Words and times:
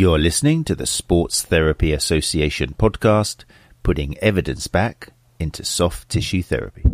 You're 0.00 0.18
listening 0.18 0.64
to 0.64 0.74
the 0.74 0.86
Sports 0.86 1.42
Therapy 1.42 1.92
Association 1.92 2.74
podcast, 2.78 3.44
putting 3.82 4.16
evidence 4.20 4.66
back 4.66 5.12
into 5.38 5.62
soft 5.62 6.08
tissue 6.08 6.42
therapy. 6.42 6.84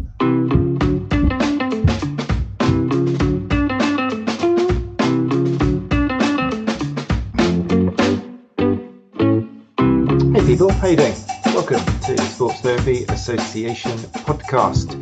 Hey 10.34 10.44
people, 10.44 10.72
how 10.72 10.88
you 10.88 10.96
doing? 10.96 11.14
Welcome 11.54 11.78
to 12.06 12.14
the 12.14 12.28
Sports 12.34 12.60
Therapy 12.60 13.04
Association 13.04 13.96
podcast, 14.26 15.00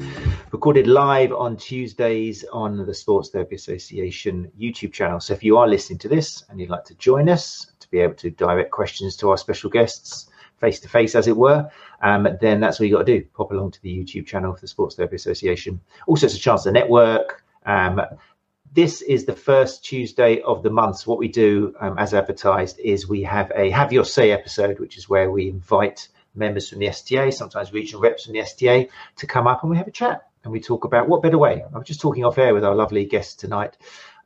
recorded 0.52 0.86
live 0.86 1.32
on 1.32 1.56
Tuesdays 1.56 2.44
on 2.52 2.84
the 2.84 2.92
Sports 2.92 3.30
Therapy 3.30 3.54
Association 3.54 4.52
YouTube 4.60 4.92
channel. 4.92 5.20
So 5.20 5.32
if 5.32 5.42
you 5.42 5.56
are 5.56 5.66
listening 5.66 6.00
to 6.00 6.08
this 6.10 6.44
and 6.50 6.60
you'd 6.60 6.68
like 6.68 6.84
to 6.84 6.94
join 6.96 7.30
us 7.30 7.70
be 7.94 8.00
able 8.00 8.14
to 8.14 8.30
direct 8.30 8.70
questions 8.70 9.16
to 9.16 9.30
our 9.30 9.36
special 9.36 9.70
guests 9.70 10.28
face 10.60 10.80
to 10.80 10.88
face, 10.88 11.14
as 11.14 11.28
it 11.28 11.36
were, 11.36 11.68
um, 12.02 12.26
then 12.40 12.60
that's 12.60 12.78
what 12.78 12.88
you 12.88 12.94
got 12.94 13.06
to 13.06 13.20
do. 13.20 13.26
Pop 13.34 13.52
along 13.52 13.70
to 13.72 13.82
the 13.82 13.96
YouTube 13.96 14.26
channel 14.26 14.54
for 14.54 14.60
the 14.60 14.68
Sports 14.68 14.96
Therapy 14.96 15.16
Association. 15.16 15.80
Also, 16.06 16.26
it's 16.26 16.36
a 16.36 16.38
chance 16.38 16.62
to 16.64 16.72
network. 16.72 17.44
Um, 17.66 18.00
this 18.72 19.02
is 19.02 19.24
the 19.24 19.36
first 19.36 19.84
Tuesday 19.84 20.40
of 20.42 20.62
the 20.62 20.70
month. 20.70 20.98
So 20.98 21.10
what 21.10 21.18
we 21.18 21.28
do, 21.28 21.74
um, 21.80 21.96
as 21.98 22.14
advertised, 22.14 22.78
is 22.80 23.08
we 23.08 23.22
have 23.22 23.52
a 23.54 23.70
Have 23.70 23.92
Your 23.92 24.04
Say 24.04 24.32
episode, 24.32 24.80
which 24.80 24.96
is 24.96 25.08
where 25.08 25.30
we 25.30 25.48
invite 25.48 26.08
members 26.34 26.68
from 26.68 26.80
the 26.80 26.88
STA, 26.88 27.30
sometimes 27.30 27.72
regional 27.72 28.02
reps 28.02 28.24
from 28.24 28.32
the 28.32 28.40
STA, 28.40 28.88
to 29.16 29.26
come 29.26 29.46
up 29.46 29.62
and 29.62 29.70
we 29.70 29.76
have 29.76 29.86
a 29.86 29.92
chat 29.92 30.28
and 30.42 30.52
we 30.52 30.60
talk 30.60 30.84
about 30.84 31.08
what 31.08 31.22
better 31.22 31.38
way. 31.38 31.62
I 31.62 31.78
was 31.78 31.86
just 31.86 32.00
talking 32.00 32.24
off 32.24 32.38
air 32.38 32.54
with 32.54 32.64
our 32.64 32.74
lovely 32.74 33.04
guest 33.04 33.40
tonight. 33.40 33.76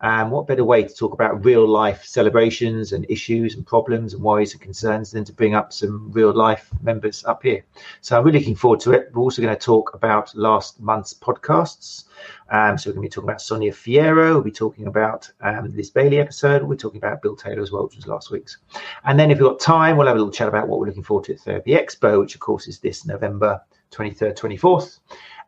Um, 0.01 0.31
what 0.31 0.47
better 0.47 0.65
way 0.65 0.85
to 0.85 0.95
talk 0.95 1.13
about 1.13 1.45
real 1.45 1.67
life 1.67 2.05
celebrations 2.05 2.93
and 2.93 3.05
issues 3.09 3.57
and 3.57 3.67
problems 3.67 4.15
and 4.15 4.23
worries 4.23 4.53
and 4.53 4.61
concerns 4.61 5.11
than 5.11 5.25
to 5.25 5.33
bring 5.33 5.55
up 5.55 5.73
some 5.73 6.13
real 6.13 6.33
life 6.33 6.71
members 6.83 7.25
up 7.25 7.43
here? 7.43 7.65
So 8.01 8.17
I'm 8.17 8.25
really 8.25 8.39
looking 8.39 8.55
forward 8.55 8.81
to 8.81 8.93
it. 8.93 9.11
We're 9.13 9.23
also 9.23 9.43
going 9.43 9.55
to 9.55 9.61
talk 9.61 9.95
about 9.95 10.35
last 10.37 10.81
month's 10.81 11.15
podcasts. 11.15 12.05
Um, 12.51 12.79
so 12.79 12.91
we're 12.91 12.95
going 12.95 13.09
to 13.09 13.11
be 13.11 13.15
talking 13.15 13.29
about 13.29 13.43
Sonia 13.43 13.73
Fierro. 13.73 14.35
We'll 14.35 14.43
be 14.43 14.53
talking 14.53 14.87
about 14.87 15.31
um, 15.41 15.75
Bailey 15.95 16.21
episode. 16.21 16.63
We're 16.63 16.77
talking 16.77 16.99
about 16.99 17.21
Bill 17.21 17.35
Taylor 17.35 17.63
as 17.63 17.73
well, 17.73 17.85
which 17.85 17.97
was 17.97 18.07
last 18.07 18.31
week's. 18.31 18.59
And 19.05 19.19
then 19.19 19.33
if 19.33 19.39
we've 19.39 19.49
got 19.49 19.59
time, 19.59 19.97
we'll 19.97 20.07
have 20.07 20.17
a 20.17 20.19
little 20.19 20.33
chat 20.33 20.49
about 20.49 20.69
what 20.69 20.79
we're 20.79 20.87
looking 20.87 21.03
forward 21.03 21.25
to 21.25 21.35
at 21.35 21.41
Therapy 21.41 21.73
Expo, 21.73 22.21
which 22.21 22.35
of 22.35 22.41
course 22.41 22.69
is 22.69 22.79
this 22.79 23.05
November 23.05 23.61
23rd, 23.91 24.37
24th. 24.37 25.01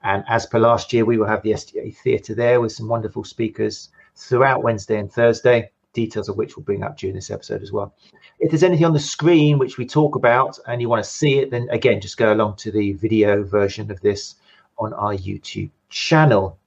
And 0.02 0.24
as 0.28 0.46
per 0.46 0.58
last 0.58 0.92
year, 0.92 1.04
we 1.04 1.18
will 1.18 1.26
have 1.26 1.42
the 1.42 1.52
STA 1.52 1.90
Theatre 1.90 2.34
there 2.34 2.60
with 2.60 2.72
some 2.72 2.88
wonderful 2.88 3.22
speakers 3.22 3.90
throughout 4.16 4.62
Wednesday 4.62 4.98
and 4.98 5.12
Thursday, 5.12 5.70
details 5.92 6.28
of 6.28 6.36
which 6.36 6.56
we'll 6.56 6.64
bring 6.64 6.82
up 6.82 6.96
during 6.96 7.14
this 7.14 7.30
episode 7.30 7.62
as 7.62 7.72
well. 7.72 7.94
If 8.38 8.50
there's 8.50 8.62
anything 8.62 8.86
on 8.86 8.92
the 8.92 9.00
screen 9.00 9.58
which 9.58 9.78
we 9.78 9.86
talk 9.86 10.14
about 10.14 10.58
and 10.66 10.80
you 10.80 10.88
want 10.88 11.02
to 11.04 11.10
see 11.10 11.38
it, 11.38 11.50
then 11.50 11.68
again, 11.70 12.00
just 12.00 12.16
go 12.16 12.32
along 12.32 12.56
to 12.56 12.70
the 12.70 12.92
video 12.92 13.42
version 13.42 13.90
of 13.90 14.00
this 14.00 14.36
on 14.78 14.92
our 14.94 15.14
YouTube 15.14 15.70
channel. 15.88 16.58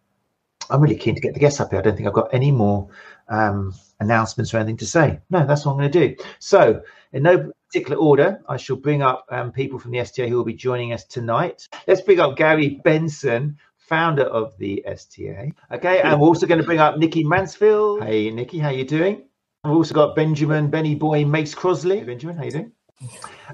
I'm 0.69 0.81
really 0.81 0.95
keen 0.95 1.15
to 1.15 1.21
get 1.21 1.33
the 1.33 1.39
guests 1.39 1.59
up 1.59 1.71
here. 1.71 1.79
I 1.79 1.81
don't 1.81 1.95
think 1.95 2.07
I've 2.07 2.13
got 2.13 2.33
any 2.33 2.51
more 2.51 2.89
um, 3.27 3.73
announcements 3.99 4.53
or 4.53 4.57
anything 4.57 4.77
to 4.77 4.85
say. 4.85 5.19
No, 5.29 5.45
that's 5.45 5.65
what 5.65 5.73
I'm 5.73 5.79
going 5.79 5.91
to 5.91 6.07
do. 6.07 6.23
So, 6.39 6.81
in 7.11 7.23
no 7.23 7.51
particular 7.67 7.97
order, 7.97 8.41
I 8.47 8.57
shall 8.57 8.75
bring 8.75 9.01
up 9.01 9.25
um, 9.29 9.51
people 9.51 9.79
from 9.79 9.91
the 9.91 9.99
STA 9.99 10.29
who 10.29 10.37
will 10.37 10.45
be 10.45 10.53
joining 10.53 10.93
us 10.93 11.03
tonight. 11.05 11.67
Let's 11.87 12.01
bring 12.01 12.19
up 12.19 12.37
Gary 12.37 12.81
Benson, 12.83 13.57
founder 13.87 14.23
of 14.23 14.57
the 14.57 14.83
STA. 14.85 15.51
Okay, 15.71 16.01
and 16.01 16.19
we're 16.19 16.27
also 16.27 16.47
going 16.47 16.59
to 16.59 16.65
bring 16.65 16.79
up 16.79 16.97
Nikki 16.97 17.23
Mansfield. 17.23 18.03
Hey, 18.03 18.29
Nikki, 18.31 18.59
how 18.59 18.69
you 18.69 18.85
doing? 18.85 19.23
We've 19.63 19.73
also 19.73 19.93
got 19.93 20.15
Benjamin 20.15 20.69
Benny 20.69 20.95
Boy 20.95 21.25
Mace 21.25 21.55
Crosley. 21.55 21.99
Hey, 21.99 22.03
Benjamin, 22.03 22.37
how 22.37 22.43
you 22.43 22.51
doing? 22.51 22.71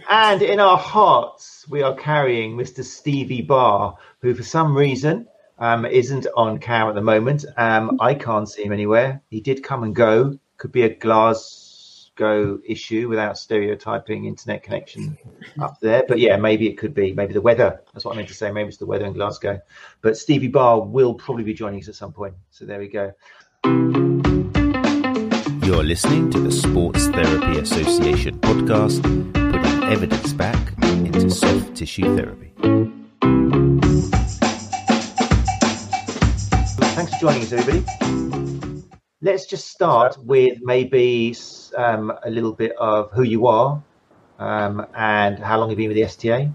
And 0.09 0.41
in 0.41 0.59
our 0.59 0.77
hearts, 0.77 1.65
we 1.69 1.81
are 1.81 1.95
carrying 1.95 2.55
Mr. 2.55 2.83
Stevie 2.83 3.41
Barr, 3.41 3.97
who 4.21 4.35
for 4.35 4.43
some 4.43 4.77
reason 4.77 5.27
um, 5.57 5.85
isn't 5.85 6.27
on 6.35 6.59
cam 6.59 6.87
at 6.87 6.95
the 6.95 7.01
moment. 7.01 7.45
Um, 7.57 7.97
I 7.99 8.13
can't 8.13 8.47
see 8.47 8.63
him 8.63 8.71
anywhere. 8.71 9.21
He 9.29 9.41
did 9.41 9.63
come 9.63 9.83
and 9.83 9.95
go. 9.95 10.37
Could 10.57 10.71
be 10.71 10.83
a 10.83 10.93
Glasgow 12.19 12.59
issue 12.65 13.07
without 13.07 13.37
stereotyping 13.37 14.25
internet 14.25 14.61
connection 14.61 15.17
up 15.59 15.79
there. 15.79 16.03
But 16.07 16.19
yeah, 16.19 16.35
maybe 16.35 16.67
it 16.67 16.77
could 16.77 16.93
be. 16.93 17.13
Maybe 17.13 17.33
the 17.33 17.41
weather. 17.41 17.81
That's 17.93 18.03
what 18.05 18.13
I 18.13 18.17
meant 18.17 18.27
to 18.27 18.33
say. 18.33 18.51
Maybe 18.51 18.67
it's 18.67 18.77
the 18.77 18.85
weather 18.85 19.05
in 19.05 19.13
Glasgow. 19.13 19.61
But 20.01 20.17
Stevie 20.17 20.49
Barr 20.49 20.81
will 20.81 21.13
probably 21.13 21.45
be 21.45 21.53
joining 21.53 21.79
us 21.79 21.87
at 21.87 21.95
some 21.95 22.11
point. 22.11 22.33
So 22.51 22.65
there 22.65 22.79
we 22.79 22.89
go. 22.89 23.13
You're 25.65 25.83
listening 25.83 26.29
to 26.31 26.39
the 26.39 26.51
Sports 26.51 27.07
Therapy 27.07 27.59
Association 27.59 28.37
podcast, 28.39 29.01
putting 29.33 29.83
evidence 29.83 30.33
back 30.33 30.73
into 30.83 31.29
soft 31.29 31.75
tissue 31.75 32.15
therapy. 32.17 32.51
Thanks 36.95 37.13
for 37.13 37.19
joining 37.21 37.43
us, 37.43 37.53
everybody. 37.53 38.28
Let's 39.21 39.45
just 39.45 39.67
start 39.67 40.17
with 40.23 40.59
maybe 40.61 41.35
um, 41.75 42.13
a 42.23 42.29
little 42.29 42.53
bit 42.53 42.71
of 42.77 43.11
who 43.11 43.23
you 43.23 43.47
are 43.47 43.83
um, 44.39 44.85
and 44.95 45.37
how 45.37 45.59
long 45.59 45.69
you've 45.69 45.77
been 45.77 45.89
with 45.89 45.97
the 45.97 46.05
STA 46.05 46.49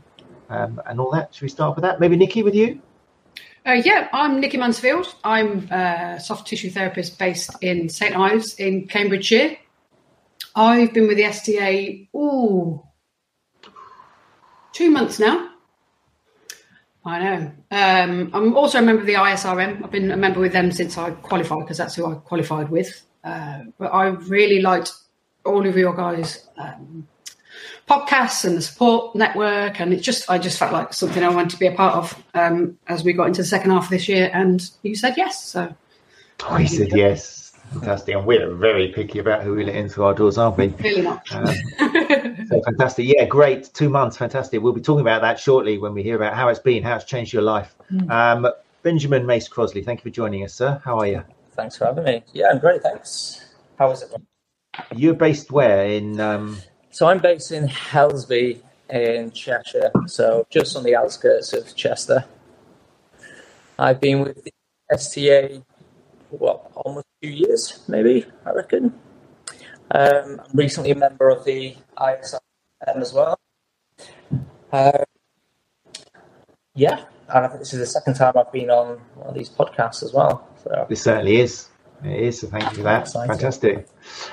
um, 0.48 0.80
and 0.86 0.98
all 0.98 1.10
that. 1.10 1.34
Should 1.34 1.42
we 1.42 1.48
start 1.48 1.76
with 1.76 1.82
that? 1.82 2.00
Maybe 2.00 2.16
Nikki, 2.16 2.42
with 2.42 2.54
you? 2.54 2.80
Uh, 3.66 3.72
yeah, 3.72 4.08
I'm 4.14 4.41
Nikki 4.41 4.56
Mansfield. 4.56 5.14
I'm 5.25 5.70
a 5.70 6.19
soft 6.19 6.48
tissue 6.48 6.70
therapist 6.70 7.19
based 7.19 7.50
in 7.60 7.91
St 7.91 8.16
Ives 8.16 8.54
in 8.54 8.86
Cambridgeshire. 8.86 9.58
I've 10.56 10.94
been 10.94 11.06
with 11.06 11.19
the 11.19 11.25
STA, 11.25 12.08
ooh, 12.16 12.82
two 14.72 14.91
months 14.91 15.19
now. 15.19 15.50
I 17.06 17.19
know. 17.19 17.53
Um, 17.70 18.31
I'm 18.32 18.56
also 18.56 18.78
a 18.78 18.82
member 18.82 19.03
of 19.03 19.06
the 19.06 19.15
ISRM. 19.15 19.84
I've 19.84 19.91
been 19.91 20.10
a 20.10 20.16
member 20.16 20.41
with 20.41 20.53
them 20.53 20.72
since 20.72 20.97
I 20.97 21.10
qualified 21.10 21.60
because 21.60 21.76
that's 21.76 21.94
who 21.94 22.06
I 22.06 22.15
qualified 22.15 22.70
with. 22.70 23.03
Uh, 23.22 23.65
but 23.78 23.92
I 23.92 24.06
really 24.06 24.60
liked 24.60 24.92
all 25.44 25.66
of 25.66 25.76
your 25.76 25.94
guys' 25.94 26.48
um, 26.56 27.06
podcasts 27.88 28.44
and 28.44 28.56
the 28.56 28.62
support 28.62 29.14
network, 29.14 29.81
and 29.81 29.93
it 29.93 30.00
just 30.00 30.31
I 30.31 30.38
just 30.38 30.59
felt 30.59 30.72
like 30.72 30.94
something 30.94 31.22
I 31.22 31.28
wanted 31.28 31.50
to 31.50 31.59
be 31.59 31.66
a 31.66 31.75
part 31.75 31.94
of 31.94 32.25
um, 32.32 32.78
as 32.87 33.04
we 33.04 33.12
got 33.12 33.28
into 33.28 33.43
the 33.43 33.48
second 33.48 33.70
half 33.70 33.84
of 33.84 33.91
this 33.91 34.09
year. 34.09 34.31
And 34.32 34.69
you 34.82 34.97
said 34.97 35.14
yes, 35.16 35.44
so 35.44 35.75
I 36.48 36.64
said 36.64 36.93
yes. 36.97 37.44
Fantastic. 37.74 38.14
And 38.14 38.26
we're 38.26 38.54
very 38.54 38.88
picky 38.88 39.18
about 39.18 39.42
who 39.42 39.54
we 39.54 39.64
let 39.64 39.74
into 39.74 40.04
our 40.04 40.14
doors, 40.14 40.38
aren't 40.38 40.56
we? 40.56 40.68
really 40.68 41.02
not. 41.02 41.30
Um, 41.32 41.46
so 42.48 42.62
fantastic. 42.64 43.06
Yeah, 43.06 43.24
great. 43.26 43.72
Two 43.74 43.88
months. 43.88 44.16
Fantastic. 44.16 44.62
We'll 44.62 44.72
be 44.72 44.80
talking 44.80 45.00
about 45.00 45.22
that 45.22 45.38
shortly 45.38 45.78
when 45.78 45.94
we 45.94 46.02
hear 46.02 46.16
about 46.16 46.34
how 46.34 46.48
it's 46.48 46.60
been, 46.60 46.82
how 46.82 46.96
it's 46.96 47.04
changed 47.04 47.32
your 47.32 47.42
life. 47.42 47.74
Um, 48.08 48.46
Benjamin 48.82 49.24
Mace 49.24 49.48
Crosley, 49.48 49.84
thank 49.84 50.00
you 50.00 50.10
for 50.10 50.14
joining 50.14 50.44
us, 50.44 50.54
sir. 50.54 50.80
How 50.84 50.98
are 50.98 51.06
you? 51.06 51.24
Thanks 51.52 51.76
for 51.76 51.86
having 51.86 52.04
me. 52.04 52.22
Yeah, 52.32 52.48
I'm 52.50 52.58
great. 52.58 52.82
Thanks. 52.82 53.54
How 53.78 53.90
is 53.90 54.02
it? 54.02 54.12
You're 54.94 55.14
based 55.14 55.50
where? 55.50 55.86
In 55.86 56.20
um, 56.20 56.58
So 56.90 57.06
I'm 57.06 57.18
based 57.18 57.52
in 57.52 57.66
Helsby 57.66 58.60
in 58.90 59.30
Cheshire, 59.30 59.90
so 60.06 60.46
just 60.50 60.76
on 60.76 60.84
the 60.84 60.94
outskirts 60.94 61.52
of 61.52 61.74
Chester. 61.74 62.24
I've 63.78 64.00
been 64.00 64.20
with 64.20 64.44
the 64.44 64.52
STA, 64.92 65.62
what, 66.38 66.70
almost 66.76 67.06
two 67.22 67.30
years, 67.30 67.84
maybe, 67.88 68.26
I 68.44 68.50
reckon. 68.52 68.94
Um, 69.90 70.40
I'm 70.40 70.54
recently 70.54 70.90
a 70.90 70.96
member 70.96 71.28
of 71.28 71.44
the 71.44 71.76
ISRM 71.98 72.40
as 72.96 73.12
well. 73.12 73.38
Uh, 74.72 75.04
yeah, 76.74 77.04
and 77.28 77.44
I 77.44 77.48
think 77.48 77.60
this 77.60 77.72
is 77.72 77.80
the 77.80 77.86
second 77.86 78.14
time 78.14 78.34
I've 78.36 78.50
been 78.52 78.70
on 78.70 78.98
one 79.14 79.28
of 79.28 79.34
these 79.34 79.48
podcasts 79.48 80.02
as 80.02 80.12
well. 80.12 80.48
So 80.62 80.86
this 80.88 81.02
certainly 81.02 81.40
is. 81.40 81.68
It 82.04 82.20
is. 82.20 82.40
So 82.40 82.48
thank 82.48 82.64
you 82.64 82.78
for 82.78 82.82
that. 82.82 83.02
Exciting. 83.02 83.32
Fantastic. 83.32 83.88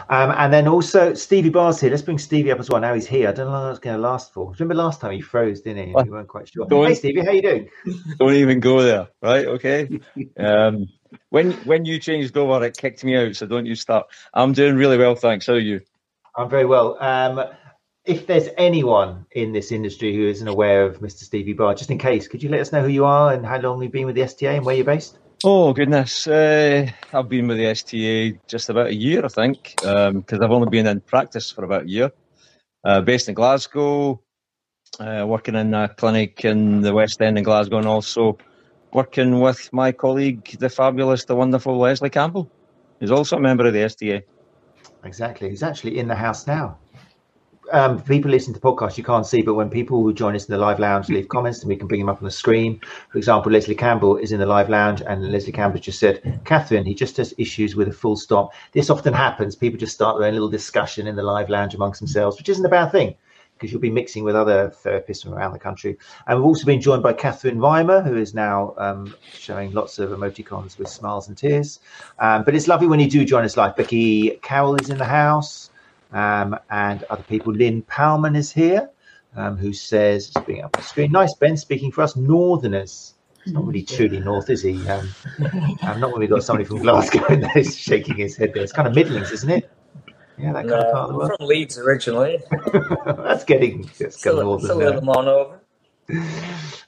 Um, 0.10 0.32
and 0.36 0.52
then 0.52 0.68
also 0.68 1.14
Stevie 1.14 1.50
Barr's 1.50 1.80
here. 1.80 1.90
Let's 1.90 2.02
bring 2.02 2.18
Stevie 2.18 2.52
up 2.52 2.60
as 2.60 2.70
well. 2.70 2.82
Now 2.82 2.94
he's 2.94 3.08
here. 3.08 3.30
I 3.30 3.32
don't 3.32 3.46
know 3.46 3.52
how 3.52 3.62
long 3.62 3.70
it's 3.72 3.80
going 3.80 3.96
to 3.96 4.02
last 4.02 4.34
for. 4.34 4.52
Remember 4.52 4.76
last 4.76 5.00
time 5.00 5.12
he 5.12 5.22
froze, 5.22 5.62
didn't 5.62 5.88
he? 5.88 5.94
What? 5.94 6.06
You 6.06 6.12
weren't 6.12 6.28
quite 6.28 6.50
sure. 6.50 6.66
Go 6.66 6.82
on. 6.82 6.90
Hey 6.90 6.96
Stevie, 6.96 7.24
how 7.24 7.32
you 7.32 7.42
doing? 7.42 7.70
Don't 8.20 8.34
even 8.34 8.60
go 8.60 8.82
there, 8.82 9.08
right? 9.22 9.46
Okay. 9.46 10.00
Um, 10.38 10.88
when 11.30 11.52
when 11.64 11.86
you 11.86 12.00
changed 12.00 12.36
over, 12.38 12.66
it 12.66 12.78
kicked 12.78 13.04
me 13.04 13.16
out. 13.16 13.36
So 13.36 13.46
don't 13.46 13.66
you 13.66 13.76
start. 13.76 14.08
I'm 14.34 14.54
doing 14.54 14.76
really 14.76 14.98
well, 14.98 15.16
thanks. 15.16 15.48
How 15.48 15.54
are 15.54 15.60
you? 15.60 15.82
I'm 16.36 16.50
very 16.50 16.66
well. 16.66 16.98
Um, 17.02 17.44
if 18.06 18.26
there's 18.26 18.48
anyone 18.58 19.26
in 19.32 19.52
this 19.52 19.72
industry 19.72 20.16
who 20.16 20.28
isn't 20.28 20.48
aware 20.48 20.84
of 20.84 21.00
Mr. 21.00 21.24
Stevie 21.24 21.54
Barr, 21.54 21.76
just 21.76 21.92
in 21.92 21.98
case, 21.98 22.28
could 22.28 22.42
you 22.42 22.50
let 22.50 22.62
us 22.62 22.72
know 22.72 22.82
who 22.82 22.88
you 22.88 23.06
are 23.06 23.34
and 23.34 23.46
how 23.46 23.60
long 23.60 23.82
you've 23.82 23.92
been 23.92 24.08
with 24.08 24.16
the 24.16 24.24
STA 24.24 24.56
and 24.56 24.66
where 24.66 24.76
you're 24.76 24.86
based? 24.86 25.20
Oh 25.44 25.74
goodness, 25.74 26.28
uh, 26.28 26.88
I've 27.14 27.30
been 27.30 27.48
with 27.48 27.58
the 27.58 27.66
STA 27.66 28.40
just 28.48 28.70
about 28.70 28.88
a 28.88 28.96
year, 28.96 29.26
I 29.26 29.28
think, 29.28 29.74
because 29.76 30.40
I've 30.40 30.52
only 30.52 30.70
been 30.70 30.86
in 30.86 31.02
practice 31.02 31.50
for 31.52 31.64
about 31.64 31.84
a 31.84 31.90
year. 31.90 32.12
Uh, 32.84 33.02
based 33.02 33.28
in 33.28 33.36
Glasgow, 33.36 34.22
uh, 35.00 35.26
working 35.28 35.56
in 35.56 35.74
a 35.74 35.90
clinic 35.90 36.46
in 36.46 36.82
the 36.82 36.94
West 36.94 37.22
End 37.22 37.38
in 37.38 37.44
Glasgow, 37.44 37.78
and 37.78 37.88
also 37.88 38.38
working 38.94 39.40
with 39.40 39.70
my 39.74 39.92
colleague, 39.92 40.58
the 40.60 40.70
fabulous, 40.70 41.26
the 41.26 41.36
wonderful 41.36 41.78
Leslie 41.78 42.10
Campbell, 42.10 42.50
who's 43.00 43.12
also 43.12 43.38
a 43.38 43.40
member 43.40 43.66
of 43.66 43.74
the 43.74 43.82
STA. 43.82 44.22
Exactly. 45.04 45.50
He's 45.50 45.64
actually 45.64 45.98
in 45.98 46.08
the 46.08 46.16
house 46.16 46.48
now. 46.48 46.78
um, 47.72 48.02
people 48.04 48.30
listening 48.30 48.54
to 48.56 48.60
podcasts, 48.60 48.98
you 48.98 49.04
can't 49.04 49.26
see, 49.26 49.42
but 49.42 49.54
when 49.54 49.70
people 49.70 50.04
who 50.04 50.14
join 50.14 50.36
us 50.36 50.46
in 50.46 50.52
the 50.52 50.58
live 50.58 50.80
lounge 50.80 51.10
leave 51.10 51.28
comments, 51.30 51.62
and 51.62 51.70
we 51.70 51.76
can 51.76 51.88
bring 51.88 52.02
them 52.02 52.10
up 52.10 52.18
on 52.18 52.26
the 52.26 52.32
screen. 52.32 52.80
For 53.10 53.18
example, 53.18 53.52
Leslie 53.52 53.76
Campbell 53.76 54.18
is 54.18 54.32
in 54.32 54.40
the 54.40 54.46
live 54.46 54.70
lounge, 54.70 55.02
and 55.02 55.32
Leslie 55.32 55.54
Campbell 55.54 55.80
just 55.80 56.00
said, 56.00 56.42
Catherine, 56.46 56.86
he 56.86 56.94
just 56.94 57.18
has 57.18 57.34
issues 57.38 57.76
with 57.76 57.88
a 57.88 57.94
full 57.94 58.16
stop. 58.16 58.54
This 58.74 58.90
often 58.90 59.14
happens. 59.14 59.56
People 59.56 59.80
just 59.80 59.94
start 59.94 60.18
their 60.18 60.28
own 60.28 60.34
little 60.34 60.50
discussion 60.50 61.08
in 61.08 61.16
the 61.16 61.24
live 61.24 61.50
lounge 61.50 61.74
amongst 61.74 62.00
themselves, 62.02 62.38
which 62.38 62.50
isn't 62.50 62.66
a 62.66 62.70
bad 62.70 62.92
thing 62.92 63.16
because 63.62 63.72
you'll 63.72 63.80
be 63.80 63.92
mixing 63.92 64.24
with 64.24 64.36
other 64.36 64.74
therapists 64.84 65.22
from 65.22 65.36
around 65.36 65.54
the 65.54 65.60
country. 65.60 65.96
And 66.26 66.40
we've 66.40 66.46
also 66.46 66.66
been 66.66 66.82
joined 66.82 67.04
by 67.04 67.14
Catherine 67.14 67.60
Weimer, 67.60 68.02
who 68.02 68.18
is 68.18 68.34
now 68.34 68.74
um, 68.78 69.16
showing 69.34 69.72
lots 69.72 70.00
of 70.00 70.10
emoticons 70.10 70.80
with 70.80 70.88
smiles 70.88 71.28
and 71.28 71.38
tears. 71.38 71.80
Um, 72.18 72.44
but 72.44 72.56
it's 72.56 72.68
lovely 72.68 72.88
when 72.88 73.00
you 73.00 73.08
do 73.08 73.24
join 73.24 73.46
us 73.46 73.56
live. 73.56 73.76
Becky 73.76 74.32
Carroll 74.42 74.78
is 74.78 74.90
in 74.90 74.98
the 74.98 75.06
house 75.06 75.70
um, 76.12 76.58
and 76.72 77.04
other 77.04 77.22
people. 77.22 77.54
Lynn 77.54 77.84
Palman 77.84 78.36
is 78.36 78.52
here, 78.52 78.90
um, 79.36 79.58
who 79.58 79.74
says, 79.74 80.32
just 80.32 80.44
bring 80.44 80.64
up 80.64 80.72
the 80.72 80.82
screen. 80.82 81.12
Nice, 81.12 81.36
Ben, 81.36 81.56
speaking 81.56 81.92
for 81.92 82.02
us, 82.02 82.16
Northerners. 82.16 83.14
It's 83.44 83.54
not 83.54 83.66
really 83.66 83.84
truly 83.84 84.20
North, 84.20 84.50
is 84.50 84.64
he? 84.64 84.88
Um, 84.88 85.10
not 85.84 86.12
when 86.12 86.20
we've 86.20 86.30
got 86.30 86.44
somebody 86.44 86.66
from 86.68 86.80
Glasgow 86.80 87.26
and 87.30 87.46
he's 87.52 87.78
shaking 87.78 88.18
his 88.18 88.36
head 88.36 88.56
there. 88.56 88.64
It's 88.64 88.74
kind 88.74 88.88
of 88.88 88.96
Midlands, 88.96 89.32
isn't 89.32 89.50
it? 89.52 89.71
Yeah, 90.42 90.54
that 90.54 90.68
kind 90.68 90.70
No, 90.70 90.80
of 90.80 90.94
part 90.94 91.04
of 91.04 91.10
the 91.10 91.18
world. 91.18 91.32
from 91.38 91.48
Leeds 91.48 91.78
originally. 91.78 92.40
That's 93.06 93.44
getting 93.44 93.90
it's 94.00 94.18
Still, 94.18 94.38
getting 94.38 94.60
still 94.60 94.78
a 94.78 94.80
little 94.80 95.02
more 95.04 95.30
over. 95.30 95.60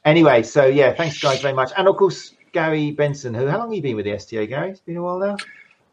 Anyway, 0.06 0.44
so 0.44 0.66
yeah, 0.66 0.94
thanks 0.94 1.20
guys 1.22 1.42
very 1.42 1.54
much. 1.54 1.72
And 1.78 1.88
of 1.88 1.96
course, 1.98 2.34
Gary 2.52 2.92
Benson, 2.92 3.34
who 3.34 3.48
how 3.48 3.60
long 3.60 3.70
have 3.70 3.76
you 3.76 3.82
been 3.82 3.96
with 3.96 4.06
the 4.06 4.12
STA, 4.14 4.48
Gary? 4.48 4.72
It's 4.72 4.82
been 4.82 4.98
a 4.98 5.04
while 5.04 5.20
now. 5.20 5.38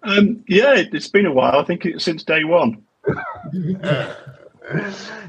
Um, 0.03 0.45
yeah, 0.49 0.75
it, 0.75 0.95
it's 0.95 1.09
been 1.09 1.27
a 1.27 1.33
while. 1.33 1.59
I 1.59 1.65
think 1.65 1.85
it's 1.87 2.05
since 2.05 2.25
day 2.25 2.45
one. 2.45 2.83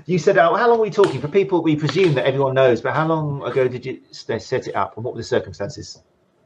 You 0.06 0.20
said, 0.20 0.38
oh, 0.38 0.56
how 0.56 0.70
long 0.70 0.78
were 0.80 0.84
we 0.86 0.92
talking? 0.92 1.20
For 1.22 1.28
people, 1.28 1.64
we 1.64 1.76
presume 1.76 2.14
that 2.16 2.26
everyone 2.28 2.54
knows, 2.54 2.82
but 2.82 2.94
how 2.94 3.08
long 3.08 3.42
ago 3.44 3.68
did 3.68 3.86
you 3.86 4.00
set 4.12 4.68
it 4.68 4.76
up 4.76 4.96
and 4.98 5.04
what 5.04 5.14
were 5.16 5.20
the 5.20 5.24
circumstances? 5.24 6.00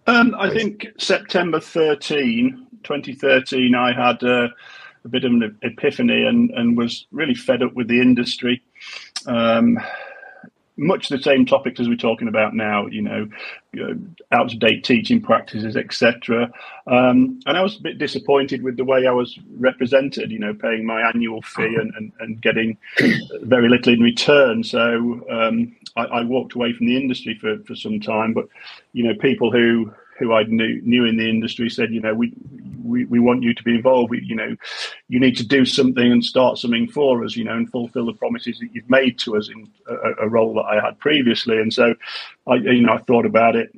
Um, 0.08 0.36
I 0.38 0.50
think 0.50 0.88
September 0.98 1.60
13, 1.60 2.68
2013, 2.84 3.76
I 3.76 3.92
had 3.92 4.24
uh, 4.24 4.48
a 5.06 5.10
bit 5.10 5.24
of 5.24 5.32
an 5.32 5.58
epiphany 5.62 6.24
and, 6.24 6.50
and 6.52 6.78
was 6.78 7.06
really 7.12 7.36
fed 7.36 7.62
up 7.62 7.74
with 7.74 7.88
the 7.88 8.02
industry. 8.02 8.62
Um, 9.28 9.78
much 10.78 11.08
the 11.08 11.22
same 11.22 11.46
topics 11.46 11.80
as 11.80 11.88
we're 11.88 11.96
talking 11.96 12.28
about 12.28 12.54
now, 12.54 12.86
you 12.88 13.02
know, 13.02 13.30
out 14.32 14.52
of 14.52 14.60
date 14.60 14.84
teaching 14.84 15.22
practices, 15.22 15.78
etc. 15.78 16.52
Um, 16.88 17.40
and 17.46 17.58
I 17.58 17.62
was 17.62 17.78
a 17.78 17.82
bit 17.82 17.98
disappointed 17.98 18.62
with 18.62 18.76
the 18.76 18.84
way 18.84 19.08
I 19.08 19.12
was 19.12 19.40
represented, 19.58 20.32
you 20.32 20.40
know, 20.40 20.54
paying 20.54 20.86
my 20.86 21.02
annual 21.02 21.42
fee 21.42 21.76
and, 21.80 21.94
and, 21.96 22.12
and 22.20 22.42
getting 22.42 22.78
very 23.42 23.70
little 23.70 23.94
in 23.94 24.02
return. 24.02 24.64
So 24.64 25.26
um, 25.32 25.76
I, 25.96 26.06
I 26.06 26.24
walked 26.24 26.56
away 26.56 26.74
from 26.74 26.88
the 26.88 26.98
industry 26.98 27.38
for, 27.40 27.58
for 27.60 27.76
some 27.76 28.02
time. 28.02 28.34
But, 28.34 28.48
you 28.92 29.04
know, 29.04 29.16
people 29.16 29.52
who 29.52 29.94
who 30.18 30.34
I 30.34 30.44
knew 30.44 30.82
knew 30.84 31.06
in 31.06 31.18
the 31.18 31.30
industry 31.30 31.70
said, 31.70 31.92
you 31.92 32.02
know, 32.02 32.14
we 32.14 32.34
we, 32.84 33.06
we 33.06 33.20
want 33.20 33.44
you 33.44 33.54
to 33.54 33.64
be 33.64 33.76
involved. 33.76 34.12
We, 34.12 34.22
you 34.24 34.36
know, 34.36 34.56
you 35.08 35.20
need 35.20 35.38
to 35.38 35.48
do 35.48 35.66
something 35.66 36.12
and 36.12 36.24
start 36.24 36.58
something 36.58 36.88
for 36.88 37.24
us, 37.24 37.36
you 37.36 37.44
know, 37.44 37.56
and 37.56 37.70
fulfil 37.70 38.06
the 38.06 38.14
promises 38.14 38.60
that 38.60 38.70
you've 38.74 38.90
made 38.90 39.18
to 39.20 39.38
us 39.38 39.50
in 39.50 39.70
a, 39.88 40.26
a 40.26 40.30
role 40.30 40.54
that 40.56 40.66
I 40.66 40.84
had 40.84 41.00
previously. 41.00 41.58
And 41.58 41.74
so, 41.74 41.96
I 42.48 42.56
you 42.56 42.82
know, 42.82 42.94
I 42.94 43.00
thought 43.00 43.26
about 43.26 43.56
it, 43.56 43.72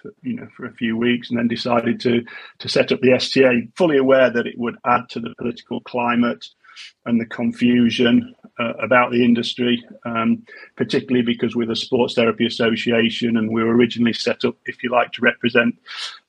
for, 0.00 0.14
you 0.22 0.34
know, 0.34 0.48
for 0.56 0.66
a 0.66 0.72
few 0.72 0.96
weeks, 0.96 1.28
and 1.28 1.38
then 1.38 1.48
decided 1.48 2.00
to 2.00 2.24
to 2.58 2.68
set 2.68 2.92
up 2.92 3.00
the 3.00 3.12
STA, 3.12 3.68
fully 3.74 3.98
aware 3.98 4.30
that 4.30 4.46
it 4.46 4.58
would 4.58 4.76
add 4.86 5.08
to 5.10 5.20
the 5.20 5.34
political 5.38 5.80
climate 5.80 6.46
and 7.04 7.20
the 7.20 7.26
confusion 7.26 8.34
uh, 8.58 8.72
about 8.80 9.10
the 9.10 9.24
industry, 9.24 9.84
um, 10.04 10.42
particularly 10.76 11.22
because 11.22 11.54
we're 11.54 11.66
the 11.66 11.76
Sports 11.76 12.14
Therapy 12.14 12.46
Association 12.46 13.36
and 13.36 13.50
we 13.50 13.62
were 13.62 13.74
originally 13.74 14.12
set 14.12 14.44
up, 14.44 14.56
if 14.66 14.82
you 14.82 14.90
like, 14.90 15.12
to 15.12 15.22
represent 15.22 15.76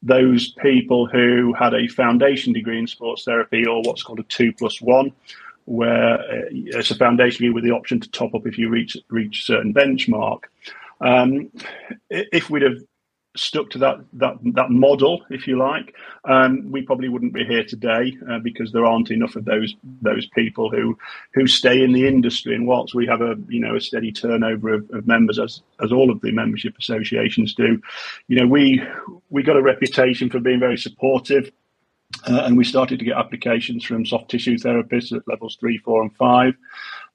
those 0.01 0.51
people 0.53 1.07
who 1.07 1.53
had 1.53 1.73
a 1.73 1.87
foundation 1.87 2.53
degree 2.53 2.79
in 2.79 2.87
sports 2.87 3.23
therapy 3.23 3.65
or 3.65 3.81
what's 3.83 4.03
called 4.03 4.19
a 4.19 4.23
two 4.23 4.51
plus 4.53 4.81
one, 4.81 5.11
where 5.65 6.19
uh, 6.19 6.45
it's 6.51 6.91
a 6.91 6.95
foundation 6.95 7.45
degree 7.45 7.53
with 7.53 7.63
the 7.63 7.71
option 7.71 7.99
to 7.99 8.09
top 8.11 8.35
up 8.35 8.45
if 8.45 8.57
you 8.57 8.69
reach 8.69 8.97
reach 9.09 9.41
a 9.41 9.43
certain 9.43 9.73
benchmark. 9.73 10.43
Um, 10.99 11.51
if 12.09 12.49
we'd 12.49 12.63
have 12.63 12.77
stuck 13.37 13.69
to 13.71 13.77
that 13.79 13.97
that 14.13 14.35
that 14.53 14.69
model, 14.69 15.23
if 15.29 15.47
you 15.47 15.57
like, 15.57 15.95
um, 16.25 16.71
we 16.71 16.81
probably 16.81 17.09
wouldn't 17.09 17.33
be 17.33 17.45
here 17.45 17.63
today 17.63 18.17
uh, 18.29 18.39
because 18.39 18.71
there 18.71 18.85
aren't 18.85 19.11
enough 19.11 19.35
of 19.35 19.45
those 19.45 19.75
those 20.01 20.27
people 20.27 20.69
who 20.69 20.97
who 21.33 21.47
stay 21.47 21.83
in 21.83 21.93
the 21.93 22.07
industry. 22.07 22.55
And 22.55 22.67
whilst 22.67 22.95
we 22.95 23.07
have 23.07 23.21
a 23.21 23.35
you 23.47 23.59
know 23.59 23.75
a 23.75 23.81
steady 23.81 24.11
turnover 24.11 24.73
of, 24.73 24.89
of 24.91 25.07
members, 25.07 25.39
as 25.39 25.61
as 25.81 25.91
all 25.91 26.11
of 26.11 26.21
the 26.21 26.31
membership 26.31 26.75
associations 26.77 27.53
do, 27.53 27.81
you 28.27 28.39
know 28.39 28.47
we 28.47 28.81
we 29.29 29.43
got 29.43 29.57
a 29.57 29.61
reputation 29.61 30.29
for 30.29 30.39
being 30.39 30.59
very 30.59 30.77
supportive. 30.77 31.51
Uh, 32.25 32.43
and 32.45 32.57
we 32.57 32.63
started 32.63 32.97
to 32.99 33.05
get 33.05 33.17
applications 33.17 33.83
from 33.83 34.05
soft 34.05 34.31
tissue 34.31 34.57
therapists 34.57 35.11
at 35.11 35.27
levels 35.27 35.57
three, 35.59 35.77
four, 35.77 36.01
and 36.01 36.15
five, 36.15 36.55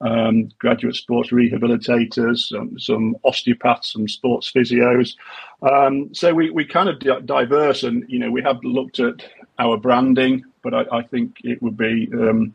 um, 0.03 0.49
graduate 0.59 0.97
sports 0.97 1.31
rehabilitators, 1.31 2.53
um, 2.59 2.79
some 2.79 3.17
osteopaths, 3.25 3.93
some 3.93 4.09
sports 4.09 4.51
physios. 4.51 5.15
Um, 5.63 6.13
so 6.13 6.35
we, 6.35 6.51
we 6.51 6.65
kind 6.65 6.89
of 6.89 6.99
di- 6.99 7.21
diverse, 7.21 7.85
and 7.85 8.05
you 8.09 8.19
know 8.19 8.31
we 8.31 8.43
have 8.43 8.63
looked 8.65 9.01
at 9.01 9.25
our 9.59 9.77
branding, 9.77 10.45
but 10.63 10.75
I, 10.75 10.85
I 10.93 11.03
think 11.03 11.39
it 11.45 11.63
would 11.63 11.77
be 11.77 12.09
um, 12.13 12.55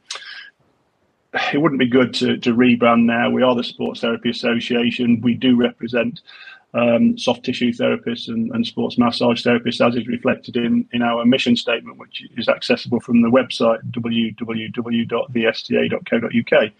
it 1.54 1.62
wouldn't 1.62 1.80
be 1.80 1.88
good 1.88 2.14
to, 2.16 2.38
to 2.38 2.54
rebrand 2.54 3.06
now. 3.06 3.30
We 3.30 3.44
are 3.44 3.56
the 3.56 3.64
Sports 3.64 4.02
Therapy 4.02 4.30
Association. 4.30 5.22
We 5.22 5.34
do 5.34 5.56
represent 5.56 6.20
um, 6.74 7.18
soft 7.18 7.44
tissue 7.44 7.72
therapists 7.72 8.28
and, 8.28 8.52
and, 8.52 8.68
sports 8.68 8.98
massage 8.98 9.46
therapists, 9.46 9.86
as 9.86 9.96
is 9.96 10.08
reflected 10.08 10.58
in, 10.58 10.88
in 10.92 11.02
our 11.02 11.24
mission 11.26 11.56
statement, 11.56 11.98
which 11.98 12.24
is 12.36 12.50
accessible 12.50 13.00
from 13.00 13.22
the 13.22 13.30
website 13.30 13.80
www.thesta.co.uk. 13.92 16.72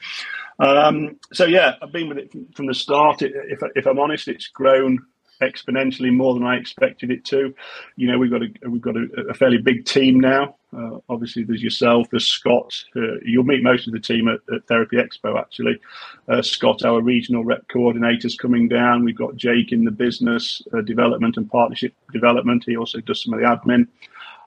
Um, 0.60 1.20
so, 1.34 1.46
yeah, 1.46 1.76
I've 1.82 1.92
been 1.92 2.10
with 2.10 2.18
it 2.18 2.32
from, 2.32 2.48
from 2.56 2.66
the 2.68 2.74
start. 2.74 3.22
It, 3.22 3.34
if, 3.36 3.60
if 3.76 3.86
I'm 3.86 4.00
honest, 4.00 4.28
it's 4.28 4.48
grown 4.48 5.00
exponentially 5.42 6.12
more 6.12 6.34
than 6.34 6.44
I 6.44 6.56
expected 6.56 7.12
it 7.12 7.26
to. 7.26 7.54
You 7.96 8.12
know, 8.12 8.18
we've 8.18 8.32
got 8.32 8.44
a 8.44 8.70
we've 8.70 8.82
got 8.82 8.96
a, 8.96 9.06
a 9.30 9.34
fairly 9.34 9.58
big 9.58 9.86
team 9.86 10.20
now. 10.20 10.56
Uh, 10.76 11.00
obviously, 11.10 11.44
there's 11.44 11.64
yourself, 11.64 12.08
there's 12.10 12.28
Scott. 12.28 12.74
Uh, 12.96 13.20
you'll 13.24 13.44
meet 13.44 13.64
most 13.64 13.88
of 13.88 13.94
the 13.94 14.00
team 14.00 14.28
at, 14.28 14.40
at 14.54 14.68
Therapy 14.68 14.98
Expo. 14.98 15.40
Actually, 15.40 15.80
uh, 16.28 16.42
Scott, 16.42 16.84
our 16.84 17.02
regional 17.02 17.46
rep 17.46 17.68
coordinator, 17.68 18.28
is 18.28 18.36
coming 18.36 18.68
down. 18.68 19.04
We've 19.04 19.18
got 19.18 19.36
Jake 19.36 19.72
in 19.72 19.86
the 19.86 19.92
business 19.92 20.62
uh, 20.74 20.82
development 20.82 21.38
and 21.38 21.50
partnership 21.50 21.94
development. 22.12 22.64
He 22.66 22.76
also 22.76 23.00
does 23.00 23.24
some 23.24 23.34
of 23.34 23.40
the 23.40 23.46
admin. 23.46 23.88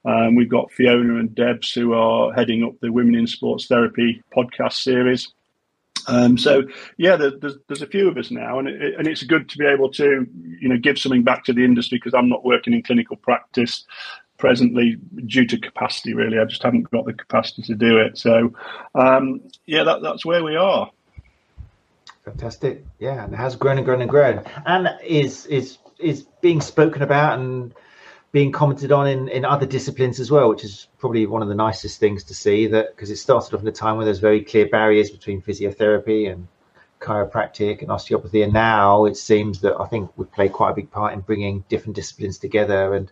Um, 0.04 0.34
we've 0.34 0.48
got 0.48 0.72
Fiona 0.72 1.16
and 1.18 1.34
Debs 1.34 1.72
who 1.72 1.92
are 1.92 2.32
heading 2.32 2.64
up 2.64 2.80
the 2.80 2.90
Women 2.90 3.14
in 3.14 3.26
Sports 3.26 3.66
Therapy 3.66 4.22
podcast 4.34 4.74
series. 4.74 5.32
Um, 6.06 6.38
so 6.38 6.64
yeah, 6.96 7.16
there's, 7.16 7.56
there's 7.66 7.82
a 7.82 7.86
few 7.86 8.08
of 8.08 8.16
us 8.16 8.30
now, 8.30 8.58
and 8.58 8.68
it, 8.68 8.94
and 8.98 9.06
it's 9.06 9.22
good 9.22 9.48
to 9.48 9.58
be 9.58 9.66
able 9.66 9.90
to 9.92 10.26
you 10.60 10.68
know 10.68 10.76
give 10.76 10.98
something 10.98 11.22
back 11.22 11.44
to 11.44 11.52
the 11.52 11.64
industry 11.64 11.98
because 11.98 12.14
I'm 12.14 12.28
not 12.28 12.44
working 12.44 12.72
in 12.72 12.82
clinical 12.82 13.16
practice 13.16 13.84
presently 14.38 14.96
due 15.26 15.46
to 15.46 15.58
capacity. 15.58 16.14
Really, 16.14 16.38
I 16.38 16.44
just 16.44 16.62
haven't 16.62 16.90
got 16.90 17.04
the 17.06 17.12
capacity 17.12 17.62
to 17.62 17.74
do 17.74 17.98
it. 17.98 18.18
So 18.18 18.52
um, 18.94 19.40
yeah, 19.66 19.84
that, 19.84 20.02
that's 20.02 20.24
where 20.24 20.42
we 20.42 20.56
are. 20.56 20.90
Fantastic, 22.24 22.84
yeah, 22.98 23.24
and 23.24 23.32
it 23.32 23.36
has 23.36 23.56
grown 23.56 23.78
and 23.78 23.84
grown 23.84 24.00
and 24.02 24.10
grown, 24.10 24.42
and 24.66 24.88
is 25.04 25.46
is 25.46 25.78
is 25.98 26.26
being 26.40 26.60
spoken 26.60 27.02
about 27.02 27.38
and 27.38 27.74
being 28.32 28.52
commented 28.52 28.92
on 28.92 29.08
in, 29.08 29.28
in 29.28 29.44
other 29.44 29.66
disciplines 29.66 30.20
as 30.20 30.30
well, 30.30 30.48
which 30.48 30.64
is 30.64 30.88
probably 30.98 31.26
one 31.26 31.42
of 31.42 31.48
the 31.48 31.54
nicest 31.54 31.98
things 31.98 32.24
to 32.24 32.34
see. 32.34 32.66
That 32.66 32.94
because 32.94 33.10
it 33.10 33.16
started 33.16 33.54
off 33.54 33.62
in 33.62 33.68
a 33.68 33.72
time 33.72 33.96
where 33.96 34.04
there's 34.04 34.20
very 34.20 34.42
clear 34.42 34.68
barriers 34.68 35.10
between 35.10 35.42
physiotherapy 35.42 36.30
and 36.30 36.46
chiropractic 37.00 37.80
and 37.80 37.90
osteopathy, 37.90 38.42
and 38.42 38.52
now 38.52 39.06
it 39.06 39.16
seems 39.16 39.60
that 39.62 39.74
I 39.80 39.86
think 39.86 40.10
we 40.16 40.26
play 40.26 40.48
quite 40.48 40.70
a 40.70 40.74
big 40.74 40.90
part 40.90 41.14
in 41.14 41.20
bringing 41.20 41.64
different 41.68 41.96
disciplines 41.96 42.38
together. 42.38 42.94
And 42.94 43.10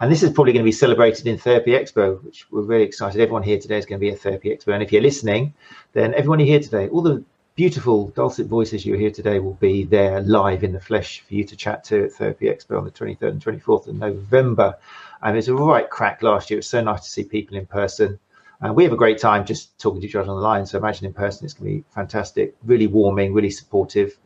and 0.00 0.10
this 0.10 0.22
is 0.22 0.30
probably 0.30 0.52
going 0.52 0.64
to 0.64 0.68
be 0.68 0.72
celebrated 0.72 1.26
in 1.26 1.36
Therapy 1.36 1.72
Expo, 1.72 2.22
which 2.24 2.50
we're 2.50 2.62
really 2.62 2.84
excited. 2.84 3.20
Everyone 3.20 3.42
here 3.42 3.58
today 3.58 3.78
is 3.78 3.86
going 3.86 3.98
to 3.98 4.04
be 4.04 4.10
at 4.10 4.20
Therapy 4.20 4.50
Expo, 4.50 4.72
and 4.72 4.82
if 4.82 4.92
you're 4.92 5.02
listening, 5.02 5.52
then 5.92 6.14
everyone 6.14 6.38
here 6.38 6.60
today, 6.60 6.88
all 6.88 7.02
the 7.02 7.22
beautiful 7.56 8.08
dulcet 8.08 8.48
voices 8.48 8.84
you 8.84 8.94
hear 8.96 9.12
today 9.12 9.38
will 9.38 9.54
be 9.54 9.84
there 9.84 10.20
live 10.22 10.64
in 10.64 10.72
the 10.72 10.80
flesh 10.80 11.20
for 11.20 11.34
you 11.34 11.44
to 11.44 11.54
chat 11.54 11.84
to 11.84 12.04
at 12.04 12.12
Therapy 12.12 12.46
Expo 12.46 12.76
on 12.76 12.84
the 12.84 12.90
23rd 12.90 13.30
and 13.30 13.44
24th 13.44 13.86
of 13.86 13.94
November. 13.94 14.76
And 15.22 15.36
it 15.36 15.38
was 15.38 15.48
a 15.48 15.54
right 15.54 15.88
crack 15.88 16.22
last 16.22 16.50
year. 16.50 16.56
It 16.56 16.60
was 16.60 16.66
so 16.66 16.82
nice 16.82 17.02
to 17.02 17.10
see 17.10 17.22
people 17.22 17.56
in 17.56 17.66
person. 17.66 18.18
And 18.60 18.74
we 18.74 18.82
have 18.82 18.92
a 18.92 18.96
great 18.96 19.18
time 19.18 19.46
just 19.46 19.78
talking 19.78 20.00
to 20.00 20.06
each 20.06 20.16
other 20.16 20.28
on 20.28 20.36
the 20.36 20.42
line. 20.42 20.66
So 20.66 20.78
imagine 20.78 21.06
in 21.06 21.12
person, 21.12 21.44
it's 21.44 21.54
going 21.54 21.70
to 21.70 21.78
be 21.78 21.84
fantastic, 21.94 22.56
really 22.64 22.88
warming, 22.88 23.32
really 23.32 23.50
supportive, 23.50 24.18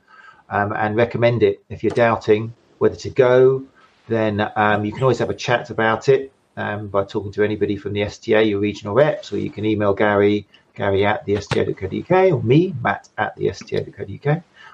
um, 0.48 0.72
and 0.72 0.96
recommend 0.96 1.42
it. 1.42 1.62
If 1.68 1.82
you're 1.82 1.90
doubting 1.90 2.54
whether 2.78 2.96
to 2.96 3.10
go, 3.10 3.64
then 4.06 4.50
um, 4.56 4.86
you 4.86 4.92
can 4.92 5.02
always 5.02 5.18
have 5.18 5.30
a 5.30 5.34
chat 5.34 5.68
about 5.68 6.08
it 6.08 6.32
um, 6.56 6.88
by 6.88 7.04
talking 7.04 7.32
to 7.32 7.44
anybody 7.44 7.76
from 7.76 7.92
the 7.92 8.04
STA, 8.04 8.44
your 8.44 8.60
regional 8.60 8.94
reps, 8.94 9.32
or 9.32 9.38
you 9.38 9.50
can 9.50 9.66
email 9.66 9.92
Gary, 9.92 10.46
Gary 10.78 11.04
at 11.04 11.24
the 11.26 11.40
sta.co.uk, 11.40 12.32
or 12.32 12.42
me, 12.42 12.72
Matt 12.80 13.08
at 13.18 13.34
the 13.36 13.52
sta.co.uk, 13.52 14.26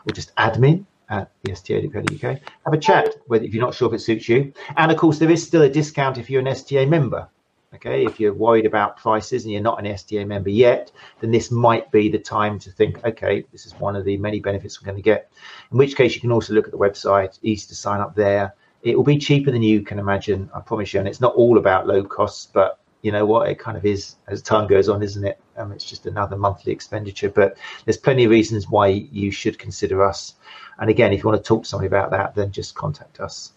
or 0.07 0.13
just 0.13 0.37
admin 0.37 0.85
at 1.09 1.31
the 1.43 1.55
sta.co.uk. 1.55 2.39
Have 2.65 2.75
a 2.75 2.79
chat 2.79 3.09
whether 3.27 3.45
if 3.45 3.55
you're 3.55 3.65
not 3.65 3.75
sure 3.75 3.89
if 3.89 3.95
it 3.95 4.05
suits 4.05 4.29
you. 4.29 4.53
And 4.77 4.93
of 4.93 4.99
course, 4.99 5.19
there 5.19 5.31
is 5.31 5.43
still 5.43 5.63
a 5.63 5.69
discount 5.69 6.19
if 6.19 6.29
you're 6.29 6.43
an 6.43 6.49
STA 6.49 6.85
member. 6.87 7.27
Okay, 7.75 8.05
if 8.05 8.21
you're 8.21 8.35
worried 8.35 8.67
about 8.67 8.99
prices 8.99 9.45
and 9.45 9.53
you're 9.53 9.63
not 9.63 9.81
an 9.81 9.87
STA 9.87 10.25
member 10.25 10.51
yet, 10.51 10.93
then 11.21 11.33
this 11.33 11.51
might 11.51 11.91
be 11.91 12.09
the 12.09 12.19
time 12.19 12.59
to 12.61 12.71
think, 12.71 13.03
okay, 13.05 13.45
this 13.51 13.67
is 13.67 13.73
one 13.81 13.97
of 13.97 14.05
the 14.05 14.17
many 14.19 14.39
benefits 14.39 14.81
we're 14.81 14.87
going 14.87 14.97
to 14.97 15.03
get. 15.03 15.33
In 15.73 15.79
which 15.79 15.97
case, 15.97 16.15
you 16.15 16.21
can 16.21 16.31
also 16.31 16.53
look 16.53 16.67
at 16.67 16.71
the 16.71 16.79
website, 16.79 17.39
easy 17.43 17.67
to 17.67 17.75
sign 17.75 18.01
up 18.01 18.15
there. 18.15 18.55
It 18.83 18.97
will 18.97 19.05
be 19.05 19.19
cheaper 19.19 19.51
than 19.51 19.63
you 19.63 19.81
can 19.81 19.99
imagine, 19.99 20.51
I 20.55 20.61
promise 20.61 20.93
you. 20.93 21.01
And 21.01 21.09
it's 21.09 21.21
not 21.21 21.35
all 21.35 21.59
about 21.59 21.89
low 21.89 22.05
costs, 22.05 22.47
but 22.53 22.79
you 23.05 23.13
know 23.13 23.27
what, 23.27 23.51
it 23.51 23.59
kind 23.59 23.77
of 23.77 23.85
is 23.85 24.17
as 24.29 24.41
time 24.41 24.67
goes 24.67 24.89
on, 24.89 25.03
isn't 25.03 25.27
it? 25.27 25.39
Um, 25.59 25.73
it's 25.73 25.85
just 25.85 26.07
another 26.07 26.39
monthly 26.39 26.73
expenditure. 26.73 27.29
But 27.29 27.59
there's 27.85 27.99
plenty 27.99 28.25
of 28.25 28.31
reasons 28.31 28.71
why 28.71 28.87
you 28.87 29.31
should 29.31 29.59
consider 29.59 30.03
us. 30.03 30.37
And 30.79 30.89
again, 30.89 31.13
if 31.13 31.23
you 31.23 31.29
want 31.29 31.45
to 31.45 31.47
talk 31.47 31.65
to 31.65 31.69
somebody 31.69 31.87
about 31.87 32.11
that, 32.13 32.35
then 32.35 32.51
just 32.51 32.75
contact 32.75 33.21
us. 33.21 33.53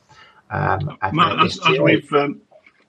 Um, 0.52 0.98
Matt, 1.14 1.40
as, 1.46 1.60
as, 1.66 1.80
we've 1.80 2.12
um, 2.12 2.42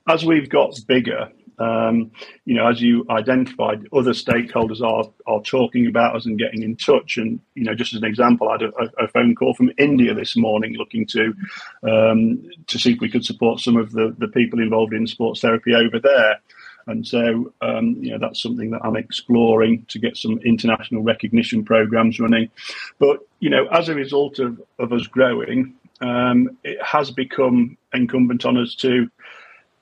as 0.09 0.25
we've 0.25 0.49
got 0.49 0.77
bigger, 0.89 1.31
um, 1.59 2.11
you 2.45 2.55
know, 2.55 2.69
as 2.69 2.81
you 2.81 3.05
identified, 3.11 3.87
other 3.93 4.13
stakeholders 4.13 4.81
are 4.81 5.11
are 5.27 5.43
talking 5.43 5.87
about 5.87 6.17
us 6.17 6.27
and 6.27 6.39
getting 6.39 6.63
in 6.63 6.77
touch. 6.77 7.17
And 7.17 7.41
you 7.55 7.65
know, 7.65 7.75
just 7.75 7.93
as 7.95 8.03
an 8.03 8.09
example, 8.09 8.49
I 8.49 8.53
had 8.53 8.63
a, 8.63 9.05
a 9.05 9.09
phone 9.09 9.35
call 9.35 9.55
from 9.55 9.73
India 9.79 10.15
this 10.15 10.37
morning, 10.37 10.75
looking 10.75 11.07
to 11.07 11.35
um, 11.83 12.43
to 12.67 12.79
see 12.79 12.93
if 12.93 13.01
we 13.01 13.11
could 13.11 13.25
support 13.25 13.61
some 13.61 13.77
of 13.77 13.93
the 13.93 14.15
the 14.19 14.29
people 14.29 14.61
involved 14.61 14.93
in 14.93 15.07
sports 15.07 15.41
therapy 15.41 15.75
over 15.75 15.99
there. 15.99 16.41
And 16.87 17.07
so, 17.07 17.53
um, 17.61 17.97
you 18.01 18.13
know, 18.13 18.19
that's 18.19 18.43
something 18.43 18.71
that 18.71 18.81
I'm 18.83 18.97
exploring 18.97 19.85
to 19.89 19.99
get 19.99 20.17
some 20.17 20.39
international 20.39 21.03
recognition 21.03 21.63
programs 21.63 22.19
running. 22.19 22.51
But 22.99 23.19
you 23.41 23.51
know, 23.51 23.67
as 23.67 23.89
a 23.89 23.95
result 23.95 24.39
of 24.39 24.61
of 24.79 24.93
us 24.93 25.07
growing, 25.07 25.75
um, 26.01 26.57
it 26.65 26.83
has 26.83 27.11
become 27.11 27.77
incumbent 27.93 28.47
on 28.47 28.57
us 28.57 28.75
to 28.77 29.11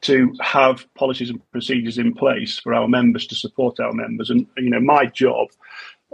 to 0.07 0.33
have 0.41 0.87
policies 0.95 1.31
and 1.31 1.51
procedures 1.51 1.99
in 1.99 2.15
place 2.15 2.59
for 2.59 2.75
our 2.75 2.89
members 2.89 3.27
to 3.27 3.35
support 3.35 3.81
our 3.81 3.93
members. 3.93 4.31
And 4.31 4.47
you 4.57 4.71
know, 4.71 4.81
my 4.81 5.07
job, 5.07 5.49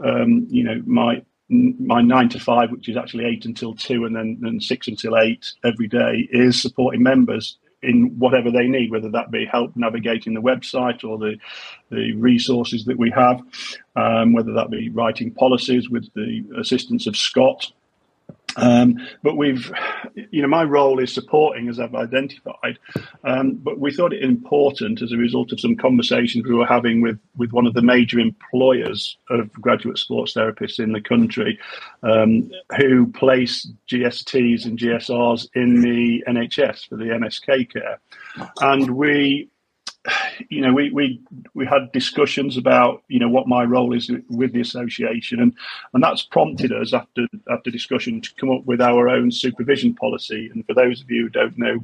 um, 0.04 0.46
you 0.50 0.64
know, 0.64 0.82
my 0.86 1.22
my 1.48 2.00
nine 2.00 2.30
to 2.30 2.40
five, 2.40 2.70
which 2.70 2.88
is 2.88 2.96
actually 2.96 3.26
eight 3.26 3.44
until 3.44 3.74
two, 3.74 4.04
and 4.06 4.16
then, 4.16 4.38
then 4.40 4.60
six 4.60 4.88
until 4.88 5.18
eight 5.18 5.52
every 5.64 5.86
day, 5.86 6.26
is 6.30 6.60
supporting 6.60 7.02
members 7.02 7.58
in 7.82 8.16
whatever 8.18 8.50
they 8.50 8.66
need, 8.66 8.90
whether 8.90 9.10
that 9.10 9.30
be 9.30 9.44
help 9.44 9.72
navigating 9.74 10.34
the 10.34 10.40
website 10.40 11.04
or 11.04 11.18
the 11.18 11.36
the 11.90 12.12
resources 12.14 12.84
that 12.86 12.98
we 12.98 13.10
have, 13.10 13.40
um, 13.96 14.32
whether 14.32 14.52
that 14.52 14.70
be 14.70 14.88
writing 14.88 15.30
policies 15.32 15.90
with 15.90 16.08
the 16.14 16.44
assistance 16.58 17.06
of 17.06 17.16
Scott, 17.16 17.72
um, 18.56 18.96
but 19.22 19.36
we've, 19.36 19.72
you 20.30 20.42
know, 20.42 20.48
my 20.48 20.64
role 20.64 20.98
is 20.98 21.12
supporting, 21.12 21.68
as 21.68 21.78
I've 21.78 21.94
identified. 21.94 22.78
Um, 23.24 23.54
but 23.54 23.78
we 23.78 23.92
thought 23.92 24.12
it 24.12 24.22
important 24.22 25.02
as 25.02 25.12
a 25.12 25.16
result 25.16 25.52
of 25.52 25.60
some 25.60 25.76
conversations 25.76 26.46
we 26.46 26.54
were 26.54 26.66
having 26.66 27.00
with, 27.00 27.18
with 27.36 27.52
one 27.52 27.66
of 27.66 27.74
the 27.74 27.82
major 27.82 28.18
employers 28.18 29.16
of 29.30 29.52
graduate 29.52 29.98
sports 29.98 30.34
therapists 30.34 30.78
in 30.78 30.92
the 30.92 31.00
country, 31.00 31.58
um, 32.02 32.50
who 32.76 33.06
place 33.12 33.70
GSTs 33.88 34.64
and 34.64 34.78
GSRs 34.78 35.48
in 35.54 35.80
the 35.80 36.24
NHS 36.28 36.88
for 36.88 36.96
the 36.96 37.04
MSK 37.04 37.72
care. 37.72 38.00
And 38.60 38.90
we 38.90 39.48
you 40.48 40.60
know, 40.60 40.72
we, 40.72 40.90
we 40.90 41.20
we 41.54 41.64
had 41.64 41.92
discussions 41.92 42.56
about 42.56 43.02
you 43.08 43.18
know 43.18 43.28
what 43.28 43.46
my 43.46 43.62
role 43.62 43.94
is 43.94 44.10
with 44.28 44.52
the 44.52 44.60
association, 44.60 45.40
and 45.40 45.54
and 45.94 46.02
that's 46.02 46.22
prompted 46.22 46.72
us 46.72 46.92
after 46.92 47.26
after 47.50 47.70
discussion 47.70 48.20
to 48.20 48.34
come 48.34 48.50
up 48.50 48.64
with 48.64 48.80
our 48.80 49.08
own 49.08 49.30
supervision 49.30 49.94
policy. 49.94 50.50
And 50.52 50.66
for 50.66 50.74
those 50.74 51.00
of 51.00 51.10
you 51.10 51.24
who 51.24 51.28
don't 51.28 51.56
know, 51.56 51.78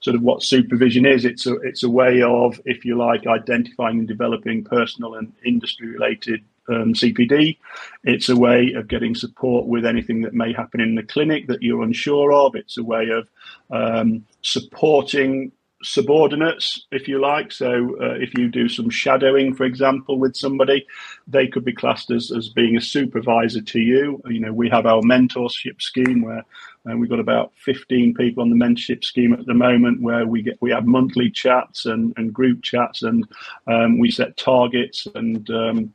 sort 0.00 0.16
of 0.16 0.22
what 0.22 0.42
supervision 0.42 1.06
is, 1.06 1.24
it's 1.24 1.46
a 1.46 1.54
it's 1.60 1.82
a 1.82 1.90
way 1.90 2.22
of, 2.22 2.60
if 2.64 2.84
you 2.84 2.96
like, 2.96 3.26
identifying 3.26 4.00
and 4.00 4.08
developing 4.08 4.64
personal 4.64 5.14
and 5.14 5.32
industry 5.44 5.88
related 5.88 6.42
um, 6.68 6.94
CPD. 6.94 7.58
It's 8.04 8.28
a 8.28 8.36
way 8.36 8.72
of 8.72 8.88
getting 8.88 9.14
support 9.14 9.66
with 9.66 9.84
anything 9.84 10.22
that 10.22 10.34
may 10.34 10.52
happen 10.52 10.80
in 10.80 10.94
the 10.94 11.02
clinic 11.02 11.46
that 11.46 11.62
you're 11.62 11.82
unsure 11.82 12.32
of. 12.32 12.54
It's 12.54 12.78
a 12.78 12.84
way 12.84 13.08
of 13.10 13.28
um, 13.70 14.24
supporting 14.42 15.52
subordinates, 15.82 16.86
if 16.90 17.08
you 17.08 17.20
like. 17.20 17.52
So, 17.52 17.96
uh, 18.00 18.14
if 18.14 18.36
you 18.36 18.48
do 18.48 18.68
some 18.68 18.90
shadowing, 18.90 19.54
for 19.54 19.64
example, 19.64 20.18
with 20.18 20.36
somebody, 20.36 20.86
they 21.26 21.46
could 21.46 21.64
be 21.64 21.72
classed 21.72 22.10
as, 22.10 22.30
as 22.30 22.48
being 22.48 22.76
a 22.76 22.80
supervisor 22.80 23.60
to 23.60 23.80
you. 23.80 24.20
You 24.26 24.40
know, 24.40 24.52
we 24.52 24.68
have 24.70 24.86
our 24.86 25.02
mentorship 25.02 25.80
scheme 25.80 26.22
where 26.22 26.44
uh, 26.90 26.96
we've 26.96 27.10
got 27.10 27.20
about 27.20 27.52
15 27.56 28.14
people 28.14 28.42
on 28.42 28.50
the 28.50 28.56
mentorship 28.56 29.04
scheme 29.04 29.32
at 29.32 29.46
the 29.46 29.54
moment 29.54 30.00
where 30.00 30.26
we 30.26 30.42
get 30.42 30.58
we 30.60 30.70
have 30.70 30.86
monthly 30.86 31.30
chats 31.30 31.86
and, 31.86 32.12
and 32.16 32.32
group 32.32 32.62
chats 32.62 33.02
and 33.02 33.26
um, 33.66 33.98
we 33.98 34.10
set 34.10 34.36
targets 34.36 35.06
and 35.14 35.48
um, 35.50 35.94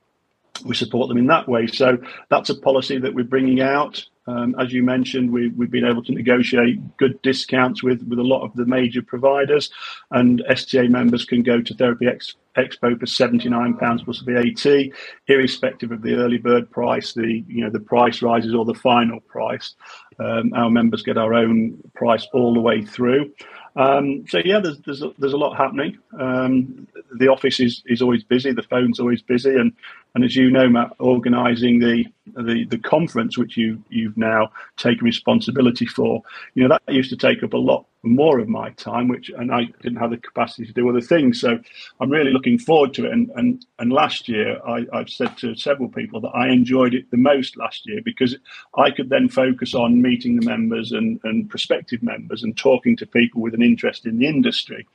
we 0.66 0.76
support 0.76 1.10
them 1.10 1.18
in 1.18 1.28
that 1.28 1.48
way. 1.48 1.68
So 1.68 1.98
that's 2.30 2.50
a 2.50 2.56
policy 2.56 2.98
that 3.00 3.14
we're 3.14 3.24
bringing 3.24 3.62
out. 3.62 4.04
Um, 4.28 4.56
as 4.60 4.74
you 4.74 4.84
mentioned, 4.84 5.32
we, 5.32 5.46
have 5.46 5.72
been 5.72 5.86
able 5.86 6.04
to 6.04 6.12
negotiate 6.12 6.98
good 6.98 7.22
discounts 7.22 7.82
with, 7.82 8.04
with 8.04 8.20
a 8.20 8.24
lot 8.24 8.44
of 8.44 8.54
the 8.56 8.66
major 8.66 9.02
providers, 9.02 9.72
and 10.12 10.44
STA 10.48 10.88
members 10.88 11.26
can 11.26 11.44
go 11.44 11.62
to 11.62 11.74
Therapy 11.74 12.08
Ex- 12.08 12.36
Expo 12.58 13.00
for 13.00 13.06
£79 13.06 14.04
plus 14.04 14.20
VAT, 14.20 14.92
irrespective 15.28 15.92
of 15.92 16.02
the 16.02 16.16
early 16.16 16.38
bird 16.38 16.70
price, 16.72 17.14
the 17.14 17.44
you 17.48 17.64
know 17.64 17.70
the 17.70 17.80
price 17.80 18.22
rises 18.22 18.54
or 18.54 18.66
the 18.66 18.74
final 18.74 19.20
price. 19.22 19.76
Um, 20.20 20.52
our 20.54 20.70
members 20.70 21.04
get 21.04 21.18
our 21.18 21.34
own 21.34 21.78
price 21.94 22.28
all 22.34 22.54
the 22.54 22.60
way 22.60 22.84
through. 22.84 23.32
Um, 23.78 24.26
so 24.28 24.42
yeah, 24.44 24.60
there's 24.60 24.80
there's 24.80 25.04
a, 25.04 25.12
there's 25.20 25.34
a 25.34 25.38
lot 25.38 25.56
happening. 25.56 26.00
Um, 26.20 26.88
the 27.20 27.28
office 27.28 27.60
is, 27.60 27.84
is 27.86 28.02
always 28.02 28.24
busy, 28.24 28.52
the 28.52 28.64
phone's 28.64 29.00
always 29.00 29.22
busy, 29.22 29.56
and 29.56 29.72
and 30.16 30.24
as 30.24 30.36
you 30.36 30.50
know, 30.50 30.68
Matt, 30.68 30.94
organising 30.98 31.80
the, 31.80 32.06
the 32.26 32.66
the 32.66 32.80
conference 32.80 33.38
which 33.38 33.56
you 33.56 33.82
you've 33.90 34.18
now 34.18 34.52
taken 34.78 35.06
responsibility 35.06 35.86
for, 35.86 36.24
you 36.56 36.64
know 36.68 36.70
that 36.70 36.94
used 36.94 37.12
to 37.12 37.18
take 37.18 37.44
up 37.44 37.54
a 37.54 37.58
lot 37.58 37.86
more 38.04 38.40
of 38.40 38.48
my 38.48 38.70
time, 38.72 39.08
which 39.08 39.30
and 39.30 39.52
I 39.52 39.66
didn't 39.82 39.98
have 39.98 40.12
the 40.12 40.18
capacity 40.18 40.66
to 40.66 40.74
do 40.74 40.88
other 40.90 41.02
things. 41.02 41.42
So 41.42 41.60
I'm 42.00 42.10
really 42.10 42.32
looking 42.32 42.58
forward 42.60 42.94
to 42.96 43.06
it. 43.06 43.12
And 43.12 43.30
and 43.36 43.66
and 43.80 43.92
last 43.92 44.30
year, 44.30 44.60
I, 44.66 44.86
I've 44.94 45.10
said 45.10 45.38
to 45.40 45.56
several 45.56 45.90
people 45.90 46.22
that 46.22 46.30
I 46.30 46.50
enjoyed 46.50 46.94
it 46.94 47.10
the 47.12 47.18
most 47.18 47.58
last 47.58 47.88
year 47.88 48.02
because 48.04 48.36
I 48.78 48.92
could 48.92 49.10
then 49.10 49.30
focus 49.30 49.74
on 49.74 50.02
meeting 50.02 50.40
the 50.40 50.46
members 50.46 50.92
and 50.92 51.20
and 51.24 51.50
prospective 51.50 52.04
members 52.04 52.44
and 52.44 52.56
talking 52.56 52.96
to 52.98 53.06
people 53.06 53.42
with 53.42 53.54
an 53.54 53.64
interest 53.64 54.06
in 54.06 54.20
the 54.20 54.28
industry. 54.28 54.88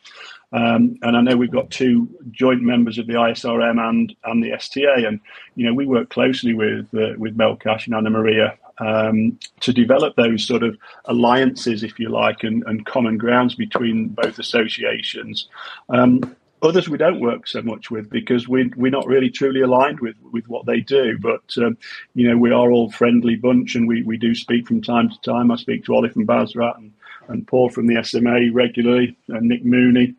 Um, 0.52 0.98
and 1.02 1.16
I 1.16 1.22
know 1.22 1.36
we've 1.36 1.50
got 1.50 1.70
two 1.70 2.08
joint 2.30 2.62
members 2.62 2.98
of 2.98 3.06
the 3.06 3.14
ISRM 3.14 3.80
and 3.80 4.14
and 4.24 4.42
the 4.42 4.52
STA, 4.52 5.06
and 5.06 5.20
you 5.56 5.66
know 5.66 5.74
we 5.74 5.86
work 5.86 6.10
closely 6.10 6.54
with 6.54 6.86
uh, 6.94 7.14
with 7.18 7.36
Mel 7.36 7.56
Cash 7.56 7.86
and 7.86 7.94
Anna 7.94 8.10
Maria 8.10 8.58
um, 8.82 9.38
to 9.60 9.72
develop 9.72 10.16
those 10.16 10.46
sort 10.46 10.62
of 10.62 10.76
alliances, 11.04 11.82
if 11.82 11.98
you 11.98 12.08
like, 12.08 12.42
and, 12.42 12.64
and 12.66 12.84
common 12.84 13.16
grounds 13.16 13.54
between 13.54 14.08
both 14.08 14.38
associations. 14.38 15.48
Um, 15.88 16.36
others 16.62 16.88
we 16.88 16.98
don't 16.98 17.20
work 17.20 17.46
so 17.46 17.60
much 17.62 17.90
with 17.90 18.08
because 18.08 18.48
we, 18.48 18.70
we're 18.76 18.90
not 18.90 19.06
really 19.06 19.30
truly 19.30 19.60
aligned 19.60 20.00
with, 20.00 20.16
with 20.32 20.48
what 20.48 20.66
they 20.66 20.80
do. 20.80 21.18
But, 21.18 21.42
um, 21.58 21.76
you 22.14 22.28
know, 22.28 22.36
we 22.36 22.50
are 22.50 22.70
all 22.70 22.90
friendly 22.90 23.36
bunch 23.36 23.74
and 23.74 23.86
we, 23.86 24.02
we 24.02 24.16
do 24.16 24.34
speak 24.34 24.66
from 24.66 24.82
time 24.82 25.10
to 25.10 25.20
time. 25.20 25.50
I 25.50 25.56
speak 25.56 25.84
to 25.84 25.94
Ollie 25.94 26.10
from 26.10 26.26
BASRaT 26.26 26.78
and, 26.78 26.92
and 27.28 27.46
Paul 27.46 27.68
from 27.68 27.86
the 27.86 28.02
SMA 28.02 28.52
regularly 28.52 29.16
and 29.28 29.48
Nick 29.48 29.64
Mooney. 29.64 30.14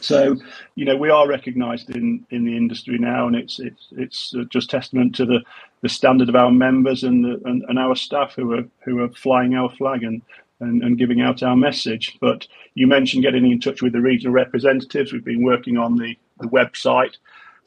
So, 0.00 0.36
you 0.74 0.84
know, 0.84 0.96
we 0.96 1.10
are 1.10 1.28
recognised 1.28 1.90
in, 1.90 2.26
in 2.30 2.44
the 2.44 2.56
industry 2.56 2.98
now, 2.98 3.28
and 3.28 3.36
it's 3.36 3.60
it's 3.60 3.86
it's 3.92 4.34
just 4.48 4.68
testament 4.68 5.14
to 5.14 5.24
the, 5.24 5.42
the 5.82 5.88
standard 5.88 6.28
of 6.28 6.36
our 6.36 6.50
members 6.50 7.02
and, 7.02 7.24
the, 7.24 7.40
and, 7.44 7.64
and 7.68 7.78
our 7.78 7.94
staff 7.94 8.34
who 8.34 8.52
are 8.54 8.64
who 8.84 9.00
are 9.00 9.10
flying 9.10 9.54
our 9.54 9.70
flag 9.70 10.02
and, 10.02 10.22
and, 10.60 10.82
and 10.82 10.98
giving 10.98 11.20
out 11.20 11.42
our 11.42 11.56
message. 11.56 12.16
But 12.20 12.46
you 12.74 12.86
mentioned 12.86 13.22
getting 13.22 13.50
in 13.50 13.60
touch 13.60 13.82
with 13.82 13.92
the 13.92 14.00
regional 14.00 14.32
representatives. 14.32 15.12
We've 15.12 15.24
been 15.24 15.42
working 15.42 15.76
on 15.76 15.96
the, 15.96 16.16
the 16.38 16.48
website 16.48 17.16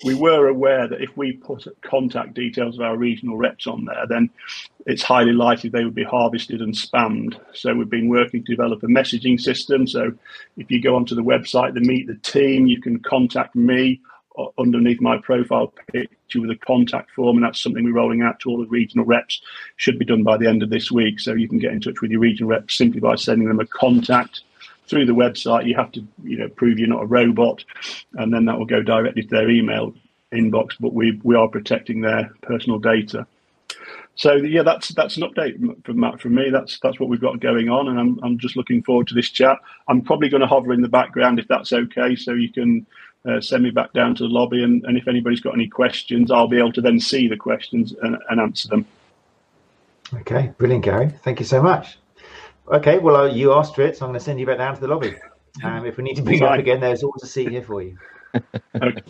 we 0.04 0.14
were 0.14 0.48
aware 0.48 0.88
that 0.88 1.02
if 1.02 1.16
we 1.16 1.34
put 1.34 1.66
contact 1.82 2.34
details 2.34 2.76
of 2.76 2.82
our 2.82 2.98
regional 2.98 3.38
reps 3.38 3.66
on 3.66 3.86
there, 3.86 4.06
then 4.10 4.30
it's 4.86 5.04
highly 5.04 5.32
likely 5.32 5.70
they 5.70 5.86
would 5.86 5.96
be 5.96 6.04
harvested 6.04 6.62
and 6.62 6.74
spammed. 6.74 7.40
So 7.54 7.74
we've 7.74 7.90
been 7.90 8.10
working 8.10 8.44
to 8.44 8.52
develop 8.52 8.84
a 8.84 8.88
messaging 8.88 9.40
system. 9.40 9.88
So 9.88 10.12
if 10.58 10.70
you 10.70 10.82
go 10.82 10.96
onto 10.96 11.16
the 11.16 11.24
website, 11.24 11.74
the 11.74 11.80
Meet 11.80 12.08
the 12.08 12.16
Team, 12.16 12.68
you 12.68 12.82
can 12.82 13.00
contact 13.00 13.56
me 13.56 14.02
underneath 14.58 15.02
my 15.02 15.18
profile 15.18 15.74
picture 15.92 16.42
with 16.42 16.52
a 16.52 16.56
contact 16.66 17.12
form, 17.12 17.38
and 17.38 17.46
that's 17.46 17.62
something 17.62 17.84
we're 17.84 17.94
rolling 17.94 18.22
out 18.22 18.40
to 18.42 18.50
all 18.50 18.58
the 18.58 18.68
regional 18.68 19.06
reps. 19.06 19.42
Should 19.78 20.00
be 20.00 20.06
done 20.06 20.24
by 20.24 20.38
the 20.38 20.48
end 20.48 20.64
of 20.64 20.70
this 20.70 20.92
week. 20.92 21.20
So 21.20 21.34
you 21.34 21.48
can 21.48 21.60
get 21.60 21.74
in 21.74 21.82
touch 21.82 22.02
with 22.02 22.12
your 22.12 22.20
regional 22.20 22.50
reps 22.50 22.76
simply 22.76 23.00
by 23.00 23.16
sending 23.16 23.48
them 23.48 23.60
a 23.60 23.66
contact 23.66 24.42
through 24.88 25.06
the 25.06 25.14
website. 25.14 25.68
You 25.68 25.76
have 25.76 25.92
to, 25.94 26.06
you 26.24 26.38
know, 26.38 26.50
prove 26.50 26.80
you're 26.80 26.88
not 26.88 27.04
a 27.04 27.08
robot, 27.08 27.64
and 28.14 28.34
then 28.34 28.46
that 28.46 28.58
will 28.58 28.66
go 28.66 28.82
directly 28.82 29.24
to 29.24 29.30
their 29.30 29.50
email 29.50 29.94
inbox, 30.34 30.76
but 30.80 30.94
we 30.94 31.20
we 31.24 31.36
are 31.36 31.48
protecting 31.48 32.02
their 32.02 32.32
personal 32.42 32.80
data. 32.80 33.26
So 34.16 34.34
yeah, 34.36 34.64
that's 34.64 34.90
that's 34.90 35.18
an 35.18 35.24
update 35.24 35.86
from 35.86 36.00
Matt 36.00 36.22
from 36.22 36.36
me. 36.36 36.50
That's 36.50 36.80
that's 36.82 37.00
what 37.00 37.10
we've 37.10 37.22
got 37.22 37.40
going 37.40 37.70
on, 37.70 37.90
and 37.90 38.00
I'm 38.00 38.20
I'm 38.24 38.40
just 38.40 38.56
looking 38.56 38.82
forward 38.84 39.08
to 39.08 39.14
this 39.14 39.30
chat. 39.30 39.58
I'm 39.88 40.02
probably 40.02 40.30
going 40.30 40.42
to 40.42 40.48
hover 40.48 40.74
in 40.74 40.82
the 40.82 40.88
background 40.88 41.40
if 41.40 41.48
that's 41.48 41.74
okay, 41.74 42.16
so 42.16 42.34
you 42.34 42.52
can 42.52 42.86
uh, 43.28 43.42
send 43.42 43.64
me 43.64 43.72
back 43.72 43.94
down 43.94 44.16
to 44.16 44.24
the 44.24 44.30
lobby, 44.30 44.64
and, 44.64 44.84
and 44.86 44.98
if 44.98 45.08
anybody's 45.08 45.40
got 45.40 45.54
any 45.54 45.68
questions, 45.68 46.32
I'll 46.32 46.48
be 46.48 46.58
able 46.58 46.74
to 46.74 46.82
then 46.82 47.00
see 47.00 47.28
the 47.28 47.38
questions 47.38 47.94
and, 48.02 48.18
and 48.30 48.40
answer 48.40 48.70
them. 48.70 48.86
Okay, 50.14 50.52
brilliant, 50.58 50.86
Gary. 50.86 51.12
Thank 51.24 51.40
you 51.40 51.46
so 51.46 51.62
much. 51.62 51.98
Okay, 52.68 53.00
well, 53.00 53.16
uh, 53.16 53.26
you 53.26 53.54
asked 53.54 53.76
for 53.76 53.82
it, 53.82 53.98
so 53.98 54.06
I'm 54.06 54.12
going 54.12 54.20
to 54.20 54.24
send 54.26 54.40
you 54.40 54.46
back 54.46 54.58
down 54.58 54.76
to 54.76 54.82
the 54.82 54.88
lobby. 54.88 55.16
Um, 55.64 55.86
if 55.86 55.98
we 55.98 56.04
need 56.04 56.16
to 56.16 56.22
bring 56.22 56.40
you 56.40 56.46
up 56.46 56.60
again, 56.60 56.80
there's 56.80 57.04
always 57.04 57.24
a 57.24 57.28
seat 57.28 57.50
here 57.50 57.62
for 57.62 57.82
you. 57.82 57.98
okay. 58.76 59.02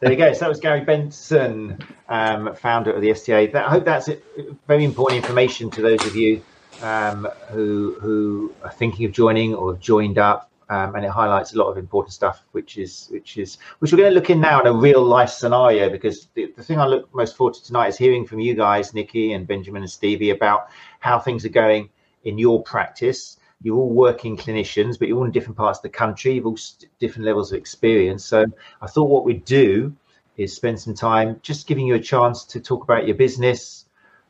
There 0.00 0.12
you 0.12 0.16
go. 0.16 0.32
So 0.32 0.40
that 0.40 0.48
was 0.48 0.60
Gary 0.60 0.82
Benson, 0.82 1.78
um, 2.08 2.54
founder 2.54 2.92
of 2.92 3.00
the 3.00 3.10
STA. 3.10 3.48
That, 3.48 3.66
I 3.66 3.70
hope 3.70 3.84
that's 3.84 4.06
it, 4.06 4.24
very 4.68 4.84
important 4.84 5.16
information 5.24 5.70
to 5.72 5.82
those 5.82 6.06
of 6.06 6.14
you 6.14 6.40
um, 6.82 7.26
who 7.48 7.96
who 8.00 8.54
are 8.62 8.70
thinking 8.70 9.06
of 9.06 9.12
joining 9.12 9.54
or 9.54 9.72
have 9.72 9.80
joined 9.80 10.18
up, 10.18 10.47
um, 10.70 10.94
and 10.94 11.04
it 11.04 11.10
highlights 11.10 11.54
a 11.54 11.58
lot 11.58 11.68
of 11.68 11.78
important 11.78 12.12
stuff, 12.12 12.44
which 12.52 12.78
is 12.78 13.08
which 13.10 13.38
is 13.38 13.58
which 13.78 13.92
we're 13.92 13.98
going 13.98 14.10
to 14.10 14.14
look 14.14 14.30
in 14.30 14.40
now 14.40 14.60
in 14.60 14.66
a 14.66 14.72
real 14.72 15.02
life 15.02 15.30
scenario. 15.30 15.88
Because 15.88 16.28
the, 16.34 16.52
the 16.56 16.62
thing 16.62 16.78
I 16.78 16.86
look 16.86 17.12
most 17.14 17.36
forward 17.36 17.54
to 17.54 17.64
tonight 17.64 17.88
is 17.88 17.98
hearing 17.98 18.26
from 18.26 18.40
you 18.40 18.54
guys, 18.54 18.94
Nikki 18.94 19.32
and 19.32 19.46
Benjamin 19.46 19.82
and 19.82 19.90
Stevie, 19.90 20.30
about 20.30 20.68
how 21.00 21.18
things 21.18 21.44
are 21.44 21.50
going 21.50 21.88
in 22.24 22.38
your 22.38 22.62
practice 22.62 23.38
you're 23.62 23.76
all 23.76 23.90
working 23.90 24.36
clinicians, 24.36 24.98
but 24.98 25.08
you're 25.08 25.18
all 25.18 25.24
in 25.24 25.32
different 25.32 25.56
parts 25.56 25.80
of 25.80 25.82
the 25.82 25.88
country. 25.88 26.34
You've 26.34 26.46
all 26.46 26.56
st- 26.56 26.90
different 26.98 27.26
levels 27.26 27.52
of 27.52 27.58
experience. 27.58 28.24
So 28.24 28.46
I 28.80 28.86
thought 28.86 29.10
what 29.10 29.24
we'd 29.24 29.44
do 29.44 29.94
is 30.36 30.54
spend 30.54 30.78
some 30.78 30.94
time 30.94 31.40
just 31.42 31.66
giving 31.66 31.86
you 31.86 31.94
a 31.94 32.00
chance 32.00 32.44
to 32.44 32.60
talk 32.60 32.84
about 32.84 33.06
your 33.06 33.16
business, 33.16 33.86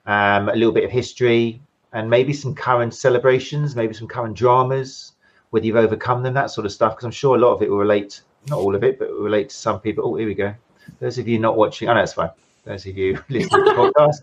um, 0.07 0.49
a 0.49 0.54
little 0.54 0.73
bit 0.73 0.85
of 0.85 0.90
history, 0.90 1.61
and 1.92 2.09
maybe 2.09 2.33
some 2.33 2.54
current 2.54 2.95
celebrations, 2.95 3.76
maybe 3.76 3.92
some 3.92 4.09
current 4.09 4.35
dramas, 4.35 5.12
whether 5.50 5.67
you've 5.67 5.76
overcome 5.76 6.23
them, 6.23 6.35
that 6.35 6.50
sort 6.50 6.67
of 6.67 6.73
stuff. 6.73 6.93
Because 6.93 7.05
I'm 7.05 7.11
sure 7.11 7.37
a 7.37 7.38
lot 7.38 7.55
of 7.55 7.62
it 7.62 7.71
will 7.71 7.78
relate, 7.78 8.23
not 8.49 8.59
all 8.59 8.75
of 8.75 8.85
it, 8.85 8.99
but 8.99 9.11
will 9.11 9.25
relate 9.25 9.50
to 9.50 9.57
some 9.57 9.81
people. 9.81 10.05
Oh, 10.07 10.17
here 10.17 10.26
we 10.26 10.35
go. 10.35 10.55
Those 11.00 11.19
of 11.19 11.28
you 11.28 11.38
not 11.38 11.57
watching, 11.57 11.88
oh, 11.88 11.95
no, 11.95 12.00
that's 12.00 12.14
fine 12.14 12.31
those 12.69 12.87
of 12.87 12.97
you 12.97 13.19
listening 13.28 13.64
to 13.64 13.71
the 13.71 13.76
podcast. 13.99 14.23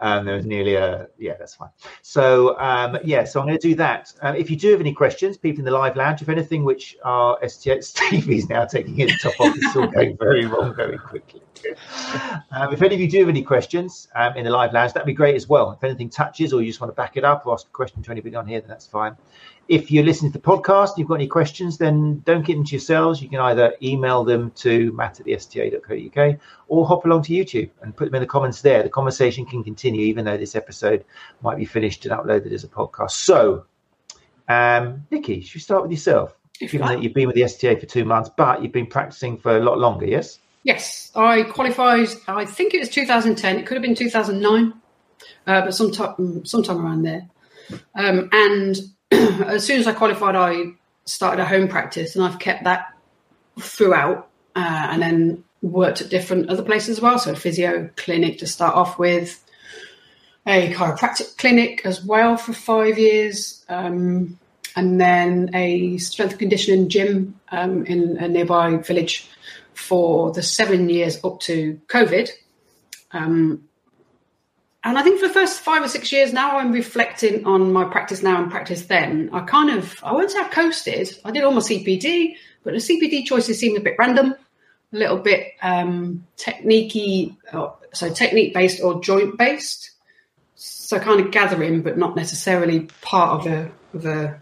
Um, 0.00 0.26
there 0.26 0.36
was 0.36 0.44
nearly 0.44 0.74
a 0.74 1.08
yeah, 1.18 1.34
that's 1.38 1.54
fine. 1.54 1.70
So 2.02 2.58
um, 2.58 2.98
yeah, 3.04 3.24
so 3.24 3.40
I'm 3.40 3.46
going 3.46 3.58
to 3.58 3.68
do 3.68 3.74
that. 3.76 4.12
Um, 4.20 4.36
if 4.36 4.50
you 4.50 4.56
do 4.56 4.70
have 4.72 4.80
any 4.80 4.92
questions, 4.92 5.38
people 5.38 5.60
in 5.60 5.64
the 5.64 5.70
live 5.70 5.96
lounge, 5.96 6.20
if 6.20 6.28
anything 6.28 6.64
which 6.64 6.96
our 7.04 7.38
STX 7.40 7.84
Stevie's 7.96 8.48
now 8.48 8.64
taking 8.66 8.94
his 8.94 9.16
top 9.22 9.40
off, 9.40 9.54
it's 9.56 9.76
all 9.76 9.86
going 9.86 10.16
very 10.18 10.44
wrong 10.46 10.74
very 10.74 10.98
quickly. 10.98 11.40
Um, 12.52 12.72
if 12.72 12.82
any 12.82 12.94
of 12.94 13.00
you 13.00 13.10
do 13.10 13.20
have 13.20 13.28
any 13.28 13.42
questions 13.42 14.08
um, 14.14 14.36
in 14.36 14.44
the 14.44 14.50
live 14.50 14.72
lounge, 14.72 14.92
that'd 14.92 15.06
be 15.06 15.14
great 15.14 15.34
as 15.34 15.48
well. 15.48 15.72
If 15.72 15.82
anything 15.82 16.10
touches 16.10 16.52
or 16.52 16.60
you 16.60 16.68
just 16.68 16.80
want 16.80 16.92
to 16.92 16.94
back 16.94 17.16
it 17.16 17.24
up 17.24 17.46
or 17.46 17.54
ask 17.54 17.66
a 17.66 17.70
question 17.70 18.02
to 18.02 18.10
anybody 18.10 18.36
on 18.36 18.46
here, 18.46 18.60
then 18.60 18.68
that's 18.68 18.86
fine. 18.86 19.16
If 19.68 19.90
you're 19.90 20.04
listening 20.04 20.30
to 20.32 20.38
the 20.38 20.44
podcast 20.44 20.90
and 20.90 20.98
you've 20.98 21.08
got 21.08 21.16
any 21.16 21.26
questions, 21.26 21.78
then 21.78 22.20
don't 22.24 22.44
keep 22.44 22.56
them 22.56 22.64
to 22.66 22.72
yourselves. 22.72 23.20
You 23.20 23.28
can 23.28 23.40
either 23.40 23.74
email 23.82 24.22
them 24.22 24.52
to 24.56 24.92
matt 24.92 25.18
at 25.18 25.26
the 25.26 25.36
sta.co.uk 25.36 26.38
or 26.68 26.86
hop 26.86 27.04
along 27.04 27.22
to 27.22 27.32
YouTube 27.32 27.70
and 27.82 27.96
put 27.96 28.04
them 28.04 28.14
in 28.14 28.20
the 28.20 28.26
comments 28.26 28.62
there. 28.62 28.84
The 28.84 28.88
conversation 28.88 29.44
can 29.44 29.64
continue 29.64 30.02
even 30.02 30.24
though 30.24 30.36
this 30.36 30.54
episode 30.54 31.04
might 31.42 31.56
be 31.56 31.64
finished 31.64 32.06
and 32.06 32.14
uploaded 32.14 32.52
as 32.52 32.62
a 32.62 32.68
podcast. 32.68 33.10
So, 33.10 33.64
um, 34.48 35.04
Nikki, 35.10 35.40
should 35.40 35.56
we 35.56 35.60
start 35.60 35.82
with 35.82 35.90
yourself? 35.90 36.36
If 36.60 36.72
Given 36.72 36.86
that 36.86 37.02
you've 37.02 37.12
been 37.12 37.26
with 37.26 37.36
the 37.36 37.44
STA 37.44 37.78
for 37.78 37.86
two 37.86 38.04
months, 38.04 38.30
but 38.34 38.62
you've 38.62 38.72
been 38.72 38.86
practicing 38.86 39.36
for 39.36 39.56
a 39.56 39.60
lot 39.60 39.78
longer, 39.78 40.06
yes? 40.06 40.38
Yes, 40.62 41.10
I 41.14 41.42
qualified. 41.42 42.08
I 42.28 42.44
think 42.44 42.72
it 42.72 42.78
was 42.78 42.88
2010. 42.88 43.58
It 43.58 43.66
could 43.66 43.74
have 43.74 43.82
been 43.82 43.94
2009, 43.94 44.72
uh, 45.46 45.60
but 45.60 45.74
sometime 45.74 46.46
sometime 46.46 46.84
around 46.84 47.02
there. 47.02 47.28
Um, 47.94 48.28
and 48.32 48.76
as 49.10 49.64
soon 49.64 49.80
as 49.80 49.86
I 49.86 49.92
qualified, 49.92 50.36
I 50.36 50.72
started 51.04 51.40
a 51.40 51.44
home 51.44 51.68
practice, 51.68 52.16
and 52.16 52.24
I've 52.24 52.38
kept 52.38 52.64
that 52.64 52.92
throughout, 53.58 54.28
uh, 54.54 54.88
and 54.90 55.02
then 55.02 55.44
worked 55.62 56.00
at 56.00 56.10
different 56.10 56.48
other 56.50 56.62
places 56.62 56.98
as 56.98 57.00
well. 57.00 57.18
So, 57.18 57.32
a 57.32 57.36
physio 57.36 57.90
clinic 57.96 58.38
to 58.38 58.46
start 58.46 58.74
off 58.74 58.98
with, 58.98 59.42
a 60.46 60.72
chiropractic 60.72 61.36
clinic 61.38 61.82
as 61.84 62.04
well 62.04 62.36
for 62.36 62.52
five 62.52 62.98
years, 62.98 63.64
um, 63.68 64.38
and 64.76 65.00
then 65.00 65.50
a 65.54 65.98
strength 65.98 66.38
conditioning 66.38 66.88
gym 66.88 67.38
um, 67.50 67.84
in 67.86 68.16
a 68.18 68.28
nearby 68.28 68.76
village 68.76 69.28
for 69.74 70.32
the 70.32 70.42
seven 70.42 70.88
years 70.88 71.22
up 71.24 71.40
to 71.40 71.80
COVID. 71.88 72.30
Um, 73.12 73.68
and 74.86 74.96
I 74.96 75.02
think 75.02 75.18
for 75.18 75.26
the 75.26 75.34
first 75.34 75.62
five 75.62 75.82
or 75.82 75.88
six 75.88 76.12
years 76.12 76.32
now, 76.32 76.58
I'm 76.58 76.70
reflecting 76.70 77.44
on 77.44 77.72
my 77.72 77.82
practice 77.82 78.22
now 78.22 78.40
and 78.40 78.48
practice 78.48 78.86
then. 78.86 79.30
I 79.32 79.40
kind 79.40 79.76
of, 79.76 79.98
I 80.04 80.12
won't 80.12 80.30
say 80.30 80.38
I 80.38 80.44
coasted. 80.44 81.10
I 81.24 81.32
did 81.32 81.42
all 81.42 81.50
my 81.50 81.58
CPD, 81.58 82.36
but 82.62 82.72
the 82.72 82.78
CPD 82.78 83.24
choices 83.24 83.58
seemed 83.58 83.76
a 83.76 83.80
bit 83.80 83.96
random, 83.98 84.36
a 84.92 84.96
little 84.96 85.18
bit 85.18 85.54
um, 85.60 86.24
techniquey, 86.36 87.36
so 87.94 88.14
technique 88.14 88.54
based 88.54 88.80
or 88.80 89.00
joint 89.00 89.36
based. 89.36 89.90
So 90.54 91.00
kind 91.00 91.20
of 91.20 91.32
gathering, 91.32 91.82
but 91.82 91.98
not 91.98 92.14
necessarily 92.14 92.88
part 93.00 93.40
of 93.40 93.52
a 93.52 93.72
of 93.92 94.06
a 94.06 94.40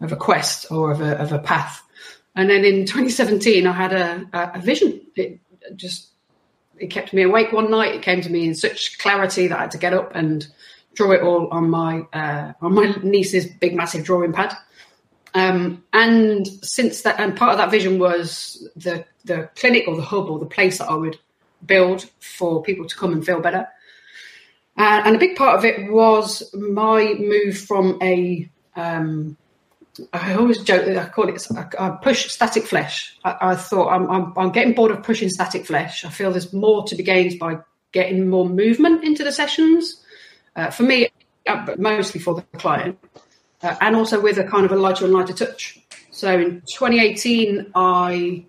of 0.00 0.10
a 0.10 0.16
quest 0.16 0.72
or 0.72 0.90
of 0.90 1.02
a 1.02 1.20
of 1.20 1.32
a 1.32 1.38
path. 1.38 1.82
And 2.34 2.48
then 2.48 2.64
in 2.64 2.86
2017, 2.86 3.66
I 3.66 3.72
had 3.72 3.92
a, 3.92 4.52
a 4.54 4.58
vision. 4.58 5.02
It 5.14 5.40
just 5.76 6.13
it 6.78 6.88
kept 6.88 7.12
me 7.12 7.22
awake 7.22 7.52
one 7.52 7.70
night. 7.70 7.94
It 7.94 8.02
came 8.02 8.20
to 8.22 8.30
me 8.30 8.46
in 8.46 8.54
such 8.54 8.98
clarity 8.98 9.46
that 9.48 9.58
I 9.58 9.62
had 9.62 9.70
to 9.72 9.78
get 9.78 9.94
up 9.94 10.14
and 10.14 10.46
draw 10.94 11.12
it 11.12 11.22
all 11.22 11.48
on 11.48 11.70
my 11.70 12.00
uh, 12.12 12.52
on 12.60 12.74
my 12.74 12.94
niece's 13.02 13.46
big 13.46 13.74
massive 13.74 14.04
drawing 14.04 14.32
pad. 14.32 14.56
Um, 15.34 15.82
and 15.92 16.46
since 16.46 17.02
that, 17.02 17.18
and 17.18 17.36
part 17.36 17.52
of 17.52 17.58
that 17.58 17.70
vision 17.70 17.98
was 17.98 18.68
the 18.76 19.04
the 19.24 19.50
clinic 19.56 19.88
or 19.88 19.96
the 19.96 20.02
hub 20.02 20.28
or 20.28 20.38
the 20.38 20.46
place 20.46 20.78
that 20.78 20.90
I 20.90 20.94
would 20.94 21.18
build 21.66 22.08
for 22.20 22.62
people 22.62 22.86
to 22.86 22.96
come 22.96 23.12
and 23.12 23.24
feel 23.24 23.40
better. 23.40 23.68
Uh, 24.76 25.02
and 25.04 25.16
a 25.16 25.18
big 25.18 25.36
part 25.36 25.56
of 25.56 25.64
it 25.64 25.90
was 25.90 26.52
my 26.54 27.14
move 27.18 27.56
from 27.56 27.98
a 28.02 28.48
um, 28.76 29.36
I 30.12 30.34
always 30.34 30.62
joke 30.62 30.86
that 30.86 30.96
I 30.96 31.08
call 31.08 31.28
it 31.28 31.46
I 31.78 31.90
push 32.02 32.28
static 32.28 32.64
flesh. 32.64 33.16
I, 33.24 33.36
I 33.40 33.54
thought 33.54 33.90
I'm, 33.90 34.10
I'm, 34.10 34.32
I'm 34.36 34.50
getting 34.50 34.74
bored 34.74 34.90
of 34.90 35.02
pushing 35.02 35.28
static 35.28 35.66
flesh. 35.66 36.04
I 36.04 36.10
feel 36.10 36.32
there's 36.32 36.52
more 36.52 36.84
to 36.84 36.96
be 36.96 37.02
gained 37.02 37.38
by 37.38 37.58
getting 37.92 38.28
more 38.28 38.48
movement 38.48 39.04
into 39.04 39.22
the 39.22 39.32
sessions. 39.32 40.02
Uh, 40.56 40.70
for 40.70 40.82
me, 40.82 41.08
uh, 41.46 41.74
mostly 41.78 42.20
for 42.20 42.34
the 42.34 42.42
client, 42.58 42.98
uh, 43.62 43.76
and 43.80 43.94
also 43.94 44.20
with 44.20 44.38
a 44.38 44.44
kind 44.44 44.64
of 44.64 44.72
a 44.72 44.76
lighter 44.76 45.04
and 45.04 45.14
lighter 45.14 45.32
touch. 45.32 45.80
So 46.10 46.32
in 46.32 46.62
2018, 46.66 47.72
I 47.74 48.44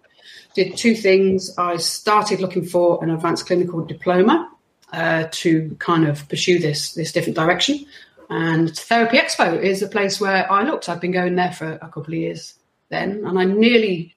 did 0.56 0.78
two 0.78 0.96
things. 0.96 1.54
I 1.58 1.78
started 1.78 2.40
looking 2.40 2.66
for 2.66 3.04
an 3.04 3.10
advanced 3.10 3.46
clinical 3.46 3.84
diploma 3.84 4.52
uh, 4.94 5.28
to 5.32 5.76
kind 5.80 6.08
of 6.08 6.28
pursue 6.30 6.60
this 6.60 6.94
this 6.94 7.12
different 7.12 7.36
direction. 7.36 7.86
And 8.30 8.76
Therapy 8.76 9.18
Expo 9.18 9.62
is 9.62 9.82
a 9.82 9.88
place 9.88 10.20
where 10.20 10.52
I 10.52 10.64
looked. 10.64 10.90
I've 10.90 11.02
been 11.02 11.12
going 11.12 11.36
there 11.36 11.52
for 11.52 11.74
a 11.74 11.90
couple 11.90 12.14
of 12.14 12.20
years 12.20 12.56
then, 12.90 13.24
and 13.26 13.38
I 13.38 13.46
nearly 13.46 14.16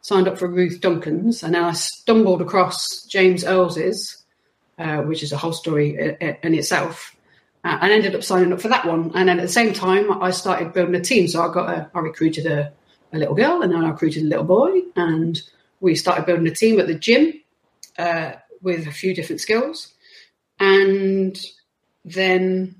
signed 0.00 0.28
up 0.28 0.38
for 0.38 0.48
Ruth 0.48 0.80
Duncan's, 0.80 1.42
and 1.42 1.54
then 1.54 1.64
I 1.64 1.72
stumbled 1.72 2.40
across 2.40 3.04
James 3.04 3.44
Earls's, 3.44 4.24
uh, 4.78 4.98
which 5.02 5.22
is 5.22 5.32
a 5.32 5.36
whole 5.36 5.52
story 5.52 6.16
in 6.20 6.54
itself, 6.54 7.14
uh, 7.64 7.78
and 7.80 7.92
ended 7.92 8.14
up 8.14 8.22
signing 8.22 8.52
up 8.52 8.60
for 8.60 8.68
that 8.68 8.86
one. 8.86 9.10
And 9.14 9.28
then 9.28 9.38
at 9.38 9.42
the 9.42 9.48
same 9.48 9.72
time, 9.72 10.22
I 10.22 10.30
started 10.30 10.72
building 10.72 10.94
a 10.94 11.00
team. 11.00 11.26
So 11.28 11.42
I 11.42 11.52
got 11.52 11.68
a, 11.68 11.90
I 11.94 11.98
recruited 12.00 12.46
a, 12.46 12.72
a 13.12 13.18
little 13.18 13.34
girl, 13.34 13.62
and 13.62 13.72
then 13.72 13.84
I 13.84 13.90
recruited 13.90 14.22
a 14.22 14.26
little 14.26 14.44
boy, 14.44 14.82
and 14.94 15.40
we 15.80 15.94
started 15.94 16.26
building 16.26 16.46
a 16.46 16.54
team 16.54 16.78
at 16.80 16.86
the 16.86 16.94
gym 16.94 17.34
uh, 17.98 18.32
with 18.62 18.86
a 18.86 18.92
few 18.92 19.14
different 19.14 19.40
skills, 19.40 19.92
and 20.60 21.38
then 22.04 22.76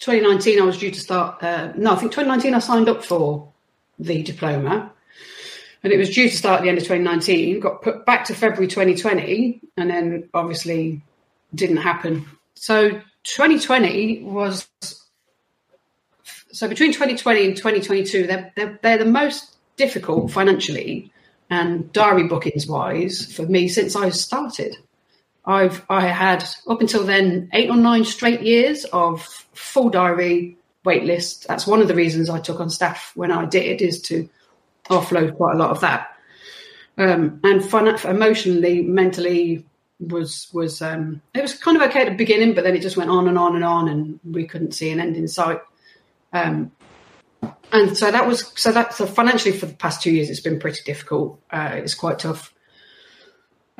2019, 0.00 0.60
I 0.60 0.64
was 0.64 0.78
due 0.78 0.90
to 0.90 1.00
start. 1.00 1.42
Uh, 1.42 1.72
no, 1.76 1.92
I 1.92 1.96
think 1.96 2.12
2019 2.12 2.54
I 2.54 2.58
signed 2.58 2.88
up 2.88 3.04
for 3.04 3.52
the 3.98 4.22
diploma, 4.22 4.92
and 5.82 5.92
it 5.92 5.98
was 5.98 6.10
due 6.10 6.28
to 6.28 6.36
start 6.36 6.60
at 6.60 6.62
the 6.62 6.68
end 6.68 6.78
of 6.78 6.84
2019. 6.84 7.60
Got 7.60 7.82
put 7.82 8.04
back 8.04 8.24
to 8.26 8.34
February 8.34 8.66
2020, 8.66 9.60
and 9.76 9.90
then 9.90 10.28
obviously 10.34 11.02
didn't 11.54 11.78
happen. 11.78 12.26
So 12.54 12.90
2020 13.24 14.22
was 14.24 14.68
so 16.52 16.68
between 16.68 16.92
2020 16.92 17.46
and 17.46 17.56
2022, 17.56 18.26
they're, 18.26 18.52
they're, 18.56 18.78
they're 18.82 18.98
the 18.98 19.04
most 19.04 19.56
difficult 19.76 20.30
financially 20.30 21.12
and 21.48 21.92
diary 21.92 22.28
bookings 22.28 22.66
wise 22.66 23.32
for 23.32 23.42
me 23.46 23.68
since 23.68 23.96
I 23.96 24.10
started. 24.10 24.76
I've 25.50 25.84
I 25.90 26.06
had 26.06 26.44
up 26.68 26.80
until 26.80 27.04
then 27.04 27.50
eight 27.52 27.70
or 27.70 27.76
nine 27.76 28.04
straight 28.04 28.42
years 28.42 28.84
of 28.92 29.22
full 29.52 29.90
diary 29.90 30.56
waitlist. 30.86 31.46
That's 31.46 31.66
one 31.66 31.82
of 31.82 31.88
the 31.88 31.94
reasons 31.94 32.30
I 32.30 32.40
took 32.40 32.60
on 32.60 32.70
staff 32.70 33.12
when 33.16 33.32
I 33.32 33.46
did 33.46 33.82
is 33.82 34.00
to 34.02 34.28
offload 34.88 35.36
quite 35.36 35.54
a 35.54 35.58
lot 35.58 35.70
of 35.70 35.80
that. 35.80 36.16
um, 36.98 37.40
and 37.42 37.64
fun, 37.64 37.88
emotionally, 38.04 38.82
mentally 38.82 39.64
was 39.98 40.48
was 40.52 40.82
um, 40.82 41.20
it 41.34 41.42
was 41.42 41.54
kind 41.54 41.76
of 41.76 41.82
okay 41.88 42.02
at 42.02 42.08
the 42.08 42.14
beginning, 42.14 42.54
but 42.54 42.64
then 42.64 42.76
it 42.76 42.82
just 42.82 42.96
went 42.96 43.10
on 43.10 43.26
and 43.26 43.38
on 43.38 43.54
and 43.56 43.64
on, 43.64 43.88
and 43.88 44.20
we 44.24 44.46
couldn't 44.46 44.72
see 44.72 44.90
an 44.90 45.00
end 45.00 45.16
in 45.16 45.28
sight. 45.28 45.60
Um, 46.32 46.72
and 47.72 47.96
so 47.96 48.10
that 48.10 48.26
was 48.26 48.52
so 48.56 48.72
that 48.72 48.94
so 48.94 49.06
financially 49.06 49.56
for 49.56 49.66
the 49.66 49.74
past 49.74 50.02
two 50.02 50.10
years, 50.12 50.30
it's 50.30 50.40
been 50.40 50.60
pretty 50.60 50.82
difficult. 50.84 51.40
Uh, 51.50 51.70
it's 51.74 51.94
quite 51.94 52.18
tough. 52.18 52.54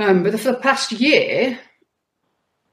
Um, 0.00 0.22
but 0.22 0.40
for 0.40 0.52
the 0.52 0.58
past 0.58 0.92
year, 0.92 1.58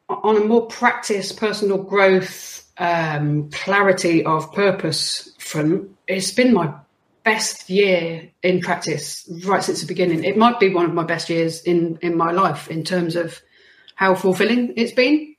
on 0.08 0.38
a 0.38 0.46
more 0.46 0.66
practice, 0.68 1.34
personal 1.34 1.78
growth, 1.78 2.66
um, 2.78 3.50
clarity 3.52 4.24
of 4.24 4.54
purpose 4.54 5.34
front, 5.38 5.90
it's 6.08 6.32
been 6.32 6.54
my 6.54 6.74
best 7.26 7.70
year 7.70 8.30
in 8.44 8.62
practice 8.62 9.30
right 9.44 9.62
since 9.62 9.82
the 9.82 9.88
beginning. 9.88 10.24
It 10.24 10.38
might 10.38 10.58
be 10.58 10.74
one 10.74 10.86
of 10.86 10.94
my 10.94 11.04
best 11.04 11.30
years 11.30 11.62
in 11.64 12.00
in 12.02 12.16
my 12.16 12.32
life 12.32 12.70
in 12.70 12.86
terms 12.86 13.18
of 13.18 13.42
how 13.96 14.16
fulfilling 14.16 14.74
it's 14.78 14.94
been. 14.94 15.36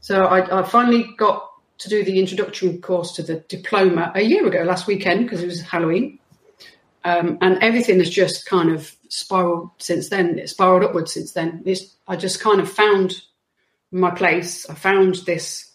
So 0.00 0.24
I, 0.24 0.60
I 0.60 0.62
finally 0.62 1.10
got 1.18 1.46
to 1.78 1.90
do 1.90 2.04
the 2.04 2.18
introduction 2.18 2.80
course 2.80 3.12
to 3.16 3.22
the 3.22 3.44
diploma 3.48 4.12
a 4.14 4.22
year 4.22 4.46
ago, 4.46 4.62
last 4.62 4.86
weekend, 4.86 5.24
because 5.26 5.42
it 5.42 5.46
was 5.46 5.60
Halloween. 5.60 6.20
Um, 7.04 7.36
and 7.42 7.62
everything 7.62 7.98
has 7.98 8.08
just 8.08 8.46
kind 8.46 8.70
of 8.70 8.96
spiraled 9.08 9.70
since 9.78 10.08
then. 10.08 10.38
It 10.38 10.48
spiraled 10.48 10.84
upwards 10.84 11.12
since 11.12 11.32
then. 11.32 11.62
It's, 11.64 11.94
I 12.06 12.16
just 12.16 12.40
kind 12.40 12.60
of 12.60 12.70
found 12.70 13.22
my 13.90 14.10
place. 14.10 14.68
I 14.68 14.74
found 14.74 15.16
this. 15.26 15.70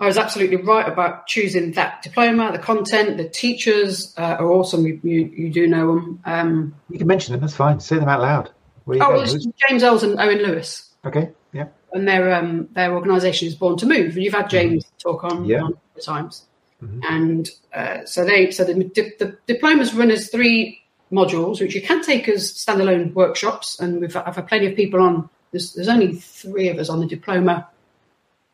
I 0.00 0.06
was 0.06 0.16
absolutely 0.16 0.56
right 0.56 0.86
about 0.86 1.26
choosing 1.26 1.72
that 1.72 2.02
diploma. 2.02 2.52
The 2.52 2.58
content, 2.58 3.16
the 3.16 3.28
teachers 3.28 4.14
uh, 4.16 4.36
are 4.38 4.50
awesome. 4.50 4.86
You, 4.86 5.00
you, 5.02 5.32
you, 5.36 5.50
do 5.50 5.66
know 5.66 5.94
them. 5.94 6.20
Um, 6.24 6.74
you 6.88 6.98
can 6.98 7.08
mention 7.08 7.32
them. 7.32 7.40
That's 7.40 7.56
fine. 7.56 7.80
Say 7.80 7.96
them 7.96 8.08
out 8.08 8.20
loud. 8.20 8.50
Oh, 8.86 9.26
James 9.68 9.82
Earls 9.82 10.02
and 10.02 10.18
Owen 10.20 10.38
Lewis. 10.38 10.94
Okay. 11.04 11.30
Yeah. 11.52 11.68
And 11.92 12.06
their 12.06 12.32
um, 12.34 12.68
their 12.72 12.94
organisation 12.94 13.48
is 13.48 13.54
Born 13.54 13.76
to 13.78 13.86
Move, 13.86 14.14
and 14.14 14.22
you've 14.22 14.34
had 14.34 14.48
James 14.48 14.84
mm-hmm. 14.84 14.96
talk 14.98 15.24
on, 15.24 15.44
yeah. 15.44 15.62
on 15.62 15.78
times. 16.02 16.44
Mm-hmm. 16.82 17.00
And 17.08 17.50
uh, 17.74 18.04
so 18.04 18.24
they 18.24 18.50
so 18.50 18.64
the, 18.64 18.74
the 18.74 19.36
diplomas 19.46 19.94
run 19.94 20.10
as 20.10 20.30
three 20.30 20.80
modules, 21.12 21.60
which 21.60 21.74
you 21.74 21.82
can 21.82 22.02
take 22.02 22.28
as 22.28 22.52
standalone 22.52 23.12
workshops, 23.14 23.78
and 23.80 24.00
we've 24.00 24.16
I've 24.16 24.36
had 24.36 24.48
plenty 24.48 24.66
of 24.66 24.76
people 24.76 25.00
on. 25.00 25.28
There's, 25.50 25.72
there's 25.72 25.88
only 25.88 26.14
three 26.14 26.68
of 26.68 26.78
us 26.78 26.90
on 26.90 27.00
the 27.00 27.06
diploma, 27.06 27.68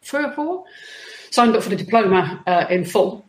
three 0.03 0.25
or 0.25 0.33
four 0.33 0.65
signed 1.35 1.57
up 1.57 1.63
for 1.65 1.69
the 1.69 1.77
diploma 1.77 2.43
uh, 2.47 2.67
in 2.71 2.85
full 2.85 3.25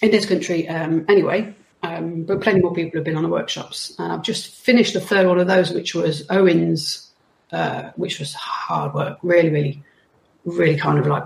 in 0.00 0.10
this 0.10 0.26
country. 0.26 0.68
Um, 0.68 1.04
anyway, 1.08 1.54
um, 1.82 2.22
but 2.22 2.40
plenty 2.40 2.60
more 2.60 2.72
people 2.72 2.98
have 2.98 3.04
been 3.04 3.16
on 3.16 3.24
the 3.24 3.28
workshops, 3.28 3.94
and 3.98 4.12
I've 4.12 4.22
just 4.22 4.48
finished 4.48 4.94
the 4.94 5.00
third 5.00 5.26
one 5.26 5.38
of 5.38 5.46
those, 5.46 5.72
which 5.72 5.94
was 5.94 6.24
Owen's, 6.30 7.10
uh, 7.52 7.90
which 7.96 8.18
was 8.18 8.32
hard 8.34 8.94
work, 8.94 9.18
really, 9.22 9.50
really, 9.50 9.82
really 10.44 10.76
kind 10.76 10.98
of 10.98 11.06
like 11.06 11.24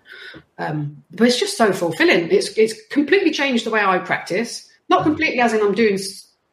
um, 0.58 1.02
but 1.12 1.28
it's 1.28 1.38
just 1.38 1.56
so 1.56 1.72
fulfilling. 1.72 2.30
It's 2.30 2.48
it's 2.58 2.74
completely 2.88 3.30
changed 3.30 3.64
the 3.64 3.70
way 3.70 3.80
I 3.80 3.98
practice. 3.98 4.68
Not 4.88 5.04
completely, 5.04 5.40
as 5.40 5.52
in 5.52 5.60
I'm 5.60 5.74
doing 5.74 5.98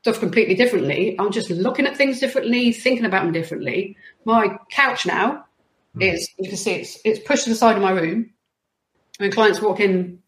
stuff 0.06 0.20
completely 0.20 0.54
differently. 0.54 1.15
I'm 1.18 1.32
just 1.32 1.50
looking 1.50 1.88
at 1.88 1.98
things 1.98 2.20
differently, 2.20 2.72
thinking 2.72 3.06
about 3.06 3.24
them 3.24 3.34
differently. 3.34 3.98
My 4.24 4.60
couch 4.70 5.08
now 5.08 5.46
hmm. 5.96 6.02
is 6.04 6.30
you 6.38 6.48
can 6.48 6.60
see 6.60 6.74
it's 6.74 7.00
it's 7.04 7.20
pushed 7.28 7.46
to 7.46 7.50
the 7.50 7.56
side 7.56 7.76
of 7.76 7.82
my 7.82 7.89
room. 7.89 8.30
When 9.18 9.32
clients 9.32 9.60
walk 9.60 9.80
in, 9.80 10.20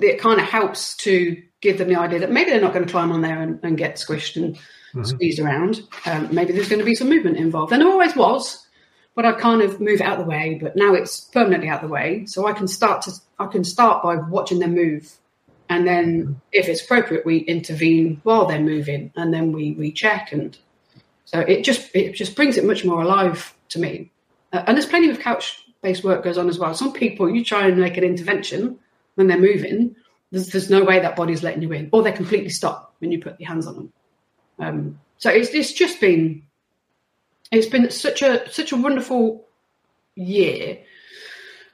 it 0.00 0.22
kind 0.22 0.40
of 0.40 0.46
helps 0.46 0.96
to 0.98 1.42
give 1.60 1.76
them 1.76 1.88
the 1.88 1.96
idea 1.96 2.20
that 2.20 2.32
maybe 2.32 2.48
they're 2.48 2.62
not 2.62 2.72
going 2.72 2.86
to 2.86 2.90
climb 2.90 3.12
on 3.12 3.20
there 3.20 3.42
and, 3.42 3.60
and 3.62 3.76
get 3.76 3.96
squished 3.96 4.36
and 4.36 4.56
mm-hmm. 4.56 5.04
squeezed 5.04 5.38
around. 5.38 5.82
Um, 6.06 6.34
maybe 6.34 6.54
there's 6.54 6.70
going 6.70 6.78
to 6.78 6.86
be 6.86 6.94
some 6.94 7.10
movement 7.10 7.36
involved, 7.36 7.72
and 7.72 7.82
there 7.82 7.90
always 7.90 8.16
was 8.16 8.66
but 9.14 9.24
I 9.24 9.32
kind 9.32 9.62
of 9.62 9.80
move 9.80 10.00
out 10.00 10.18
of 10.18 10.24
the 10.24 10.30
way. 10.30 10.58
But 10.62 10.76
now 10.76 10.94
it's 10.94 11.20
permanently 11.20 11.68
out 11.68 11.82
of 11.82 11.88
the 11.88 11.92
way, 11.92 12.24
so 12.24 12.46
I 12.46 12.54
can 12.54 12.68
start 12.68 13.02
to 13.02 13.12
I 13.38 13.48
can 13.48 13.64
start 13.64 14.02
by 14.02 14.16
watching 14.16 14.60
them 14.60 14.74
move, 14.74 15.12
and 15.68 15.86
then 15.86 16.40
if 16.52 16.68
it's 16.68 16.82
appropriate, 16.82 17.26
we 17.26 17.38
intervene 17.38 18.20
while 18.22 18.46
they're 18.46 18.60
moving, 18.60 19.12
and 19.16 19.32
then 19.32 19.52
we 19.52 19.74
recheck, 19.74 20.32
and 20.32 20.56
so 21.24 21.40
it 21.40 21.62
just 21.62 21.90
it 21.94 22.14
just 22.14 22.36
brings 22.36 22.56
it 22.56 22.64
much 22.64 22.84
more 22.84 23.02
alive 23.02 23.54
to 23.70 23.78
me. 23.78 24.10
Uh, 24.52 24.62
and 24.66 24.76
there's 24.76 24.86
plenty 24.86 25.10
of 25.10 25.20
couch 25.20 25.62
based 25.82 26.04
work 26.04 26.24
goes 26.24 26.38
on 26.38 26.48
as 26.48 26.58
well. 26.58 26.74
Some 26.74 26.92
people 26.92 27.28
you 27.28 27.44
try 27.44 27.66
and 27.66 27.78
make 27.78 27.96
an 27.96 28.04
intervention 28.04 28.78
when 29.14 29.26
they're 29.26 29.38
moving, 29.38 29.96
there's, 30.30 30.48
there's 30.48 30.70
no 30.70 30.84
way 30.84 31.00
that 31.00 31.16
body's 31.16 31.42
letting 31.42 31.62
you 31.62 31.72
in, 31.72 31.88
or 31.92 32.02
they 32.02 32.12
completely 32.12 32.50
stop 32.50 32.94
when 32.98 33.12
you 33.12 33.20
put 33.20 33.40
your 33.40 33.48
hands 33.48 33.66
on 33.66 33.74
them. 33.74 33.92
Um, 34.58 35.00
so 35.18 35.30
it's 35.30 35.50
it's 35.50 35.72
just 35.72 36.00
been 36.00 36.42
it's 37.50 37.66
been 37.66 37.90
such 37.90 38.22
a 38.22 38.50
such 38.50 38.72
a 38.72 38.76
wonderful 38.76 39.46
year, 40.14 40.78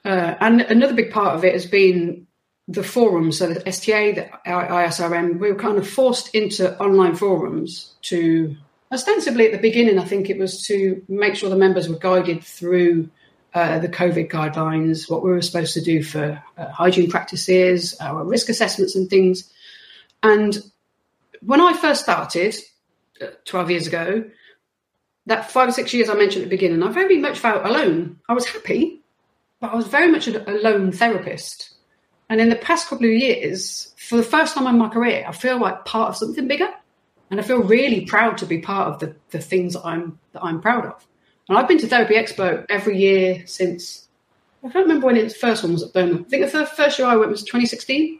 uh, 0.05 0.35
and 0.39 0.61
another 0.61 0.93
big 0.93 1.11
part 1.11 1.35
of 1.35 1.43
it 1.43 1.53
has 1.53 1.65
been 1.65 2.27
the 2.67 2.83
forums. 2.83 3.39
So 3.39 3.53
the 3.53 3.67
STA, 3.67 4.13
the 4.13 4.29
ISRM, 4.45 5.39
we 5.39 5.51
were 5.51 5.59
kind 5.59 5.77
of 5.77 5.87
forced 5.87 6.33
into 6.33 6.77
online 6.79 7.15
forums 7.15 7.93
to 8.03 8.55
ostensibly 8.91 9.45
at 9.47 9.51
the 9.51 9.57
beginning. 9.57 9.99
I 9.99 10.05
think 10.05 10.29
it 10.29 10.37
was 10.37 10.65
to 10.67 11.01
make 11.07 11.35
sure 11.35 11.49
the 11.49 11.55
members 11.55 11.89
were 11.89 11.97
guided 11.97 12.43
through. 12.43 13.09
Uh, 13.55 13.77
the 13.77 13.87
COVID 13.87 14.31
guidelines, 14.31 15.07
what 15.07 15.23
we 15.23 15.29
were 15.29 15.39
supposed 15.39 15.75
to 15.75 15.81
do 15.81 16.01
for 16.01 16.41
uh, 16.57 16.69
hygiene 16.69 17.07
practices, 17.07 17.95
our 18.01 18.23
risk 18.23 18.49
assessments, 18.49 18.95
and 18.95 19.11
things. 19.11 19.53
And 20.23 20.57
when 21.41 21.61
I 21.61 21.73
first 21.73 22.01
started 22.01 22.55
uh, 23.21 23.27
12 23.45 23.69
years 23.69 23.85
ago, 23.85 24.23
that 25.25 25.51
five 25.51 25.69
or 25.69 25.71
six 25.71 25.93
years 25.93 26.09
I 26.09 26.15
mentioned 26.15 26.43
at 26.43 26.49
the 26.49 26.55
beginning, 26.55 26.81
I 26.83 26.91
very 26.91 27.19
much 27.19 27.39
felt 27.39 27.65
alone. 27.65 28.19
I 28.27 28.33
was 28.33 28.45
happy, 28.45 29.01
but 29.59 29.71
I 29.71 29.75
was 29.75 29.87
very 29.87 30.11
much 30.11 30.27
a, 30.27 30.49
a 30.49 30.55
lone 30.59 30.91
therapist. 30.91 31.72
And 32.29 32.41
in 32.41 32.49
the 32.49 32.55
past 32.55 32.87
couple 32.87 33.05
of 33.05 33.11
years, 33.11 33.93
for 33.97 34.17
the 34.17 34.23
first 34.23 34.55
time 34.55 34.67
in 34.67 34.77
my 34.77 34.89
career, 34.89 35.25
I 35.27 35.31
feel 35.31 35.59
like 35.59 35.85
part 35.85 36.09
of 36.09 36.17
something 36.17 36.47
bigger. 36.47 36.69
And 37.29 37.39
I 37.39 37.43
feel 37.43 37.63
really 37.63 38.05
proud 38.05 38.37
to 38.39 38.45
be 38.45 38.59
part 38.59 38.87
of 38.89 38.99
the, 38.99 39.15
the 39.31 39.39
things 39.39 39.73
that 39.73 39.85
I'm 39.85 40.19
that 40.33 40.43
I'm 40.43 40.61
proud 40.61 40.85
of. 40.85 41.07
And 41.49 41.57
I've 41.57 41.67
been 41.67 41.79
to 41.79 41.87
Therapy 41.87 42.15
Expo 42.15 42.65
every 42.69 42.97
year 42.97 43.43
since 43.47 44.07
I 44.63 44.69
can't 44.69 44.85
remember 44.85 45.07
when 45.07 45.17
its 45.17 45.35
first 45.35 45.63
one 45.63 45.73
was 45.73 45.83
at 45.83 45.93
Birmingham. 45.93 46.25
I 46.25 46.29
think 46.29 46.51
the 46.51 46.65
first 46.65 46.97
year 46.97 47.07
I 47.07 47.17
went 47.17 47.31
was 47.31 47.43
2016. 47.43 48.19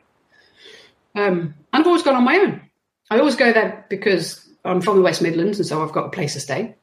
Um, 1.15 1.21
and 1.21 1.55
I've 1.71 1.87
always 1.87 2.03
gone 2.03 2.15
on 2.15 2.23
my 2.23 2.37
own. 2.37 2.61
I 3.09 3.19
always 3.19 3.35
go 3.35 3.53
there 3.53 3.85
because 3.89 4.47
I'm 4.65 4.81
from 4.81 4.97
the 4.97 5.03
West 5.03 5.21
Midlands, 5.21 5.59
and 5.59 5.67
so 5.67 5.83
I've 5.83 5.93
got 5.93 6.07
a 6.07 6.09
place 6.09 6.33
to 6.33 6.39
stay. 6.39 6.75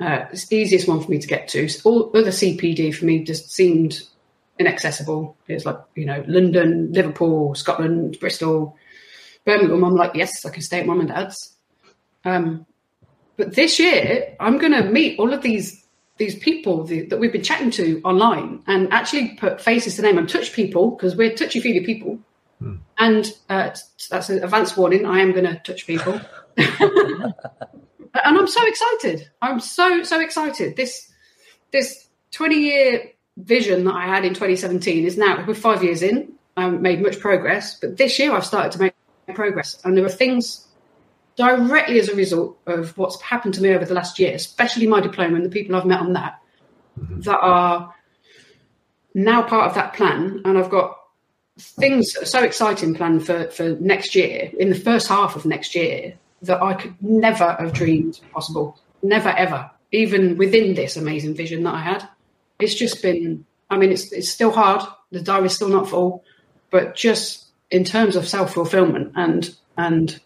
Uh, 0.00 0.26
it's 0.32 0.46
the 0.46 0.56
easiest 0.56 0.88
one 0.88 1.00
for 1.02 1.10
me 1.10 1.18
to 1.18 1.26
get 1.26 1.48
to. 1.48 1.68
All 1.84 2.10
other 2.16 2.30
CPD 2.30 2.94
for 2.94 3.04
me 3.04 3.24
just 3.24 3.50
seemed 3.52 4.02
inaccessible. 4.58 5.36
It's 5.48 5.64
like, 5.64 5.78
you 5.94 6.06
know, 6.06 6.24
London, 6.26 6.92
Liverpool, 6.92 7.54
Scotland, 7.54 8.18
Bristol, 8.20 8.76
Birmingham. 9.44 9.84
I'm 9.84 9.96
like, 9.96 10.14
yes, 10.14 10.44
I 10.44 10.50
can 10.50 10.62
stay 10.62 10.80
at 10.80 10.86
mum 10.86 11.00
and 11.00 11.08
dad's. 11.08 11.54
Um, 12.24 12.66
but 13.36 13.54
this 13.54 13.78
year, 13.78 14.36
I'm 14.40 14.58
going 14.58 14.72
to 14.72 14.84
meet 14.84 15.18
all 15.18 15.32
of 15.32 15.42
these 15.42 15.84
these 16.16 16.38
people 16.38 16.84
that 16.84 17.18
we've 17.18 17.32
been 17.32 17.42
chatting 17.42 17.72
to 17.72 18.00
online 18.04 18.62
and 18.68 18.92
actually 18.92 19.30
put 19.30 19.60
faces 19.60 19.96
to 19.96 20.02
name 20.02 20.16
and 20.16 20.28
touch 20.28 20.52
people 20.52 20.92
because 20.92 21.16
we're 21.16 21.34
touchy 21.34 21.58
feely 21.58 21.84
people. 21.84 22.20
Hmm. 22.60 22.76
And 22.98 23.32
uh, 23.48 23.74
that's 24.10 24.28
an 24.28 24.44
advance 24.44 24.76
warning. 24.76 25.06
I 25.06 25.18
am 25.18 25.32
going 25.32 25.44
to 25.44 25.60
touch 25.64 25.88
people. 25.88 26.20
and 26.56 27.34
I'm 28.14 28.46
so 28.46 28.64
excited. 28.64 29.28
I'm 29.42 29.58
so 29.58 30.04
so 30.04 30.20
excited. 30.20 30.76
This 30.76 31.10
this 31.72 32.08
20 32.30 32.56
year 32.56 33.10
vision 33.36 33.84
that 33.84 33.94
I 33.94 34.06
had 34.06 34.24
in 34.24 34.34
2017 34.34 35.04
is 35.04 35.16
now 35.16 35.44
we're 35.46 35.54
five 35.54 35.82
years 35.82 36.02
in. 36.02 36.32
I 36.56 36.64
have 36.64 36.80
made 36.80 37.02
much 37.02 37.18
progress, 37.18 37.78
but 37.80 37.96
this 37.96 38.18
year 38.18 38.32
I've 38.32 38.46
started 38.46 38.72
to 38.72 38.78
make 38.78 38.94
progress, 39.34 39.80
and 39.84 39.96
there 39.96 40.04
are 40.04 40.10
things 40.10 40.68
directly 41.36 41.98
as 41.98 42.08
a 42.08 42.14
result 42.14 42.56
of 42.66 42.96
what's 42.96 43.20
happened 43.20 43.54
to 43.54 43.62
me 43.62 43.70
over 43.70 43.84
the 43.84 43.94
last 43.94 44.18
year, 44.20 44.34
especially 44.34 44.86
my 44.86 45.00
diploma 45.00 45.34
and 45.34 45.44
the 45.44 45.50
people 45.50 45.74
I've 45.74 45.86
met 45.86 46.00
on 46.00 46.12
that, 46.12 46.38
mm-hmm. 46.98 47.20
that 47.22 47.38
are 47.38 47.92
now 49.14 49.42
part 49.42 49.68
of 49.68 49.74
that 49.74 49.94
plan, 49.94 50.42
and 50.44 50.56
I've 50.56 50.70
got 50.70 50.98
things 51.58 52.16
so 52.28 52.42
exciting 52.42 52.94
planned 52.94 53.24
for 53.24 53.48
for 53.50 53.70
next 53.80 54.14
year 54.14 54.50
in 54.58 54.70
the 54.70 54.78
first 54.78 55.06
half 55.06 55.36
of 55.36 55.44
next 55.44 55.74
year 55.74 56.14
that 56.42 56.62
I 56.62 56.74
could 56.74 56.94
never 57.02 57.56
have 57.58 57.72
dreamed 57.72 58.20
possible. 58.32 58.78
Never, 59.02 59.30
ever. 59.30 59.70
Even 59.92 60.36
within 60.36 60.74
this 60.74 60.96
amazing 60.96 61.34
vision 61.34 61.62
that 61.64 61.74
I 61.74 61.80
had. 61.80 62.08
It's 62.64 62.74
just 62.74 63.02
been, 63.02 63.44
I 63.70 63.76
mean, 63.76 63.92
it's, 63.92 64.12
it's 64.12 64.28
still 64.28 64.50
hard. 64.50 64.82
The 65.10 65.20
diary's 65.20 65.54
still 65.54 65.68
not 65.68 65.88
full. 65.88 66.24
But 66.70 66.96
just 66.96 67.46
in 67.70 67.84
terms 67.84 68.16
of 68.16 68.26
self 68.26 68.54
fulfillment 68.54 69.12
and, 69.14 69.54
and, 69.76 70.20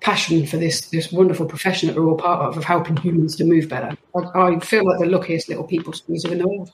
passion 0.00 0.46
for 0.46 0.58
this 0.58 0.90
this 0.90 1.10
wonderful 1.10 1.44
profession 1.44 1.88
that 1.88 1.96
we're 1.96 2.06
all 2.08 2.16
part 2.16 2.40
of 2.40 2.56
of 2.56 2.62
helping 2.62 2.96
humans 2.96 3.34
to 3.34 3.44
move 3.44 3.68
better. 3.68 3.96
I, 4.16 4.38
I 4.38 4.58
feel 4.60 4.86
like 4.86 5.00
the 5.00 5.06
luckiest 5.06 5.48
little 5.48 5.64
people 5.64 5.92
squeezer 5.92 6.30
in 6.30 6.38
the 6.38 6.46
world. 6.46 6.70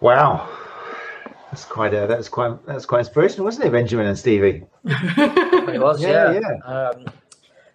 Wow, 0.00 0.48
that's 1.50 1.64
quite 1.64 1.92
a, 1.92 2.06
that's 2.06 2.28
quite 2.28 2.64
that's 2.66 2.86
quite 2.86 3.00
inspirational, 3.00 3.46
wasn't 3.46 3.66
it, 3.66 3.72
Benjamin 3.72 4.06
and 4.06 4.18
Stevie? 4.18 4.62
it 4.84 5.80
was, 5.80 6.00
yeah. 6.00 6.32
yeah, 6.32 6.40
yeah. 6.40 6.64
Um, 6.64 7.06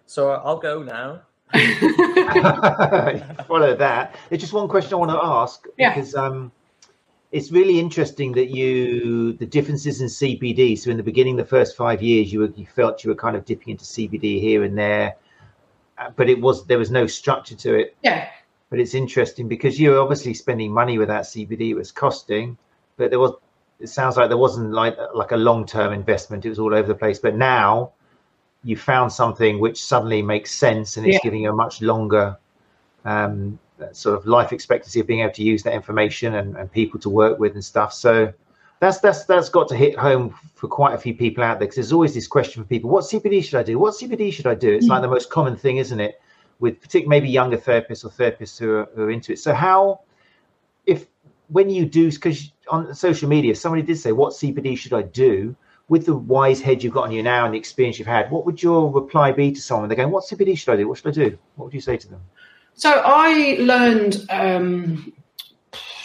So 0.06 0.30
I'll 0.30 0.58
go 0.58 0.82
now. 0.82 1.22
Follow 3.46 3.74
that. 3.76 4.14
There's 4.28 4.40
just 4.40 4.52
one 4.52 4.68
question 4.68 4.94
I 4.94 4.96
want 4.96 5.10
to 5.12 5.20
ask 5.22 5.66
Yeah. 5.78 5.94
because 5.94 6.14
um, 6.14 6.52
it's 7.32 7.50
really 7.52 7.78
interesting 7.78 8.32
that 8.32 8.48
you 8.50 9.32
the 9.34 9.46
differences 9.46 10.00
in 10.00 10.08
CPD. 10.08 10.78
So 10.78 10.90
in 10.90 10.96
the 10.96 11.02
beginning, 11.02 11.36
the 11.36 11.44
first 11.44 11.76
five 11.76 12.02
years, 12.02 12.32
you 12.32 12.40
were 12.40 12.52
you 12.56 12.66
felt 12.66 13.04
you 13.04 13.10
were 13.10 13.16
kind 13.16 13.36
of 13.36 13.44
dipping 13.44 13.70
into 13.70 13.84
CPD 13.84 14.40
here 14.40 14.64
and 14.64 14.76
there, 14.76 15.16
uh, 15.98 16.10
but 16.16 16.28
it 16.28 16.40
was 16.40 16.66
there 16.66 16.78
was 16.78 16.90
no 16.90 17.06
structure 17.06 17.54
to 17.56 17.74
it. 17.74 17.96
yeah, 18.02 18.28
But 18.70 18.80
it's 18.80 18.94
interesting 18.94 19.48
because 19.48 19.78
you're 19.80 20.00
obviously 20.00 20.34
spending 20.34 20.72
money 20.72 20.98
with 20.98 21.08
that 21.08 21.24
CBD. 21.24 21.70
It 21.70 21.74
was 21.74 21.92
costing, 21.92 22.56
but 22.96 23.10
there 23.10 23.20
was. 23.20 23.32
It 23.78 23.88
sounds 23.90 24.16
like 24.16 24.30
there 24.30 24.38
wasn't 24.38 24.72
like 24.72 24.96
like 25.14 25.32
a 25.32 25.36
long 25.36 25.66
term 25.66 25.92
investment. 25.92 26.46
It 26.46 26.48
was 26.48 26.58
all 26.58 26.74
over 26.74 26.88
the 26.88 26.94
place. 26.94 27.18
But 27.18 27.36
now 27.36 27.92
you 28.66 28.76
found 28.76 29.12
something 29.12 29.60
which 29.60 29.82
suddenly 29.82 30.20
makes 30.22 30.50
sense 30.50 30.96
and 30.96 31.06
it's 31.06 31.14
Yeah. 31.14 31.20
giving 31.22 31.42
you 31.44 31.50
a 31.50 31.58
much 31.64 31.80
longer 31.80 32.36
um, 33.04 33.58
sort 33.92 34.18
of 34.18 34.26
life 34.26 34.52
expectancy 34.52 34.98
of 35.00 35.06
being 35.06 35.20
able 35.20 35.32
to 35.34 35.44
use 35.44 35.62
that 35.62 35.72
information 35.72 36.34
and, 36.34 36.56
and 36.56 36.70
people 36.72 36.98
to 37.00 37.08
work 37.08 37.38
with 37.38 37.54
and 37.54 37.64
stuff. 37.64 37.92
So 37.92 38.32
that's 38.80 38.98
that's 38.98 39.24
that's 39.24 39.48
got 39.48 39.68
to 39.68 39.76
hit 39.76 39.96
home 39.96 40.34
for 40.54 40.66
quite 40.66 40.94
a 40.94 40.98
few 40.98 41.14
people 41.14 41.44
out 41.44 41.58
there 41.58 41.66
because 41.68 41.76
there's 41.76 41.92
always 41.92 42.12
this 42.12 42.26
question 42.26 42.62
for 42.62 42.68
people: 42.68 42.90
What 42.90 43.04
CPD 43.04 43.44
should 43.44 43.54
I 43.54 43.62
do? 43.62 43.78
What 43.78 43.94
CPD 43.94 44.32
should 44.32 44.48
I 44.48 44.54
do? 44.54 44.70
It's 44.72 44.88
like 44.88 45.02
the 45.02 45.08
most 45.08 45.30
common 45.30 45.56
thing, 45.56 45.76
isn't 45.76 46.00
it? 46.00 46.20
With 46.58 46.80
particularly 46.80 47.20
maybe 47.20 47.28
younger 47.30 47.56
therapists 47.56 48.04
or 48.04 48.10
therapists 48.10 48.58
who 48.58 48.70
are, 48.78 48.88
who 48.94 49.02
are 49.04 49.10
into 49.10 49.32
it. 49.32 49.38
So 49.38 49.54
how, 49.54 50.00
if 50.86 51.06
when 51.48 51.70
you 51.70 51.86
do, 51.86 52.10
because 52.10 52.52
on 52.68 52.92
social 52.94 53.28
media 53.28 53.54
somebody 53.54 53.82
did 53.82 53.98
say, 53.98 54.12
"What 54.12 54.32
CPD 54.32 54.76
should 54.76 54.92
I 54.92 55.02
do?" 55.02 55.54
With 55.88 56.06
the 56.06 56.16
wise 56.16 56.60
head 56.60 56.82
you've 56.82 56.94
got 56.94 57.04
on 57.04 57.12
you 57.12 57.22
now 57.22 57.44
and 57.44 57.54
the 57.54 57.58
experience 57.58 57.98
you've 57.98 58.08
had, 58.08 58.30
what 58.30 58.44
would 58.44 58.62
your 58.62 58.90
reply 58.90 59.30
be 59.30 59.52
to 59.52 59.60
someone? 59.60 59.88
They're 59.88 59.96
going, 59.96 60.10
"What 60.10 60.24
CPD 60.24 60.58
should 60.58 60.72
I 60.72 60.76
do? 60.76 60.88
What 60.88 60.98
should 60.98 61.08
I 61.08 61.12
do?" 61.12 61.38
What 61.54 61.66
would 61.66 61.74
you 61.74 61.80
say 61.80 61.96
to 61.96 62.08
them? 62.08 62.20
So 62.74 62.90
I 63.04 63.56
learned 63.58 64.26
um, 64.28 65.12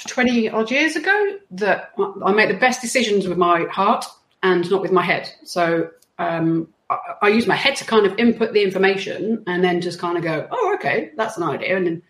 20 0.07 0.49
odd 0.49 0.71
years 0.71 0.95
ago 0.95 1.37
that 1.51 1.91
I 2.23 2.31
make 2.31 2.49
the 2.49 2.57
best 2.57 2.81
decisions 2.81 3.27
with 3.27 3.37
my 3.37 3.65
heart 3.65 4.05
and 4.43 4.69
not 4.71 4.81
with 4.81 4.91
my 4.91 5.03
head. 5.03 5.29
So 5.43 5.89
um, 6.17 6.67
I, 6.89 6.97
I 7.23 7.27
use 7.29 7.47
my 7.47 7.55
head 7.55 7.75
to 7.77 7.85
kind 7.85 8.05
of 8.05 8.17
input 8.17 8.53
the 8.53 8.63
information 8.63 9.43
and 9.47 9.63
then 9.63 9.81
just 9.81 9.99
kind 9.99 10.17
of 10.17 10.23
go, 10.23 10.47
oh, 10.51 10.75
okay, 10.75 11.11
that's 11.17 11.37
an 11.37 11.43
idea. 11.43 11.75
And 11.75 11.85
then, 11.85 11.93
and 11.93 12.03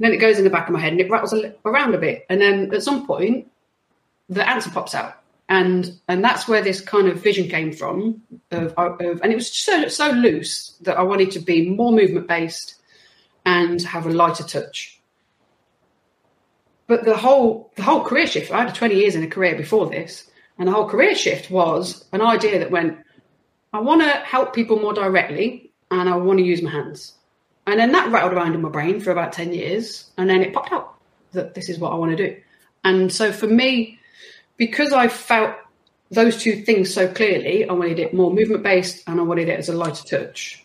then 0.00 0.12
it 0.12 0.18
goes 0.18 0.38
in 0.38 0.44
the 0.44 0.50
back 0.50 0.68
of 0.68 0.74
my 0.74 0.80
head 0.80 0.92
and 0.92 1.00
it 1.00 1.10
rattles 1.10 1.34
around 1.64 1.94
a 1.94 1.98
bit. 1.98 2.26
And 2.28 2.40
then 2.40 2.74
at 2.74 2.82
some 2.82 3.06
point, 3.06 3.50
the 4.28 4.48
answer 4.48 4.70
pops 4.70 4.94
out. 4.94 5.14
And 5.48 5.98
and 6.08 6.24
that's 6.24 6.48
where 6.48 6.62
this 6.62 6.80
kind 6.80 7.06
of 7.08 7.22
vision 7.22 7.48
came 7.48 7.72
from. 7.72 8.22
Of, 8.50 8.72
of 8.76 9.20
and 9.22 9.32
it 9.32 9.34
was 9.34 9.52
so 9.52 9.88
so 9.88 10.10
loose 10.10 10.76
that 10.82 10.96
I 10.96 11.02
wanted 11.02 11.30
to 11.32 11.40
be 11.40 11.68
more 11.68 11.92
movement 11.92 12.28
based 12.28 12.76
and 13.44 13.80
have 13.82 14.06
a 14.06 14.10
lighter 14.10 14.44
touch. 14.44 15.00
But 16.86 17.04
the 17.04 17.16
whole 17.16 17.72
the 17.76 17.82
whole 17.82 18.04
career 18.04 18.26
shift, 18.26 18.50
I 18.50 18.64
had 18.64 18.74
20 18.74 18.94
years 18.94 19.14
in 19.14 19.22
a 19.22 19.28
career 19.28 19.54
before 19.54 19.88
this, 19.88 20.30
and 20.58 20.68
the 20.68 20.72
whole 20.72 20.88
career 20.88 21.14
shift 21.14 21.50
was 21.50 22.04
an 22.12 22.22
idea 22.22 22.58
that 22.58 22.70
went, 22.70 22.98
I 23.72 23.80
want 23.80 24.02
to 24.02 24.08
help 24.08 24.54
people 24.54 24.80
more 24.80 24.94
directly 24.94 25.72
and 25.90 26.08
I 26.08 26.16
want 26.16 26.38
to 26.38 26.44
use 26.44 26.62
my 26.62 26.70
hands. 26.70 27.14
And 27.66 27.80
then 27.80 27.92
that 27.92 28.10
rattled 28.10 28.34
around 28.34 28.54
in 28.54 28.62
my 28.62 28.68
brain 28.68 29.00
for 29.00 29.10
about 29.10 29.32
10 29.32 29.52
years, 29.52 30.10
and 30.18 30.28
then 30.28 30.42
it 30.42 30.52
popped 30.52 30.72
out 30.72 30.98
that 31.32 31.54
this 31.54 31.68
is 31.68 31.78
what 31.78 31.92
I 31.92 31.96
want 31.96 32.16
to 32.16 32.16
do. 32.16 32.36
And 32.84 33.12
so 33.12 33.32
for 33.32 33.46
me, 33.46 33.98
because 34.56 34.92
I 34.92 35.08
felt 35.08 35.56
those 36.10 36.42
two 36.42 36.62
things 36.62 36.92
so 36.92 37.08
clearly, 37.08 37.68
I 37.68 37.72
wanted 37.72 37.98
it 37.98 38.14
more 38.14 38.32
movement 38.32 38.62
based 38.62 39.02
and 39.06 39.18
I 39.20 39.22
wanted 39.22 39.48
it 39.48 39.58
as 39.58 39.68
a 39.68 39.74
lighter 39.74 40.04
touch 40.04 40.64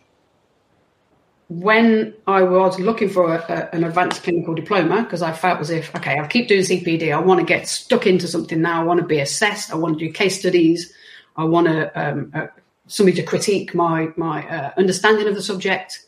when 1.49 2.13
I 2.27 2.43
was 2.43 2.79
looking 2.79 3.09
for 3.09 3.33
a, 3.33 3.39
a, 3.39 3.75
an 3.75 3.83
advanced 3.83 4.21
clinical 4.21 4.53
diploma, 4.53 5.01
because 5.01 5.23
I 5.23 5.31
felt 5.31 5.59
as 5.59 5.71
if, 5.71 5.93
okay, 5.95 6.15
I'll 6.15 6.27
keep 6.27 6.47
doing 6.47 6.61
CPD. 6.61 7.11
I 7.11 7.19
want 7.19 7.39
to 7.39 7.45
get 7.45 7.67
stuck 7.67 8.05
into 8.05 8.27
something 8.27 8.61
now. 8.61 8.81
I 8.81 8.85
want 8.85 8.99
to 8.99 9.05
be 9.05 9.19
assessed. 9.19 9.73
I 9.73 9.75
want 9.75 9.97
to 9.97 10.05
do 10.05 10.13
case 10.13 10.39
studies. 10.39 10.93
I 11.35 11.45
want 11.45 11.67
to 11.67 11.99
um, 11.99 12.31
uh, 12.35 12.47
somebody 12.85 13.17
to 13.17 13.23
critique 13.23 13.73
my 13.73 14.09
my 14.15 14.47
uh, 14.47 14.71
understanding 14.77 15.27
of 15.27 15.33
the 15.33 15.41
subject. 15.41 16.05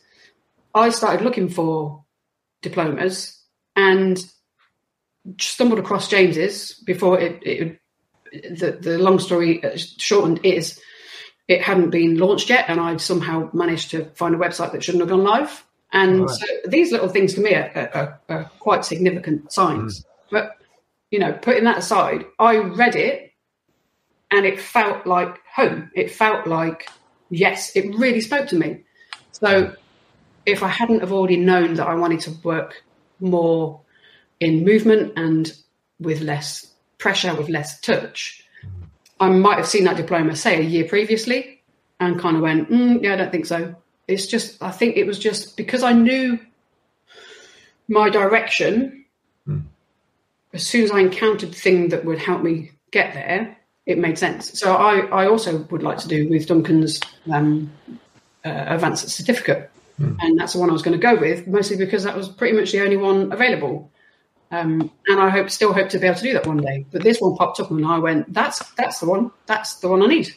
I 0.74 0.90
started 0.90 1.24
looking 1.24 1.48
for 1.48 2.04
diplomas 2.62 3.40
and 3.74 4.24
stumbled 5.38 5.78
across 5.78 6.08
James's 6.08 6.74
before 6.84 7.18
it. 7.20 7.42
it 7.42 7.78
the, 8.32 8.78
the 8.80 8.98
long 8.98 9.18
story 9.18 9.62
uh, 9.62 9.76
shortened 9.76 10.40
is 10.42 10.80
it 11.48 11.60
hadn't 11.60 11.90
been 11.90 12.16
launched 12.16 12.48
yet, 12.48 12.64
and 12.68 12.80
I'd 12.80 13.00
somehow 13.00 13.50
managed 13.52 13.90
to 13.90 14.06
find 14.14 14.34
a 14.34 14.38
website 14.38 14.72
that 14.72 14.82
shouldn't 14.82 15.02
have 15.02 15.10
gone 15.10 15.24
live. 15.24 15.64
And 15.92 16.22
Right. 16.22 16.30
so 16.30 16.46
these 16.66 16.92
little 16.92 17.08
things 17.08 17.34
to 17.34 17.42
me 17.42 17.54
are, 17.54 17.90
are, 17.94 18.20
are 18.30 18.50
quite 18.58 18.84
significant 18.84 19.52
signs. 19.52 20.06
But 20.30 20.56
you 21.10 21.18
know, 21.18 21.32
putting 21.34 21.64
that 21.64 21.78
aside, 21.78 22.24
I 22.38 22.56
read 22.56 22.96
it, 22.96 23.32
and 24.30 24.46
it 24.46 24.58
felt 24.58 25.06
like 25.06 25.38
home. 25.54 25.90
It 25.94 26.10
felt 26.10 26.46
like 26.46 26.88
yes, 27.28 27.76
it 27.76 27.94
really 27.96 28.22
spoke 28.22 28.48
to 28.48 28.56
me. 28.56 28.84
So 29.32 29.74
if 30.46 30.62
I 30.62 30.68
hadn't 30.68 31.00
have 31.00 31.12
already 31.12 31.36
known 31.36 31.74
that 31.74 31.86
I 31.86 31.94
wanted 31.94 32.20
to 32.20 32.30
work 32.42 32.82
more 33.20 33.82
in 34.42 34.64
movement 34.64 35.12
and 35.16 35.52
with 36.00 36.20
less 36.20 36.66
pressure, 36.98 37.34
with 37.34 37.48
less 37.48 37.80
touch, 37.80 38.44
I 39.20 39.28
might 39.28 39.56
have 39.56 39.68
seen 39.68 39.84
that 39.84 39.96
diploma, 39.96 40.34
say, 40.34 40.58
a 40.58 40.62
year 40.62 40.84
previously, 40.84 41.62
and 42.00 42.18
kind 42.18 42.36
of 42.36 42.42
went, 42.42 42.68
mm, 42.68 43.00
yeah, 43.02 43.12
I 43.12 43.16
don't 43.16 43.30
think 43.30 43.46
so. 43.46 43.76
It's 44.08 44.26
just, 44.26 44.60
I 44.60 44.72
think 44.72 44.96
it 44.96 45.06
was 45.06 45.18
just 45.18 45.56
because 45.56 45.84
I 45.84 45.92
knew 45.92 46.40
my 47.88 48.10
direction. 48.10 49.04
As 50.52 50.66
soon 50.66 50.84
as 50.84 50.90
I 50.90 50.98
encountered 50.98 51.52
the 51.52 51.56
thing 51.56 51.90
that 51.90 52.04
would 52.04 52.18
help 52.18 52.42
me 52.42 52.72
get 52.90 53.14
there, 53.14 53.56
it 53.86 53.96
made 53.96 54.18
sense. 54.18 54.58
So 54.58 54.74
I, 54.74 55.06
I 55.06 55.28
also 55.28 55.58
would 55.70 55.84
like 55.84 55.98
to 55.98 56.08
do 56.08 56.28
Ruth 56.28 56.48
Duncan's 56.48 57.00
um, 57.32 57.72
uh, 58.44 58.64
advanced 58.66 59.08
certificate, 59.08 59.70
and 59.98 60.38
that's 60.38 60.54
the 60.54 60.58
one 60.58 60.68
I 60.68 60.72
was 60.72 60.82
going 60.82 60.98
to 60.98 61.02
go 61.02 61.14
with, 61.14 61.46
mostly 61.46 61.76
because 61.76 62.02
that 62.02 62.16
was 62.16 62.28
pretty 62.28 62.56
much 62.58 62.72
the 62.72 62.80
only 62.80 62.96
one 62.96 63.30
available. 63.32 63.91
Um, 64.52 64.90
and 65.08 65.18
I 65.20 65.30
hope, 65.30 65.50
still 65.50 65.72
hope 65.72 65.88
to 65.88 65.98
be 65.98 66.06
able 66.06 66.16
to 66.18 66.22
do 66.22 66.32
that 66.34 66.46
one 66.46 66.58
day. 66.58 66.84
But 66.92 67.02
this 67.02 67.20
one 67.20 67.34
popped 67.36 67.58
up, 67.58 67.70
and 67.70 67.84
I 67.86 67.98
went, 67.98 68.32
"That's 68.32 68.58
that's 68.74 69.00
the 69.00 69.06
one. 69.06 69.30
That's 69.46 69.76
the 69.76 69.88
one 69.88 70.02
I 70.02 70.06
need." 70.06 70.28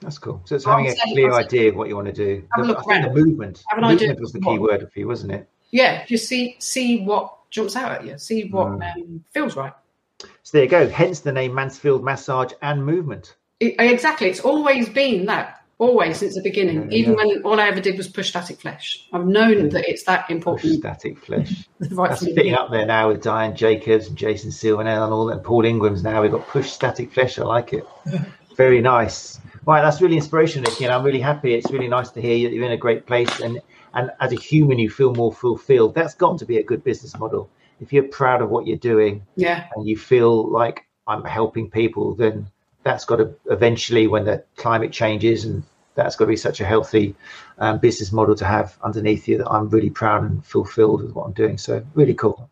That's 0.00 0.18
cool. 0.18 0.40
So 0.46 0.56
it's 0.56 0.66
I'll 0.66 0.78
having 0.78 0.90
a 0.90 0.96
say- 0.96 1.12
clear 1.12 1.30
I'll 1.30 1.38
idea 1.38 1.68
of 1.68 1.76
what 1.76 1.88
you 1.88 1.94
want 1.94 2.08
to 2.08 2.12
do. 2.12 2.42
Have 2.56 2.64
a 2.64 2.66
The- 2.66 2.68
look 2.68 2.78
I 2.78 2.80
think 2.80 3.04
around. 3.04 3.14
the 3.14 3.20
movement. 3.24 3.62
Have 3.68 3.78
an 3.78 3.84
idea 3.84 4.08
movement 4.08 4.20
was 4.20 4.32
the 4.32 4.40
key 4.40 4.58
what- 4.58 4.60
word 4.62 4.90
for 4.92 4.98
you, 4.98 5.06
wasn't 5.06 5.32
it? 5.32 5.48
Yeah, 5.70 6.04
just 6.06 6.26
see 6.26 6.56
see 6.58 7.04
what 7.04 7.34
jumps 7.50 7.76
out 7.76 7.92
at 7.92 8.06
you, 8.06 8.18
see 8.18 8.48
what 8.48 8.68
Mm. 8.68 8.96
um, 8.96 9.24
feels 9.32 9.56
right. 9.56 9.72
So 10.18 10.28
there 10.52 10.64
you 10.64 10.68
go. 10.70 10.88
Hence 10.88 11.20
the 11.20 11.32
name 11.32 11.54
Mansfield 11.54 12.02
Massage 12.02 12.52
and 12.62 12.84
Movement. 12.84 13.36
It, 13.60 13.74
exactly, 13.78 14.28
it's 14.28 14.40
always 14.40 14.88
been 14.88 15.26
that. 15.26 15.61
Always 15.82 16.18
since 16.18 16.34
the 16.36 16.42
beginning, 16.42 16.90
Yeah, 16.92 16.98
even 16.98 17.12
yeah. 17.18 17.24
when 17.24 17.42
all 17.42 17.58
I 17.58 17.66
ever 17.66 17.80
did 17.80 17.96
was 17.96 18.06
push 18.06 18.28
static 18.28 18.60
flesh. 18.60 19.04
I've 19.12 19.26
known 19.26 19.70
that 19.70 19.88
it's 19.88 20.04
that 20.04 20.26
Push 20.26 20.30
important. 20.36 20.74
static 20.74 21.18
flesh. 21.18 21.66
right 21.90 22.10
That's 22.10 22.20
from 22.20 22.28
the 22.28 22.34
fitting 22.34 22.34
beginning. 22.34 22.54
up 22.54 22.70
there 22.70 22.86
now 22.86 23.08
with 23.08 23.20
Diane 23.22 23.56
Jacobs 23.56 24.06
and 24.06 24.16
Jason 24.16 24.52
Silvernail 24.52 25.02
and 25.04 25.12
all 25.12 25.26
that. 25.26 25.42
Paul 25.42 25.64
Ingraham's 25.64 26.04
now. 26.04 26.22
We've 26.22 26.30
got 26.30 26.46
push 26.46 26.70
static 26.70 27.12
flesh. 27.12 27.36
I 27.38 27.42
like 27.42 27.72
it. 27.72 27.84
Very 28.56 28.80
nice. 28.80 29.40
Right, 29.66 29.82
that's 29.82 30.00
really 30.00 30.16
inspirational, 30.16 30.70
Nikki, 30.70 30.84
and 30.84 30.92
I'm 30.92 31.02
really 31.04 31.20
happy. 31.20 31.54
It's 31.54 31.70
really 31.72 31.88
nice 31.88 32.10
to 32.12 32.20
hear 32.20 32.36
you- 32.36 32.48
you're 32.50 32.64
in 32.64 32.72
a 32.72 32.76
great 32.76 33.06
place, 33.06 33.40
and 33.40 33.60
and 33.94 34.10
as 34.20 34.32
a 34.32 34.36
human, 34.36 34.78
you 34.78 34.88
feel 34.88 35.12
more 35.14 35.32
fulfilled. 35.32 35.94
That's 35.94 36.14
got 36.14 36.38
to 36.38 36.46
be 36.46 36.58
a 36.58 36.62
good 36.62 36.82
business 36.84 37.18
model. 37.18 37.50
If 37.80 37.92
you're 37.92 38.04
proud 38.04 38.40
of 38.40 38.50
what 38.50 38.66
you're 38.66 38.78
doing 38.94 39.22
Yeah, 39.36 39.66
and 39.74 39.86
you 39.88 39.96
feel 39.96 40.48
like 40.48 40.84
I'm 41.06 41.24
helping 41.24 41.70
people, 41.70 42.14
then 42.14 42.46
that's 42.84 43.04
got 43.04 43.16
to 43.16 43.34
eventually, 43.50 44.06
when 44.06 44.24
the 44.24 44.44
climate 44.56 44.92
changes, 44.92 45.44
and 45.44 45.62
that's 45.94 46.16
got 46.16 46.24
to 46.24 46.28
be 46.28 46.36
such 46.36 46.60
a 46.60 46.64
healthy 46.64 47.14
um, 47.58 47.78
business 47.78 48.12
model 48.12 48.34
to 48.36 48.44
have 48.44 48.78
underneath 48.82 49.28
you 49.28 49.38
that 49.38 49.48
I'm 49.48 49.68
really 49.68 49.90
proud 49.90 50.24
and 50.24 50.44
fulfilled 50.44 51.02
with 51.02 51.12
what 51.12 51.24
I'm 51.26 51.32
doing. 51.32 51.58
So 51.58 51.84
really 51.94 52.14
cool. 52.14 52.48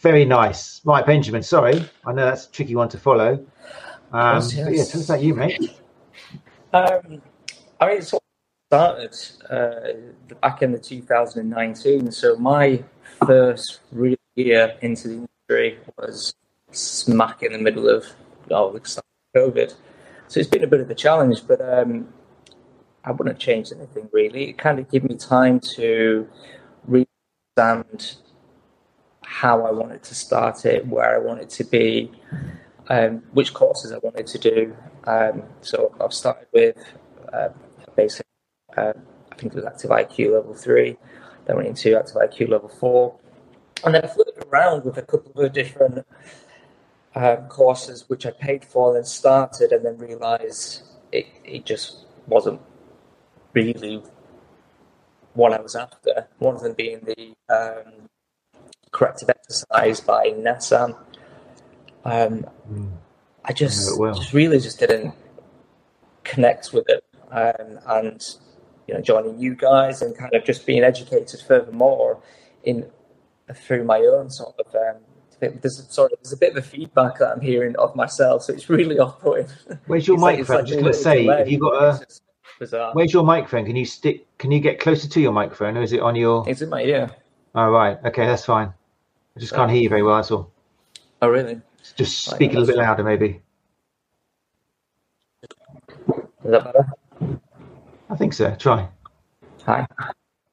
Very 0.00 0.24
nice. 0.24 0.80
Right, 0.84 1.04
Benjamin. 1.04 1.42
Sorry, 1.42 1.88
I 2.06 2.12
know 2.12 2.24
that's 2.24 2.46
a 2.46 2.50
tricky 2.50 2.74
one 2.74 2.88
to 2.88 2.98
follow. 2.98 3.44
Um, 4.12 4.40
course, 4.40 4.54
but 4.54 4.58
yeah, 4.58 4.70
yes. 4.70 4.90
tell 4.90 5.00
us 5.00 5.08
about 5.08 5.22
you, 5.22 5.34
mate. 5.34 5.76
Um, 6.72 7.22
I 7.80 7.86
mean, 7.86 7.96
it's 7.98 8.12
all 8.12 8.22
started 8.68 9.16
uh, 9.50 10.34
back 10.40 10.62
in 10.62 10.72
the 10.72 10.78
2019. 10.78 12.12
So 12.12 12.36
my 12.36 12.82
first 13.26 13.80
real 13.92 14.16
year 14.36 14.76
into 14.80 15.08
the 15.08 15.14
industry 15.14 15.78
was 15.98 16.34
smack 16.72 17.42
in 17.42 17.52
the 17.52 17.58
middle 17.58 17.88
of 17.88 18.06
oh, 18.50 18.78
start 18.84 19.04
of 19.34 19.54
COVID. 19.54 19.74
So 20.28 20.40
it's 20.40 20.48
been 20.48 20.64
a 20.64 20.68
bit 20.68 20.80
of 20.80 20.90
a 20.90 20.94
challenge, 20.94 21.46
but 21.46 21.60
um, 21.60 22.08
I 23.04 23.12
wouldn't 23.12 23.38
change 23.38 23.72
anything 23.72 24.08
really. 24.12 24.50
It 24.50 24.58
kind 24.58 24.78
of 24.78 24.90
gave 24.90 25.04
me 25.04 25.16
time 25.16 25.60
to 25.76 26.28
understand 26.86 28.16
how 29.22 29.64
I 29.64 29.70
wanted 29.70 30.02
to 30.04 30.14
start 30.14 30.66
it, 30.66 30.86
where 30.86 31.14
I 31.14 31.18
wanted 31.18 31.50
to 31.50 31.64
be, 31.64 32.10
um, 32.88 33.22
which 33.32 33.54
courses 33.54 33.92
I 33.92 33.98
wanted 33.98 34.26
to 34.26 34.38
do. 34.38 34.76
Um, 35.04 35.44
so 35.62 35.94
I've 36.00 36.12
started 36.12 36.48
with 36.52 36.76
uh, 37.32 37.48
basic 37.96 38.26
uh, 38.76 38.92
think 39.40 39.54
it 39.54 39.56
was 39.56 39.64
active 39.64 39.90
IQ 39.90 40.32
level 40.34 40.54
three. 40.54 40.96
Then 41.46 41.56
went 41.56 41.68
into 41.68 41.98
active 41.98 42.16
IQ 42.16 42.50
level 42.50 42.68
four, 42.68 43.18
and 43.84 43.94
then 43.94 44.04
I 44.04 44.06
flirted 44.06 44.44
around 44.52 44.84
with 44.84 44.98
a 44.98 45.02
couple 45.02 45.40
of 45.40 45.52
different 45.52 46.06
um, 47.14 47.48
courses 47.48 48.04
which 48.08 48.26
I 48.26 48.30
paid 48.30 48.64
for, 48.64 48.96
and 48.96 49.06
started, 49.06 49.72
and 49.72 49.84
then 49.84 49.98
realised 49.98 50.82
it 51.12 51.26
it 51.44 51.64
just 51.64 52.04
wasn't 52.26 52.60
really 53.54 54.02
what 55.34 55.52
I 55.52 55.60
was 55.60 55.76
after. 55.76 56.28
One 56.38 56.54
of 56.56 56.62
them 56.62 56.74
being 56.74 57.00
the 57.00 57.34
um, 57.54 58.08
corrective 58.92 59.30
exercise 59.30 60.00
by 60.00 60.26
NASM. 60.30 60.96
Um, 62.04 62.46
Mm. 62.70 62.90
I 63.44 63.52
just, 63.52 63.98
well. 63.98 64.14
just 64.14 64.32
really 64.32 64.60
just 64.60 64.78
didn't 64.78 65.12
connect 66.24 66.72
with 66.72 66.88
it, 66.88 67.02
um, 67.30 67.80
and 67.86 68.22
you 68.86 68.94
know, 68.94 69.00
joining 69.00 69.40
you 69.40 69.54
guys 69.54 70.02
and 70.02 70.16
kind 70.16 70.32
of 70.34 70.44
just 70.44 70.66
being 70.66 70.82
educated 70.84 71.40
furthermore 71.40 72.22
in 72.64 72.86
through 73.54 73.84
my 73.84 73.98
own 74.00 74.30
sort 74.30 74.54
of. 74.58 74.74
Um, 74.74 74.96
there's 75.40 75.84
sorry, 75.92 76.10
there's 76.22 76.32
a 76.32 76.36
bit 76.36 76.50
of 76.52 76.58
a 76.58 76.62
feedback 76.62 77.18
that 77.18 77.30
I'm 77.32 77.40
hearing 77.40 77.74
of 77.76 77.96
myself, 77.96 78.42
so 78.44 78.52
it's 78.52 78.68
really 78.68 78.98
off-putting. 79.04 79.46
Where's 79.86 80.06
your 80.06 80.16
It's 80.16 80.22
like- 80.22 80.38
it's 80.38 80.48
microphone? 80.48 80.56
like 80.56 80.66
just 80.66 80.80
going 80.80 80.92
to 80.92 80.98
say, 80.98 81.22
delay. 81.24 81.38
have 81.38 81.48
you 81.48 81.58
got 81.58 81.82
a? 81.82 82.06
Bizarre. 82.60 82.92
Where's 82.92 83.12
your 83.12 83.24
microphone? 83.24 83.64
Can 83.64 83.74
you 83.74 83.86
stick? 83.86 84.26
Can 84.38 84.52
you 84.52 84.60
get 84.60 84.78
closer 84.78 85.08
to 85.08 85.20
your 85.20 85.32
microphone, 85.32 85.78
or 85.78 85.82
is 85.82 85.92
it 85.94 86.00
on 86.00 86.14
your? 86.14 86.48
It's 86.48 86.60
in 86.60 86.68
my 86.68 86.82
ear. 86.82 87.10
Oh 87.54 87.70
right, 87.70 87.98
okay, 88.04 88.26
that's 88.26 88.44
fine. 88.44 88.72
I 89.36 89.40
just 89.40 89.54
can't 89.54 89.70
hear 89.70 89.80
you 89.80 89.88
very 89.88 90.02
well. 90.02 90.16
That's 90.16 90.30
all. 90.30 90.52
Oh, 91.22 91.28
really? 91.28 91.60
Just 91.96 92.24
speak 92.24 92.50
a 92.50 92.58
little 92.58 92.66
bit 92.66 92.76
louder, 92.76 93.02
maybe. 93.02 93.40
Is 95.42 96.50
that 96.50 96.64
better? 96.64 96.86
I 98.10 98.16
think 98.16 98.34
so. 98.34 98.54
Try. 98.56 98.88
Hi. 99.64 99.86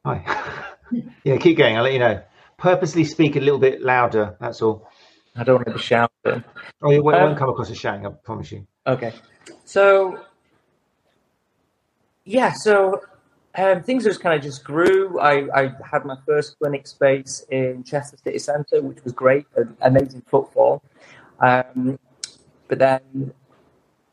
Hi. 0.04 0.64
yeah, 1.24 1.36
keep 1.36 1.58
going. 1.58 1.76
I'll 1.76 1.82
let 1.82 1.92
you 1.92 1.98
know. 1.98 2.22
Purposely 2.56 3.04
speak 3.04 3.36
a 3.36 3.40
little 3.40 3.58
bit 3.58 3.82
louder. 3.82 4.36
That's 4.40 4.62
all. 4.62 4.88
I 5.36 5.44
don't 5.44 5.56
want 5.56 5.66
to 5.68 5.74
be 5.74 5.78
shouting. 5.78 6.44
Oh, 6.82 6.90
it 6.90 7.02
won't, 7.02 7.16
Um, 7.16 7.22
won't 7.24 7.38
come 7.38 7.50
across 7.50 7.70
as 7.70 7.78
shouting. 7.78 8.06
I 8.06 8.10
promise 8.10 8.50
you. 8.50 8.66
Okay. 8.86 9.12
So, 9.64 10.24
yeah, 12.28 12.52
so 12.52 13.00
um, 13.54 13.82
things 13.82 14.04
just 14.04 14.20
kind 14.20 14.36
of 14.36 14.42
just 14.42 14.62
grew. 14.62 15.18
I, 15.18 15.48
I 15.58 15.72
had 15.90 16.04
my 16.04 16.16
first 16.26 16.58
clinic 16.58 16.86
space 16.86 17.46
in 17.50 17.82
Chester 17.84 18.18
City 18.22 18.38
Centre, 18.38 18.82
which 18.82 19.02
was 19.02 19.14
great, 19.14 19.46
amazing 19.80 20.22
footfall. 20.26 20.82
Um, 21.40 21.98
but 22.68 22.78
then, 22.78 23.32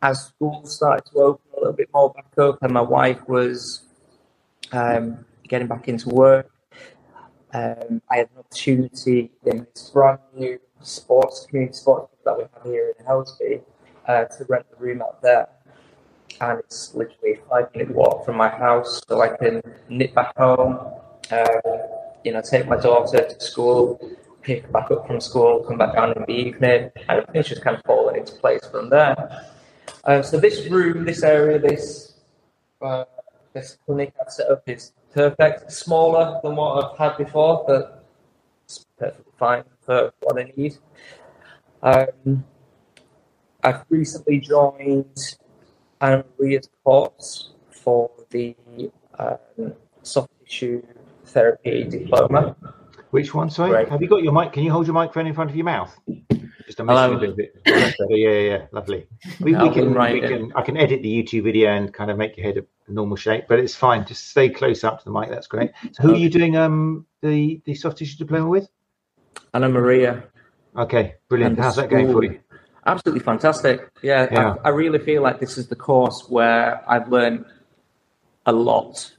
as 0.02 0.28
schools 0.28 0.74
started 0.74 1.06
to 1.12 1.18
open 1.18 1.46
a 1.58 1.60
little 1.60 1.74
bit 1.74 1.90
more 1.94 2.14
back 2.14 2.38
up, 2.38 2.60
and 2.62 2.72
my 2.72 2.82
wife 2.82 3.20
was 3.28 3.82
um, 4.72 5.26
getting 5.50 5.68
back 5.68 5.90
into 5.90 6.08
work, 6.08 6.50
um, 7.54 8.02
I 8.10 8.18
had 8.18 8.30
an 8.34 8.40
opportunity 8.40 9.30
in 9.46 9.68
this 9.74 9.90
brand 9.90 10.20
new 10.34 10.58
sports 10.82 11.48
community 11.50 11.74
sports 11.74 12.16
that 12.24 12.38
we 12.38 12.44
have 12.44 12.64
here 12.64 12.94
in 12.98 13.06
Helsby 13.06 13.62
uh, 14.08 14.24
to 14.24 14.46
rent 14.48 14.66
the 14.72 14.78
room 14.78 15.02
out 15.02 15.22
there. 15.22 15.50
And 16.42 16.60
it's 16.60 16.94
literally 16.94 17.34
a 17.34 17.50
five 17.50 17.74
minute 17.74 17.96
walk 17.96 18.26
from 18.26 18.38
my 18.38 18.50
house, 18.50 19.02
so 19.08 19.22
I 19.22 19.36
can 19.38 19.62
nip 19.90 20.14
back 20.14 20.36
home, 20.38 20.80
uh, 21.32 21.48
you 22.24 22.34
know, 22.34 22.42
take 22.42 22.68
my 22.68 22.76
daughter 22.78 23.26
to 23.26 23.40
school, 23.40 24.00
pick 24.42 24.64
her 24.64 24.72
back 24.72 24.92
up 24.92 25.08
from 25.08 25.22
school, 25.22 25.64
come 25.68 25.78
back 25.78 25.94
down 25.94 26.12
in 26.12 26.24
the 26.28 26.34
evening, 26.34 26.92
and 27.08 27.20
everything's 27.20 27.48
just 27.48 27.64
kind 27.64 27.78
of 27.78 27.84
falling 27.86 28.18
into 28.18 28.34
place 28.34 28.66
from 28.70 28.90
there. 28.90 29.16
Uh, 30.04 30.22
so 30.22 30.40
this 30.40 30.68
room, 30.68 31.06
this 31.06 31.24
area, 31.24 31.58
this 31.58 32.16
uh, 32.82 33.06
this 33.54 33.78
clinic 33.86 34.14
I've 34.20 34.32
set 34.32 34.52
up 34.52 34.68
is 34.68 34.92
perfect. 35.14 35.64
It's 35.64 35.78
smaller 35.78 36.40
than 36.44 36.56
what 36.58 36.84
I've 36.84 36.98
had 36.98 37.18
before, 37.18 37.64
but 37.66 38.06
it's 38.66 38.86
perfectly 39.00 39.32
fine 39.38 39.64
for 39.82 40.12
what 40.20 40.38
I 40.38 40.52
need. 40.56 40.78
Um, 41.82 42.44
I've 43.64 43.86
recently 43.90 44.40
joined 44.40 45.38
Anna 46.06 46.24
Maria's 46.40 46.70
course 46.84 47.50
for 47.70 48.12
the 48.30 48.56
um, 49.18 49.74
soft 50.04 50.30
tissue 50.44 50.84
therapy 51.26 51.84
diploma. 51.84 52.56
Which 53.10 53.34
one? 53.34 53.50
Sorry. 53.50 53.72
Right. 53.72 53.90
Have 53.90 54.02
you 54.02 54.08
got 54.08 54.22
your 54.22 54.34
mic? 54.34 54.54
Can 54.54 54.64
you 54.64 54.72
hold 54.72 54.86
your 54.86 54.94
microphone 54.94 55.26
in 55.26 55.34
front 55.34 55.50
of 55.50 55.56
your 55.56 55.66
mouth? 55.66 55.98
Just 56.66 56.80
a 56.80 56.84
Hello. 56.84 57.18
bit. 57.18 57.36
bit. 57.36 57.64
Better. 57.64 57.94
Yeah, 58.10 58.30
yeah, 58.30 58.40
yeah. 58.40 58.66
Lovely. 58.72 59.08
We, 59.40 59.52
we 59.52 59.56
I'll 59.56 59.74
can, 59.74 59.94
we 59.94 60.22
can. 60.22 60.52
I 60.56 60.62
can 60.62 60.78
edit 60.78 61.02
the 61.02 61.24
YouTube 61.24 61.44
video 61.44 61.72
and 61.72 61.94
kind 61.94 62.12
of 62.12 62.18
make 62.18 62.38
your 62.38 62.46
head 62.46 62.58
a 62.58 62.92
normal 62.92 63.16
shape, 63.16 63.46
but 63.48 63.60
it's 63.60 63.76
fine. 63.76 64.06
Just 64.06 64.30
stay 64.30 64.50
close 64.50 64.84
up 64.84 65.00
to 65.00 65.06
the 65.06 65.12
mic. 65.12 65.30
That's 65.30 65.48
great. 65.48 65.72
So, 65.94 66.04
who 66.04 66.14
are 66.14 66.18
you 66.18 66.30
doing 66.30 66.56
um 66.56 67.06
the 67.22 67.62
the 67.66 67.74
soft 67.74 67.98
tissue 67.98 68.18
diploma 68.18 68.48
with? 68.48 68.68
Anna 69.54 69.70
Maria, 69.70 70.24
Okay, 70.78 71.16
brilliant. 71.30 71.56
And 71.56 71.64
How's 71.64 71.78
that 71.78 71.90
going 71.90 72.12
for 72.12 72.24
you? 72.24 72.40
Absolutely 72.86 73.24
fantastic. 73.24 73.90
Yeah, 74.02 74.28
Yeah. 74.32 74.56
I, 74.64 74.68
I 74.68 74.70
really 74.70 75.00
feel 75.00 75.22
like 75.22 75.40
this 75.40 75.58
is 75.58 75.68
the 75.68 75.76
course 75.76 76.26
where 76.30 76.84
I've 76.90 77.10
learned 77.10 77.46
a 78.46 78.52
lot. 78.52 79.12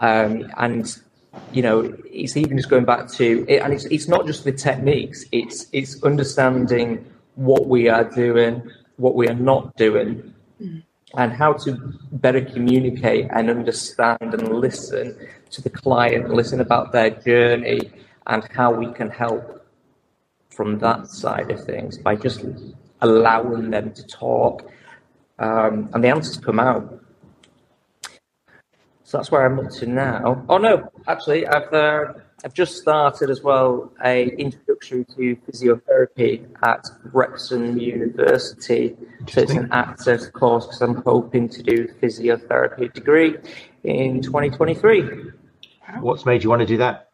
Um, 0.00 0.50
and 0.56 0.98
you 1.52 1.62
know, 1.62 1.94
it's 2.04 2.36
even 2.36 2.56
just 2.56 2.70
going 2.70 2.84
back 2.84 3.08
to 3.12 3.44
it, 3.48 3.62
and 3.62 3.72
it's 3.72 3.84
it's 3.86 4.08
not 4.08 4.26
just 4.26 4.44
the 4.44 4.52
techniques; 4.52 5.24
it's 5.30 5.66
it's 5.72 6.02
understanding 6.02 7.04
what 7.34 7.66
we 7.66 7.88
are 7.88 8.04
doing, 8.04 8.68
what 8.96 9.14
we 9.14 9.28
are 9.28 9.34
not 9.34 9.76
doing, 9.76 10.34
and 11.14 11.32
how 11.32 11.52
to 11.52 11.76
better 12.12 12.40
communicate 12.40 13.28
and 13.30 13.50
understand 13.50 14.18
and 14.20 14.48
listen 14.48 15.16
to 15.50 15.62
the 15.62 15.70
client, 15.70 16.30
listen 16.30 16.60
about 16.60 16.92
their 16.92 17.10
journey, 17.10 17.90
and 18.26 18.46
how 18.52 18.72
we 18.72 18.92
can 18.92 19.10
help 19.10 19.59
from 20.60 20.78
that 20.78 21.06
side 21.06 21.50
of 21.50 21.64
things 21.64 21.96
by 21.96 22.14
just 22.14 22.44
allowing 23.00 23.70
them 23.70 23.90
to 23.94 24.06
talk 24.06 24.70
um, 25.38 25.88
and 25.94 26.04
the 26.04 26.08
answers 26.08 26.36
come 26.36 26.60
out. 26.60 27.02
So 29.04 29.16
that's 29.16 29.30
where 29.30 29.46
I'm 29.46 29.58
up 29.58 29.70
to 29.78 29.86
now. 29.86 30.44
Oh 30.50 30.58
no, 30.58 30.86
actually, 31.08 31.46
I've 31.46 31.72
uh, 31.72 32.12
I've 32.44 32.52
just 32.52 32.76
started 32.76 33.30
as 33.30 33.40
well 33.40 33.90
a 34.04 34.28
introductory 34.36 35.06
to 35.16 35.34
physiotherapy 35.48 36.46
at 36.62 36.84
Wrexham 37.04 37.78
University. 37.78 38.94
So 39.28 39.40
it's 39.40 39.52
an 39.52 39.72
access 39.72 40.28
course 40.28 40.66
because 40.66 40.82
I'm 40.82 40.96
hoping 40.96 41.48
to 41.48 41.62
do 41.62 41.88
physiotherapy 42.02 42.92
degree 42.92 43.38
in 43.84 44.20
2023. 44.20 45.30
What's 46.00 46.26
made 46.26 46.44
you 46.44 46.50
want 46.50 46.60
to 46.60 46.66
do 46.66 46.76
that? 46.76 47.08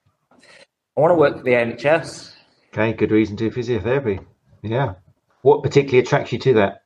I 0.96 1.00
want 1.00 1.12
to 1.12 1.16
work 1.16 1.36
for 1.36 1.44
the 1.44 1.52
NHS. 1.52 2.35
Okay, 2.76 2.92
good 2.92 3.10
reason 3.10 3.38
to 3.38 3.48
do 3.48 3.56
physiotherapy. 3.56 4.22
Yeah. 4.60 4.96
What 5.40 5.62
particularly 5.62 6.00
attracts 6.00 6.30
you 6.30 6.38
to 6.40 6.52
that? 6.54 6.82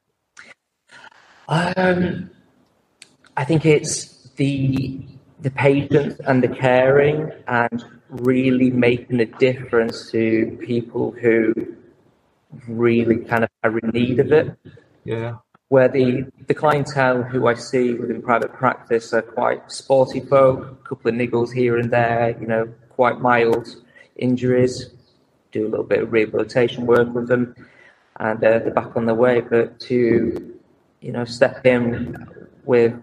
Um, 1.48 2.30
I 3.36 3.44
think 3.44 3.66
it's 3.66 4.30
the 4.36 5.00
the 5.40 5.50
patience 5.50 6.20
and 6.26 6.44
the 6.44 6.48
caring 6.48 7.32
and 7.48 7.84
really 8.08 8.70
making 8.70 9.18
a 9.18 9.24
difference 9.24 10.12
to 10.12 10.56
people 10.64 11.10
who 11.10 11.52
really 12.68 13.24
kind 13.24 13.42
of 13.42 13.50
are 13.64 13.76
in 13.76 13.88
need 13.90 14.20
of 14.20 14.30
it. 14.30 14.56
Yeah. 15.02 15.38
Where 15.70 15.88
the, 15.88 16.30
the 16.46 16.54
clientele 16.54 17.22
who 17.22 17.48
I 17.48 17.54
see 17.54 17.94
within 17.94 18.22
private 18.22 18.52
practice 18.52 19.12
are 19.12 19.22
quite 19.22 19.72
sporty 19.72 20.20
folk, 20.20 20.78
a 20.84 20.88
couple 20.88 21.10
of 21.10 21.16
niggles 21.16 21.52
here 21.52 21.78
and 21.78 21.90
there, 21.90 22.36
you 22.40 22.46
know, 22.46 22.72
quite 22.90 23.20
mild 23.20 23.66
injuries, 24.16 24.90
do 25.52 25.66
a 25.66 25.68
little 25.68 25.84
bit 25.84 26.02
of 26.02 26.12
rehabilitation 26.12 26.86
work 26.86 27.12
with 27.14 27.28
them, 27.28 27.54
and 28.18 28.42
uh, 28.44 28.58
they're 28.58 28.70
back 28.70 28.96
on 28.96 29.06
their 29.06 29.14
way. 29.14 29.40
But 29.40 29.80
to, 29.80 30.58
you 31.00 31.12
know, 31.12 31.24
step 31.24 31.64
in 31.66 32.26
with, 32.64 32.94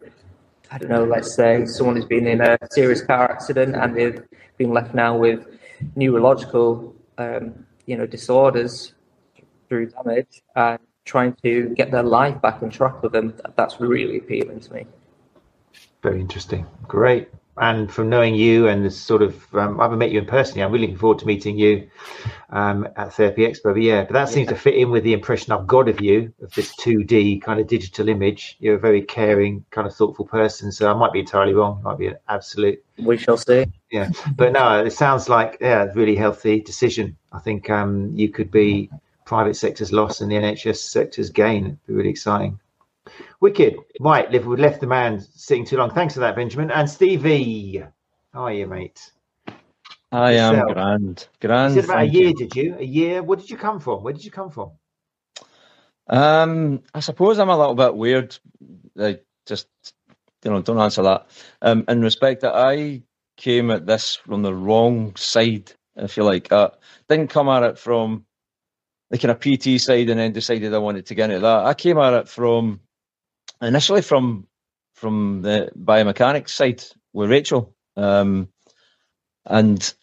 I 0.72 0.78
don't 0.78 0.90
know, 0.90 1.06
let's 1.06 1.34
say 1.34 1.66
someone 1.66 1.95
who's 1.95 2.06
been 2.06 2.28
in 2.28 2.41
a 2.41 2.58
serious 2.72 3.02
car 3.02 3.30
accident 3.32 3.76
and 3.76 3.95
they've 3.95 4.24
been 4.58 4.74
left 4.74 4.93
now 4.93 5.18
with 5.18 5.48
neurological, 5.95 6.95
um, 7.18 7.66
you 7.86 7.98
know, 7.98 8.06
disorders 8.06 8.93
through 9.68 9.88
damage 9.89 10.41
and 10.56 10.80
trying 11.06 11.34
to 11.43 11.70
get 11.70 11.91
their 11.91 12.04
life 12.04 12.41
back 12.41 12.62
on 12.62 12.70
track 12.70 13.02
with 13.02 13.14
them, 13.14 13.34
that's 13.56 13.80
really 13.80 14.18
appealing 14.18 14.60
to 14.60 14.74
me. 14.74 14.86
Very 16.04 16.20
interesting. 16.20 16.66
Great. 16.88 17.30
And 17.60 17.91
from 17.91 18.10
knowing 18.10 18.36
you 18.36 18.68
and 18.68 18.86
the 18.86 18.91
sort 18.91 19.22
of, 19.22 19.53
um, 19.55 19.80
I 19.80 19.84
haven't 19.84 19.99
met 19.99 20.12
you 20.12 20.20
in 20.20 20.26
person. 20.26 20.62
I'm 20.62 20.72
really 20.72 20.86
looking 20.88 20.99
forward 20.99 21.20
to 21.20 21.26
meeting 21.26 21.58
you 21.58 21.89
um, 22.51 22.88
at 22.95 23.14
Therapy 23.14 23.41
Expo. 23.47 23.74
But 23.74 23.82
yeah, 23.82 24.03
but 24.03 24.14
that 24.14 24.30
seems 24.30 24.49
to 24.49 24.55
fit 24.55 24.76
in 24.76 24.91
with 24.91 25.03
the 25.03 25.14
impression 25.14 25.51
I've 25.53 25.66
got 25.68 25.89
of 25.89 25.99
you, 25.99 26.34
of 26.41 26.53
this 26.53 26.76
2D 26.76 27.41
kind 27.41 27.60
of 27.60 27.68
digital 27.68 28.10
image. 28.10 28.58
You're 28.60 28.76
a 28.76 28.80
very 28.80 29.01
caring, 29.01 29.66
kind 29.72 29.88
of 29.88 29.95
thoughtful 29.95 30.26
person. 30.26 30.72
So 30.72 30.89
I 30.89 30.93
might 30.93 31.14
be 31.14 31.20
entirely 31.22 31.53
wrong. 31.53 31.82
Might 31.84 31.97
be 31.97 32.08
an 32.08 32.18
absolute 32.30 32.84
We 32.97 33.18
shall 33.18 33.38
see. 33.38 33.66
yeah 33.91 34.10
but 34.36 34.51
no 34.51 34.84
it 34.84 34.91
sounds 34.91 35.30
like 35.30 35.58
yeah 35.62 35.84
a 35.84 35.93
really 35.93 36.16
healthy 36.16 36.60
decision 36.60 37.16
i 37.32 37.39
think 37.39 37.70
um 37.70 38.12
you 38.14 38.28
could 38.28 38.51
be 38.51 38.89
private 39.26 39.55
sector's 39.55 39.93
loss 39.93 40.20
and 40.20 40.30
the 40.30 40.36
nhs 40.36 40.78
sector's 40.78 41.30
gain 41.30 41.66
it'd 41.66 41.88
be 41.88 41.93
really 41.93 42.10
exciting 42.10 42.60
Wicked. 43.41 43.76
Right, 43.99 44.30
we've 44.32 44.60
left 44.60 44.82
the 44.82 44.88
man 44.88 45.20
sitting 45.20 45.66
too 45.66 45.78
long. 45.78 45.91
Thanks 45.91 46.14
for 46.14 46.20
that, 46.22 46.36
Benjamin. 46.36 46.72
And 46.72 46.89
Stevie, 46.89 47.84
how 48.34 48.43
are 48.43 48.53
you, 48.53 48.68
mate? 48.68 49.12
I 50.12 50.34
am 50.34 50.74
grand. 50.74 51.28
Grand. 51.41 51.76
You 51.76 51.82
said 51.82 51.89
about 51.89 52.03
a 52.03 52.08
year, 52.08 52.28
you. 52.28 52.34
did 52.34 52.55
you? 52.55 52.76
A 52.80 52.84
year? 52.84 53.24
Where 53.24 53.38
did 53.38 53.49
you 53.49 53.58
come 53.58 53.80
from? 53.80 54.03
Where 54.03 54.14
did 54.14 54.24
you 54.24 54.32
come 54.32 54.49
from? 54.49 54.72
Um, 56.10 56.84
I 56.93 57.01
suppose 57.01 57.39
I'm 57.39 57.49
a 57.49 57.58
little 57.58 57.76
bit 57.76 57.95
weird. 57.95 58.38
I 58.97 59.20
just, 59.45 59.68
you 60.43 60.51
know, 60.51 60.62
don't 60.62 60.80
answer 60.80 61.03
that. 61.03 61.28
Um, 61.62 61.84
in 61.88 62.01
respect 62.01 62.41
that 62.41 62.55
I 62.55 63.03
came 63.36 63.70
at 63.72 63.86
this 63.86 64.16
from 64.16 64.41
the 64.41 64.53
wrong 64.53 65.16
side, 65.16 65.72
if 65.95 66.16
you 66.16 66.24
like. 66.24 66.51
Uh, 66.51 66.70
didn't 67.10 67.30
come 67.30 67.49
at 67.49 67.64
it 67.64 67.78
from 67.78 68.26
the 69.10 69.18
kind 69.18 69.32
of 69.32 69.39
PT 69.39 69.80
side 69.80 70.10
and 70.10 70.20
then 70.20 70.34
decided 70.34 70.74
I 70.74 70.80
wanted 70.80 71.05
to 71.08 71.16
get 71.16 71.30
into 71.30 71.41
that. 71.41 71.66
I 71.66 71.74
came 71.74 71.97
at 71.97 72.14
it 72.14 72.28
from 72.28 72.82
initially 73.62 74.01
from 74.01 74.47
from 74.93 75.41
the 75.43 75.70
biomechanics 75.78 76.49
side 76.49 76.84
with 77.14 77.30
Rachel, 77.30 77.76
um, 77.95 78.49
and 79.45 79.93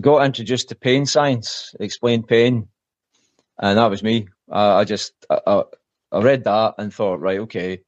got 0.00 0.24
introduced 0.24 0.68
to 0.68 0.74
pain 0.74 1.06
science, 1.06 1.74
Explain 1.78 2.24
Pain, 2.24 2.68
and 3.58 3.78
that 3.78 3.90
was 3.90 4.02
me. 4.02 4.28
I, 4.50 4.80
I 4.80 4.84
just 4.84 5.12
I, 5.30 5.64
I, 6.10 6.20
read 6.20 6.44
that 6.44 6.74
and 6.78 6.92
thought, 6.92 7.20
right, 7.20 7.38
okay, 7.40 7.80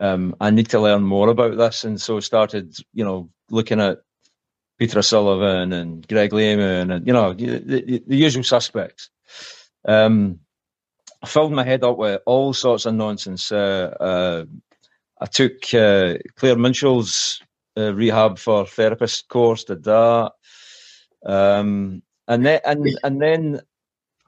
um, 0.00 0.36
I 0.40 0.50
need 0.50 0.70
to 0.70 0.80
learn 0.80 1.02
more 1.02 1.28
about 1.28 1.56
this, 1.56 1.84
and 1.84 2.00
so 2.00 2.20
started, 2.20 2.76
you 2.92 3.04
know, 3.04 3.28
looking 3.50 3.80
at 3.80 3.98
Peter 4.78 5.00
O'Sullivan 5.00 5.72
and 5.72 6.06
Greg 6.06 6.32
Lehman 6.32 6.90
and 6.90 7.06
you 7.06 7.12
know 7.12 7.34
the, 7.34 7.58
the, 7.58 8.02
the 8.06 8.16
usual 8.16 8.44
suspects. 8.44 9.10
Um, 9.84 10.40
I 11.22 11.26
filled 11.26 11.52
my 11.52 11.64
head 11.64 11.84
up 11.84 11.98
with 11.98 12.20
all 12.26 12.52
sorts 12.52 12.86
of 12.86 12.94
nonsense. 12.94 13.50
Uh, 13.50 13.94
uh, 14.00 14.44
I 15.20 15.26
took 15.26 15.52
uh, 15.74 16.14
Claire 16.36 16.56
Minshull's 16.56 17.40
uh, 17.76 17.92
rehab 17.94 18.38
for 18.38 18.66
therapist 18.66 19.28
course, 19.28 19.64
did 19.64 19.84
that, 19.84 20.32
um, 21.26 22.02
and 22.28 22.46
then 22.46 22.60
and 22.64 22.98
and 23.02 23.20
then 23.20 23.60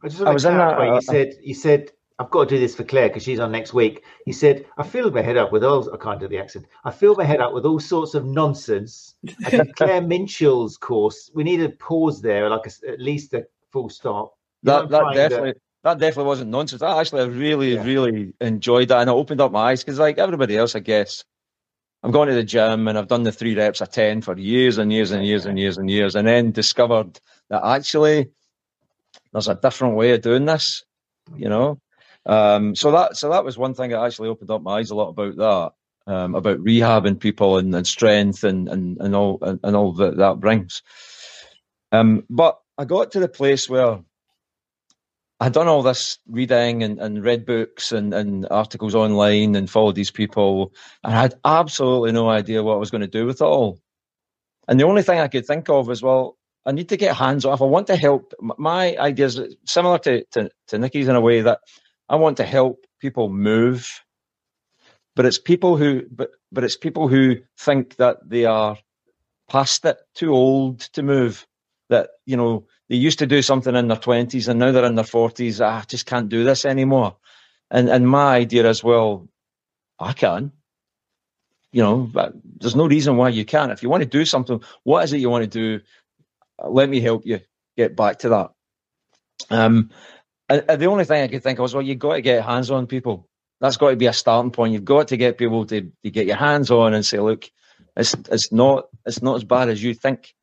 I, 0.03 0.09
just 0.09 0.23
I 0.23 0.33
was 0.33 0.45
in 0.45 0.57
that. 0.57 0.81
You 0.81 1.01
said 1.01 1.35
you 1.43 1.55
said 1.55 1.91
I've 2.21 2.31
got 2.31 2.51
to 2.51 2.55
do 2.55 2.61
this 2.61 2.75
for 2.75 2.85
Claire 2.85 3.09
because 3.09 3.23
she's 3.23 3.41
on 3.41 3.51
next 3.51 3.73
week. 3.73 4.05
He 4.27 4.33
said, 4.33 4.67
I 4.77 4.83
filled 4.83 5.15
my 5.15 5.23
head 5.23 5.39
up 5.39 5.53
with 5.53 5.65
all, 5.65 5.91
I 5.91 5.97
can't 5.97 6.21
do 6.21 6.29
the 6.29 6.37
accent. 6.37 6.67
I 6.85 6.91
filled 6.91 7.17
my 7.17 7.25
head 7.25 7.41
up 7.41 7.55
with 7.55 7.65
all 7.65 7.81
sorts 7.81 8.15
of 8.15 8.27
nonsense. 8.27 9.15
Claire 9.77 10.03
Minshull's 10.03 10.77
course, 10.77 11.31
we 11.35 11.45
need 11.45 11.63
a 11.63 11.71
pause 11.71 12.21
there, 12.21 12.51
like 12.51 12.67
a, 12.67 12.91
at 12.91 13.01
least 13.01 13.33
a 13.33 13.47
full 13.73 13.89
stop. 13.89 14.37
that, 14.65 14.91
that 14.91 15.15
definitely. 15.15 15.55
That 15.83 15.99
definitely 15.99 16.29
wasn't 16.29 16.51
nonsense. 16.51 16.83
I 16.83 17.01
actually 17.01 17.29
really, 17.29 17.75
yeah. 17.75 17.85
really 17.85 18.35
enjoyed 18.41 18.89
that. 18.89 19.01
And 19.01 19.09
it 19.09 19.13
opened 19.13 19.41
up 19.41 19.53
my 19.53 19.71
eyes 19.71 19.83
because, 19.83 19.99
like 19.99 20.19
everybody 20.19 20.57
else, 20.57 20.75
I 20.75 20.81
guess, 20.81 21.25
I'm 22.03 22.11
going 22.11 22.29
to 22.29 22.35
the 22.35 22.45
gym 22.45 22.89
and 22.89 22.99
I've 22.99 23.09
done 23.09 23.23
the 23.23 23.33
three 23.33 23.55
reps 23.55 23.81
of 23.81 23.91
10 23.91 24.23
for 24.23 24.37
years 24.39 24.79
and 24.79 24.93
years 24.93 25.11
and 25.11 25.25
years 25.25 25.47
and 25.47 25.59
years 25.59 25.79
and 25.79 25.91
years, 25.91 26.15
and 26.15 26.27
then 26.27 26.53
discovered 26.53 27.19
that 27.49 27.65
actually 27.65 28.31
there's 29.33 29.49
a 29.49 29.55
different 29.55 29.97
way 29.97 30.13
of 30.13 30.23
doing 30.23 30.45
this, 30.45 30.85
you 31.37 31.49
know? 31.49 31.81
Um, 32.27 32.75
so 32.75 32.93
that 32.93 33.17
so 33.17 33.31
that 33.31 33.45
was 33.45 33.57
one 33.57 33.73
thing 33.73 33.91
that 33.91 34.03
actually 34.03 34.29
opened 34.29 34.51
up 34.51 34.63
my 34.63 34.79
eyes 34.79 34.91
a 34.91 34.95
lot 34.95 35.09
about 35.09 35.37
that, 35.37 36.13
um, 36.13 36.35
about 36.35 36.59
rehabbing 36.59 37.19
people 37.19 37.57
and, 37.57 37.75
and 37.75 37.87
strength 37.87 38.45
and, 38.45 38.69
and, 38.69 38.99
and 39.01 39.17
all 39.17 39.39
and, 39.41 39.59
and 39.63 39.75
all 39.75 39.93
that 39.95 40.19
that 40.19 40.41
brings. 40.41 40.83
Um, 41.93 42.25
but 42.29 42.59
I 42.77 42.85
got 42.85 43.13
to 43.13 43.21
the 43.21 43.29
place 43.29 43.69
where 43.69 44.01
I'd 45.41 45.55
done 45.55 45.69
all 45.69 45.83
this 45.83 46.19
reading 46.29 46.83
and, 46.83 47.01
and 47.01 47.25
read 47.25 47.47
books 47.47 47.93
and, 47.93 48.13
and 48.13 48.47
articles 48.51 48.95
online 48.95 49.57
and 49.57 49.71
followed 49.71 49.95
these 49.95 50.11
people, 50.11 50.75
and 51.03 51.15
I 51.15 51.21
had 51.23 51.35
absolutely 51.45 52.13
no 52.13 52.29
idea 52.29 52.63
what 52.63 52.75
I 52.75 52.79
was 52.79 52.91
going 52.91 53.01
to 53.01 53.07
do 53.07 53.25
with 53.25 53.41
it 53.41 53.45
all. 53.45 53.81
And 54.69 54.79
the 54.79 54.85
only 54.85 55.03
thing 55.03 55.19
I 55.19 55.29
could 55.29 55.47
think 55.47 55.71
of 55.71 55.91
is, 55.91 56.03
well, 56.03 56.37
I 56.67 56.73
need 56.73 56.91
to 56.91 56.99
get 56.99 57.17
hands 57.17 57.47
off. 57.47 57.63
I 57.63 57.65
want 57.65 57.87
to 57.87 57.97
help. 57.97 58.35
My 58.41 58.95
idea 58.99 59.27
is 59.27 59.41
similar 59.65 59.99
to, 60.01 60.25
to, 60.33 60.51
to 60.69 60.79
Nikki's 60.79 61.09
in 61.09 61.17
a 61.17 61.21
way 61.21 61.41
that 61.41 61.61
I 62.11 62.17
want 62.17 62.37
to 62.37 62.45
help 62.45 62.85
people 63.01 63.31
move, 63.31 64.05
but 65.17 65.25
it's 65.25 65.39
people 65.39 65.77
who 65.79 66.03
but 66.11 66.31
but 66.53 66.65
it's 66.65 66.77
people 66.77 67.09
who 67.09 67.37
think 67.59 67.97
that 67.97 68.19
they 68.29 68.45
are 68.45 68.77
past 69.49 69.85
it, 69.87 69.97
too 70.15 70.33
old 70.35 70.81
to 70.93 71.03
move. 71.03 71.47
That 71.89 72.11
you 72.27 72.37
know 72.37 72.67
they 72.91 72.97
used 72.97 73.21
to 73.21 73.27
do 73.27 73.41
something 73.41 73.77
in 73.77 73.87
their 73.87 73.97
twenties 73.97 74.49
and 74.49 74.59
now 74.59 74.73
they're 74.73 74.85
in 74.85 74.97
their 74.97 75.05
forties. 75.05 75.61
Ah, 75.61 75.79
I 75.79 75.85
just 75.85 76.07
can't 76.07 76.29
do 76.29 76.43
this 76.43 76.65
anymore. 76.65 77.17
And 77.71 77.89
and 77.89 78.07
my 78.07 78.35
idea 78.35 78.69
as 78.69 78.83
well, 78.83 79.29
I 79.99 80.13
can. 80.13 80.53
You 81.73 81.83
know, 81.83 82.33
there's 82.59 82.75
no 82.75 82.89
reason 82.89 83.17
why 83.17 83.29
you 83.29 83.45
can't. 83.45 83.71
If 83.71 83.85
you 83.85 83.89
want 83.89 84.03
to 84.03 84.09
do 84.09 84.25
something, 84.25 84.61
what 84.83 85.05
is 85.05 85.13
it 85.13 85.19
you 85.19 85.31
want 85.31 85.45
to 85.45 85.79
do? 85.79 85.85
Let 86.59 86.89
me 86.89 87.01
help 87.01 87.25
you 87.25 87.41
get 87.77 87.95
back 87.95 88.19
to 88.19 88.29
that. 88.31 88.51
Um, 89.51 89.91
the 90.49 90.87
only 90.87 91.05
thing 91.05 91.23
I 91.23 91.29
could 91.29 91.45
think 91.45 91.61
of 91.61 91.63
was, 91.63 91.75
well, 91.75 91.85
you've 91.85 92.01
got 92.01 92.15
to 92.15 92.23
get 92.23 92.45
hands 92.45 92.73
on 92.73 92.89
people. 92.89 93.29
That's 93.61 93.77
got 93.77 93.91
to 93.91 93.97
be 93.97 94.07
a 94.07 94.13
starting 94.13 94.51
point. 94.51 94.73
You've 94.73 94.85
got 94.85 95.09
to 95.09 95.17
get 95.17 95.39
people 95.39 95.65
to, 95.67 95.93
to 96.03 96.11
get 96.11 96.27
your 96.27 96.37
hands 96.37 96.73
on 96.73 96.93
and 96.93 97.07
say, 97.07 97.21
look, 97.21 97.49
it's 97.97 98.15
it's 98.33 98.51
not 98.51 98.89
it's 99.07 99.23
not 99.23 99.37
as 99.37 99.45
bad 99.45 99.69
as 99.69 99.81
you 99.81 99.95
think. 99.95 100.35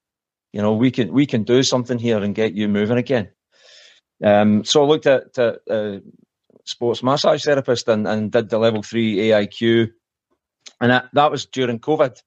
You 0.54 0.62
know, 0.62 0.74
we 0.74 0.92
can 0.92 1.14
we 1.14 1.26
can 1.26 1.44
do 1.44 1.64
something 1.64 2.00
here 2.00 2.24
and 2.24 2.36
get 2.36 2.54
you 2.54 2.68
moving 2.68 2.98
again. 2.98 3.30
Um, 4.24 4.64
so 4.64 4.84
I 4.84 4.88
looked 4.88 5.06
at, 5.06 5.38
at 5.38 5.60
uh, 5.70 6.00
sports 6.66 7.04
massage 7.04 7.44
therapist 7.44 7.88
and, 7.88 8.08
and 8.08 8.32
did 8.32 8.50
the 8.50 8.58
level 8.58 8.82
three 8.82 9.18
AIQ, 9.18 9.92
and 10.82 10.92
that, 10.92 11.10
that 11.14 11.32
was 11.32 11.46
during 11.46 11.80
COVID. 11.80 12.20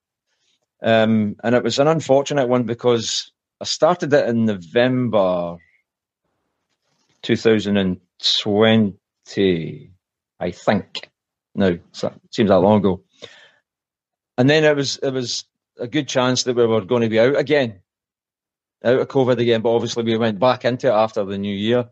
Um, 0.82 1.36
and 1.42 1.54
it 1.54 1.62
was 1.62 1.78
an 1.78 1.88
unfortunate 1.88 2.48
one 2.48 2.64
because 2.64 3.30
I 3.60 3.64
started 3.64 4.14
it 4.14 4.26
in 4.28 4.46
November 4.46 5.58
2020, 7.22 9.90
I 10.40 10.50
think. 10.50 11.10
No, 11.54 11.78
so 11.92 12.12
seems 12.30 12.48
that 12.48 12.60
long 12.60 12.78
ago. 12.78 13.02
And 14.38 14.48
then 14.48 14.64
it 14.64 14.74
was 14.74 14.96
it 14.98 15.12
was 15.12 15.44
a 15.78 15.86
good 15.86 16.08
chance 16.08 16.44
that 16.44 16.56
we 16.56 16.64
were 16.64 16.80
going 16.80 17.02
to 17.02 17.10
be 17.10 17.20
out 17.20 17.36
again, 17.36 17.82
out 18.84 19.00
of 19.00 19.08
COVID 19.08 19.38
again. 19.38 19.60
But 19.62 19.74
obviously 19.74 20.02
we 20.04 20.16
went 20.16 20.38
back 20.38 20.64
into 20.64 20.88
it 20.88 20.92
after 20.92 21.24
the 21.24 21.38
new 21.38 21.54
year. 21.54 21.88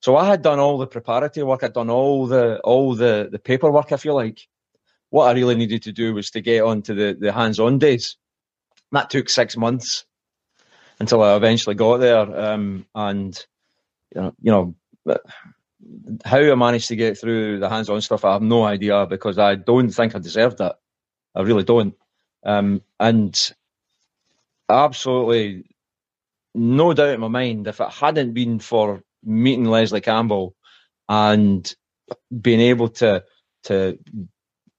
So 0.00 0.16
I 0.16 0.26
had 0.26 0.42
done 0.42 0.58
all 0.58 0.78
the 0.78 0.86
preparatory 0.86 1.44
work. 1.44 1.64
I'd 1.64 1.72
done 1.72 1.90
all 1.90 2.26
the 2.26 2.60
all 2.60 2.94
the 2.94 3.28
the 3.30 3.38
paperwork. 3.38 3.92
I 3.92 3.96
feel 3.96 4.14
like 4.14 4.46
what 5.10 5.28
I 5.28 5.32
really 5.32 5.54
needed 5.54 5.82
to 5.84 5.92
do 5.92 6.14
was 6.14 6.30
to 6.32 6.40
get 6.40 6.62
onto 6.62 6.94
the 6.94 7.16
the 7.18 7.32
hands-on 7.32 7.78
days. 7.78 8.16
That 8.92 9.10
took 9.10 9.28
six 9.28 9.56
months 9.56 10.04
until 11.00 11.22
I 11.22 11.36
eventually 11.36 11.74
got 11.74 11.98
there. 11.98 12.18
Um, 12.18 12.86
and 12.94 13.34
you 14.14 14.20
know, 14.20 14.34
you 14.42 14.50
know, 14.50 15.18
how 16.24 16.38
I 16.38 16.54
managed 16.54 16.88
to 16.88 16.96
get 16.96 17.18
through 17.18 17.58
the 17.58 17.68
hands-on 17.68 18.00
stuff, 18.00 18.24
I 18.24 18.32
have 18.34 18.42
no 18.42 18.64
idea 18.64 19.06
because 19.06 19.38
I 19.38 19.54
don't 19.54 19.90
think 19.90 20.14
I 20.14 20.18
deserved 20.18 20.58
that. 20.58 20.76
I 21.34 21.42
really 21.42 21.64
don't. 21.64 21.94
Um, 22.44 22.82
and 23.00 23.52
absolutely 24.68 25.64
no 26.54 26.92
doubt 26.92 27.14
in 27.14 27.20
my 27.20 27.28
mind, 27.28 27.66
if 27.66 27.80
it 27.80 27.90
hadn't 27.90 28.32
been 28.32 28.58
for 28.58 29.02
meeting 29.24 29.64
Leslie 29.64 30.00
Campbell 30.00 30.54
and 31.08 31.74
being 32.40 32.60
able 32.60 32.88
to 32.88 33.24
to 33.64 33.98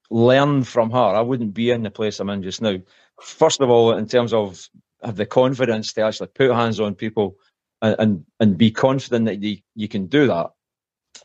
learn 0.09 0.63
from 0.63 0.91
her, 0.91 0.97
I 0.97 1.21
wouldn't 1.21 1.53
be 1.53 1.71
in 1.71 1.83
the 1.83 1.91
place 1.91 2.19
I'm 2.19 2.29
in 2.29 2.43
just 2.43 2.61
now. 2.61 2.77
First 3.21 3.61
of 3.61 3.69
all, 3.69 3.93
in 3.97 4.07
terms 4.07 4.33
of 4.33 4.69
have 5.03 5.15
the 5.15 5.25
confidence 5.25 5.93
to 5.93 6.01
actually 6.01 6.27
put 6.27 6.51
hands 6.51 6.79
on 6.79 6.95
people 6.95 7.37
and 7.81 8.25
and 8.39 8.57
be 8.57 8.71
confident 8.71 9.25
that 9.25 9.41
you, 9.41 9.57
you 9.75 9.87
can 9.87 10.07
do 10.07 10.27
that. 10.27 10.51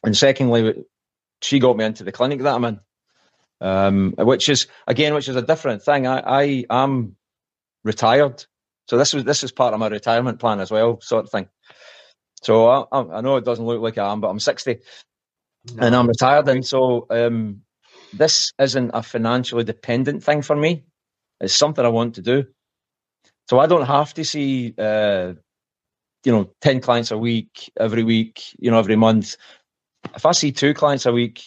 And 0.02 0.16
secondly, 0.16 0.84
she 1.42 1.58
got 1.58 1.76
me 1.76 1.84
into 1.84 2.04
the 2.04 2.12
clinic 2.12 2.40
that 2.40 2.54
I'm 2.54 2.64
in, 2.64 2.80
um, 3.60 4.14
which 4.18 4.48
is 4.48 4.66
again, 4.86 5.14
which 5.14 5.28
is 5.28 5.36
a 5.36 5.42
different 5.42 5.82
thing. 5.82 6.06
I, 6.06 6.20
I 6.20 6.64
am 6.70 7.16
retired, 7.84 8.44
so 8.90 8.96
this 8.96 9.14
was 9.14 9.22
this 9.22 9.44
is 9.44 9.52
part 9.52 9.72
of 9.72 9.78
my 9.78 9.86
retirement 9.86 10.40
plan 10.40 10.58
as 10.58 10.72
well, 10.72 11.00
sort 11.00 11.26
of 11.26 11.30
thing. 11.30 11.48
So 12.42 12.66
I, 12.66 12.84
I 12.90 13.20
know 13.20 13.36
it 13.36 13.44
doesn't 13.44 13.64
look 13.64 13.80
like 13.80 13.98
I 13.98 14.10
am, 14.10 14.20
but 14.20 14.30
I'm 14.30 14.40
60 14.40 14.80
no, 15.76 15.86
and 15.86 15.94
I'm 15.94 16.08
retired, 16.08 16.48
and 16.48 16.66
so 16.66 17.06
um, 17.08 17.60
this 18.12 18.50
isn't 18.58 18.90
a 18.92 19.04
financially 19.04 19.62
dependent 19.62 20.24
thing 20.24 20.42
for 20.42 20.56
me. 20.56 20.82
It's 21.40 21.54
something 21.54 21.84
I 21.84 21.88
want 21.88 22.16
to 22.16 22.20
do. 22.20 22.46
So 23.48 23.60
I 23.60 23.68
don't 23.68 23.86
have 23.86 24.12
to 24.14 24.24
see 24.24 24.74
uh, 24.76 25.34
you 26.24 26.32
know, 26.32 26.50
10 26.62 26.80
clients 26.80 27.12
a 27.12 27.18
week, 27.18 27.70
every 27.78 28.02
week, 28.02 28.42
you 28.58 28.72
know, 28.72 28.78
every 28.80 28.96
month. 28.96 29.36
If 30.16 30.26
I 30.26 30.32
see 30.32 30.50
two 30.50 30.74
clients 30.74 31.06
a 31.06 31.12
week, 31.12 31.44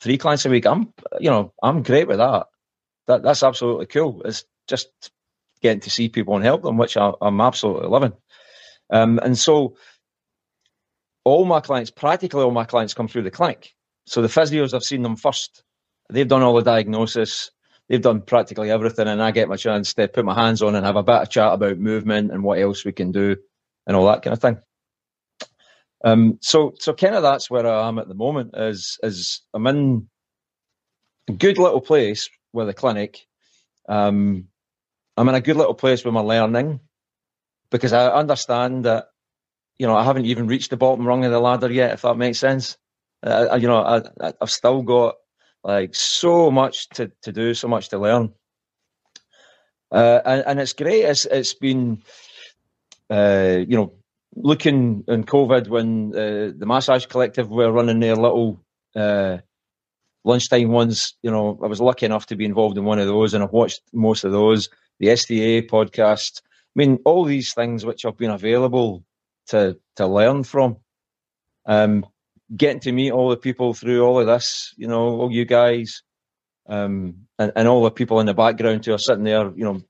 three 0.00 0.18
clients 0.18 0.44
a 0.44 0.50
week, 0.50 0.66
I'm, 0.66 0.92
you 1.20 1.30
know, 1.30 1.52
I'm 1.62 1.84
great 1.84 2.08
with 2.08 2.18
that. 2.18 2.48
That 3.06 3.22
That's 3.22 3.44
absolutely 3.44 3.86
cool. 3.86 4.22
It's 4.24 4.44
just 4.66 4.88
getting 5.62 5.80
to 5.80 5.90
see 5.90 6.08
people 6.08 6.34
and 6.36 6.44
help 6.44 6.62
them, 6.62 6.78
which 6.78 6.96
I, 6.96 7.12
am 7.22 7.40
absolutely 7.40 7.88
loving. 7.88 8.12
Um, 8.90 9.20
and 9.22 9.38
so 9.38 9.76
all 11.24 11.44
my 11.44 11.60
clients, 11.60 11.90
practically 11.90 12.42
all 12.42 12.50
my 12.50 12.64
clients 12.64 12.94
come 12.94 13.08
through 13.08 13.22
the 13.22 13.30
clinic. 13.30 13.74
So 14.06 14.22
the 14.22 14.28
physios, 14.28 14.74
I've 14.74 14.82
seen 14.82 15.02
them 15.02 15.16
first. 15.16 15.62
they've 16.10 16.26
done 16.26 16.42
all 16.42 16.54
the 16.54 16.62
diagnosis, 16.62 17.50
they've 17.88 18.00
done 18.00 18.22
practically 18.22 18.70
everything, 18.70 19.06
and 19.06 19.22
I 19.22 19.30
get 19.30 19.48
my 19.48 19.56
chance 19.56 19.94
to 19.94 20.08
put 20.08 20.24
my 20.24 20.34
hands 20.34 20.62
on 20.62 20.74
and 20.74 20.84
have 20.84 20.96
a 20.96 21.02
bit 21.02 21.22
of 21.22 21.30
chat 21.30 21.52
about 21.52 21.78
movement 21.78 22.32
and 22.32 22.42
what 22.42 22.58
else 22.58 22.84
we 22.84 22.92
can 22.92 23.12
do 23.12 23.36
and 23.86 23.96
all 23.96 24.06
that 24.06 24.22
kind 24.22 24.32
of 24.32 24.40
thing. 24.40 24.58
Um, 26.02 26.38
so, 26.40 26.74
so 26.78 26.94
kind 26.94 27.14
of 27.14 27.22
that's 27.22 27.50
where 27.50 27.66
I 27.66 27.86
am 27.86 27.98
at 27.98 28.08
the 28.08 28.14
moment. 28.14 28.54
Is 28.56 28.98
is 29.02 29.42
I'm 29.52 29.66
in 29.66 30.08
a 31.28 31.32
good 31.32 31.58
little 31.58 31.80
place 31.80 32.30
with 32.52 32.68
a 32.68 32.74
clinic. 32.74 33.26
Um, 33.88 34.46
I'm 35.20 35.28
in 35.28 35.34
a 35.34 35.40
good 35.42 35.56
little 35.56 35.74
place 35.74 36.02
with 36.02 36.14
my 36.14 36.20
learning 36.20 36.80
because 37.70 37.92
I 37.92 38.08
understand 38.08 38.86
that 38.86 39.08
you 39.78 39.86
know 39.86 39.94
I 39.94 40.02
haven't 40.02 40.24
even 40.24 40.46
reached 40.46 40.70
the 40.70 40.78
bottom 40.78 41.06
rung 41.06 41.26
of 41.26 41.30
the 41.30 41.38
ladder 41.38 41.70
yet. 41.70 41.92
If 41.92 42.02
that 42.02 42.16
makes 42.16 42.38
sense, 42.38 42.78
uh, 43.22 43.58
you 43.60 43.68
know 43.68 43.82
I, 43.82 44.32
I've 44.40 44.50
still 44.50 44.80
got 44.80 45.16
like 45.62 45.94
so 45.94 46.50
much 46.50 46.88
to, 46.94 47.12
to 47.20 47.32
do, 47.32 47.52
so 47.52 47.68
much 47.68 47.90
to 47.90 47.98
learn. 47.98 48.32
Uh, 49.92 50.20
and, 50.24 50.44
and 50.46 50.58
it's 50.58 50.72
great. 50.72 51.02
It's 51.02 51.26
it's 51.26 51.52
been, 51.52 52.00
uh, 53.10 53.58
you 53.68 53.76
know, 53.76 53.92
looking 54.34 55.04
in 55.06 55.24
COVID 55.24 55.68
when 55.68 56.14
uh, 56.14 56.52
the 56.56 56.64
Massage 56.64 57.04
Collective 57.04 57.50
were 57.50 57.70
running 57.70 58.00
their 58.00 58.16
little 58.16 58.64
uh, 58.96 59.36
lunchtime 60.24 60.70
ones. 60.70 61.12
You 61.22 61.30
know, 61.30 61.60
I 61.62 61.66
was 61.66 61.82
lucky 61.82 62.06
enough 62.06 62.24
to 62.28 62.36
be 62.36 62.46
involved 62.46 62.78
in 62.78 62.84
one 62.84 62.98
of 62.98 63.06
those, 63.06 63.34
and 63.34 63.44
I've 63.44 63.52
watched 63.52 63.82
most 63.92 64.24
of 64.24 64.32
those. 64.32 64.70
The 65.00 65.10
STA 65.10 65.62
podcast. 65.62 66.42
I 66.44 66.74
mean, 66.76 67.00
all 67.04 67.24
these 67.24 67.52
things 67.52 67.84
which 67.84 68.02
have 68.02 68.16
been 68.16 68.30
available 68.30 69.04
to 69.48 69.78
to 69.96 70.06
learn 70.06 70.44
from. 70.44 70.76
Um, 71.66 72.06
getting 72.56 72.80
to 72.80 72.92
meet 72.92 73.12
all 73.12 73.30
the 73.30 73.36
people 73.36 73.74
through 73.74 74.02
all 74.04 74.20
of 74.20 74.26
this, 74.26 74.74
you 74.76 74.88
know, 74.88 75.20
all 75.20 75.30
you 75.30 75.44
guys, 75.44 76.02
um, 76.68 77.26
and, 77.38 77.52
and 77.54 77.68
all 77.68 77.84
the 77.84 77.90
people 77.90 78.18
in 78.20 78.26
the 78.26 78.34
background 78.34 78.84
who 78.84 78.92
are 78.92 78.98
sitting 78.98 79.24
there, 79.24 79.52
you 79.54 79.64
know, 79.64 79.80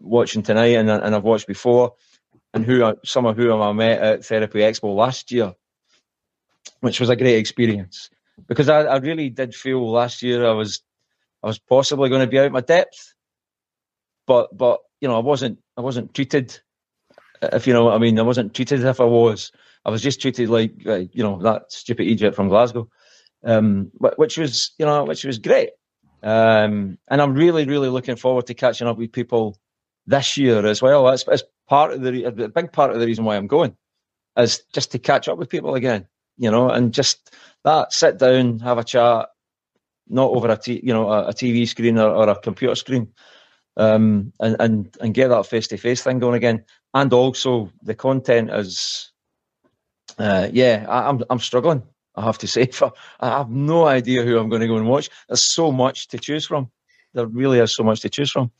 watching 0.00 0.42
tonight 0.42 0.76
and, 0.76 0.90
and 0.90 1.14
I've 1.14 1.22
watched 1.22 1.46
before, 1.46 1.94
and 2.54 2.64
who 2.64 2.84
I, 2.84 2.94
some 3.04 3.26
of 3.26 3.36
whom 3.36 3.60
I 3.62 3.72
met 3.72 4.00
at 4.00 4.24
Therapy 4.24 4.60
Expo 4.60 4.94
last 4.94 5.30
year, 5.30 5.54
which 6.80 6.98
was 6.98 7.08
a 7.08 7.16
great 7.16 7.36
experience 7.36 8.10
because 8.48 8.68
I, 8.68 8.82
I 8.82 8.96
really 8.96 9.30
did 9.30 9.54
feel 9.54 9.90
last 9.90 10.22
year 10.22 10.46
I 10.46 10.52
was 10.52 10.82
I 11.42 11.48
was 11.48 11.58
possibly 11.58 12.08
going 12.08 12.20
to 12.20 12.26
be 12.26 12.38
out 12.38 12.52
my 12.52 12.60
depth, 12.60 13.14
but 14.26 14.56
but 14.56 14.80
you 15.00 15.08
know 15.08 15.16
I 15.16 15.20
wasn't 15.20 15.58
I 15.76 15.80
wasn't 15.80 16.14
treated 16.14 16.58
if 17.42 17.66
you 17.66 17.72
know 17.72 17.84
what 17.86 17.94
I 17.94 17.98
mean 17.98 18.18
I 18.18 18.22
wasn't 18.22 18.54
treated 18.54 18.84
if 18.84 19.00
I 19.00 19.04
was 19.04 19.52
I 19.84 19.90
was 19.90 20.02
just 20.02 20.20
treated 20.20 20.48
like 20.48 20.72
you 20.84 21.22
know 21.22 21.40
that 21.42 21.72
stupid 21.72 22.04
Egypt 22.04 22.36
from 22.36 22.48
Glasgow, 22.48 22.88
um, 23.44 23.90
which 24.16 24.38
was 24.38 24.72
you 24.78 24.86
know 24.86 25.04
which 25.04 25.24
was 25.24 25.38
great. 25.38 25.70
Um, 26.22 26.98
and 27.08 27.20
I'm 27.20 27.34
really 27.34 27.64
really 27.64 27.88
looking 27.88 28.16
forward 28.16 28.46
to 28.46 28.54
catching 28.54 28.86
up 28.86 28.98
with 28.98 29.12
people 29.12 29.58
this 30.06 30.36
year 30.36 30.64
as 30.66 30.82
well. 30.82 31.04
That's, 31.04 31.24
that's 31.24 31.42
part 31.68 31.92
of 31.92 32.02
the 32.02 32.24
a 32.24 32.30
big 32.30 32.72
part 32.72 32.92
of 32.92 33.00
the 33.00 33.06
reason 33.06 33.24
why 33.24 33.36
I'm 33.36 33.46
going 33.46 33.76
is 34.36 34.62
just 34.72 34.92
to 34.92 34.98
catch 34.98 35.28
up 35.28 35.38
with 35.38 35.48
people 35.48 35.74
again. 35.74 36.06
You 36.38 36.50
know, 36.50 36.70
and 36.70 36.94
just 36.94 37.34
that 37.64 37.92
sit 37.92 38.18
down, 38.18 38.60
have 38.60 38.78
a 38.78 38.84
chat, 38.84 39.28
not 40.08 40.30
over 40.30 40.48
a 40.48 40.56
t- 40.56 40.80
you 40.82 40.92
know 40.92 41.10
a, 41.10 41.28
a 41.28 41.32
TV 41.32 41.68
screen 41.68 41.98
or, 41.98 42.08
or, 42.08 42.28
a 42.28 42.38
computer 42.38 42.74
screen, 42.74 43.08
um, 43.76 44.32
and 44.40 44.56
and 44.60 44.96
and 45.00 45.14
get 45.14 45.28
that 45.28 45.46
face 45.46 45.68
to 45.68 45.76
face 45.76 46.02
thing 46.02 46.18
going 46.18 46.34
again. 46.34 46.64
And 46.94 47.12
also 47.12 47.70
the 47.82 47.94
content 47.94 48.50
is 48.50 49.12
uh, 50.18 50.48
yeah, 50.52 50.86
I, 50.88 51.08
am 51.08 51.18
I'm, 51.18 51.24
I'm 51.30 51.38
struggling. 51.38 51.82
I 52.14 52.22
have 52.24 52.38
to 52.38 52.46
say, 52.56 52.66
for 52.66 52.92
I 53.20 53.38
have 53.38 53.50
no 53.50 53.86
idea 53.86 54.22
who 54.22 54.38
I'm 54.38 54.48
going 54.48 54.60
to 54.60 54.68
go 54.68 54.76
and 54.76 54.88
watch. 54.88 55.10
There's 55.28 55.42
so 55.42 55.72
much 55.72 56.08
to 56.08 56.18
choose 56.18 56.46
from. 56.46 56.70
There 57.14 57.26
really 57.26 57.58
is 57.58 57.74
so 57.74 57.82
much 57.82 58.00
to 58.00 58.08
choose 58.08 58.30
from. 58.30 58.50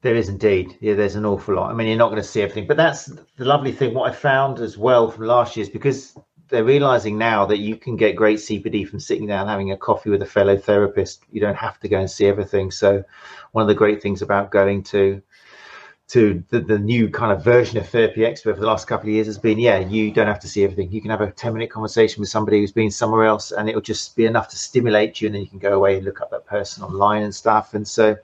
There 0.00 0.14
is 0.14 0.28
indeed. 0.28 0.76
Yeah, 0.80 0.94
there's 0.94 1.16
an 1.16 1.26
awful 1.26 1.56
lot. 1.56 1.70
I 1.70 1.74
mean, 1.74 1.88
you're 1.88 1.96
not 1.96 2.10
going 2.10 2.22
to 2.22 2.28
see 2.28 2.40
everything, 2.40 2.68
but 2.68 2.76
that's 2.76 3.06
the 3.06 3.44
lovely 3.44 3.72
thing. 3.72 3.94
What 3.94 4.10
I 4.10 4.14
found 4.14 4.60
as 4.60 4.78
well 4.78 5.10
from 5.10 5.26
last 5.26 5.56
year 5.56 5.64
is 5.64 5.70
because 5.70 6.16
they're 6.48 6.64
realizing 6.64 7.18
now 7.18 7.44
that 7.46 7.58
you 7.58 7.76
can 7.76 7.96
get 7.96 8.16
great 8.16 8.38
CPD 8.38 8.88
from 8.88 9.00
sitting 9.00 9.26
down 9.26 9.48
having 9.48 9.72
a 9.72 9.76
coffee 9.76 10.10
with 10.10 10.22
a 10.22 10.26
fellow 10.26 10.56
therapist. 10.56 11.22
You 11.30 11.40
don't 11.40 11.56
have 11.56 11.78
to 11.80 11.88
go 11.88 11.98
and 11.98 12.10
see 12.10 12.26
everything. 12.26 12.70
So, 12.70 13.04
one 13.52 13.62
of 13.62 13.68
the 13.68 13.74
great 13.74 14.02
things 14.02 14.22
about 14.22 14.50
going 14.50 14.82
to 14.84 15.22
to 16.08 16.42
the, 16.48 16.60
the 16.60 16.78
new 16.78 17.10
kind 17.10 17.30
of 17.30 17.44
version 17.44 17.76
of 17.76 17.86
Therapy 17.86 18.22
Expo 18.22 18.54
for 18.54 18.60
the 18.60 18.66
last 18.66 18.86
couple 18.86 19.10
of 19.10 19.14
years 19.14 19.26
has 19.26 19.36
been 19.36 19.58
yeah 19.58 19.78
you 19.78 20.10
don't 20.10 20.26
have 20.26 20.40
to 20.40 20.48
see 20.48 20.64
everything 20.64 20.90
you 20.90 21.02
can 21.02 21.10
have 21.10 21.20
a 21.20 21.30
10 21.30 21.52
minute 21.52 21.70
conversation 21.70 22.20
with 22.20 22.30
somebody 22.30 22.60
who's 22.60 22.72
been 22.72 22.90
somewhere 22.90 23.26
else 23.26 23.52
and 23.52 23.68
it'll 23.68 23.82
just 23.82 24.16
be 24.16 24.24
enough 24.24 24.48
to 24.48 24.56
stimulate 24.56 25.20
you 25.20 25.26
and 25.26 25.34
then 25.34 25.42
you 25.42 25.48
can 25.48 25.58
go 25.58 25.74
away 25.74 25.96
and 25.96 26.06
look 26.06 26.22
up 26.22 26.30
that 26.30 26.46
person 26.46 26.82
online 26.82 27.24
and 27.24 27.34
stuff 27.34 27.74
and 27.74 27.86
so 27.86 28.16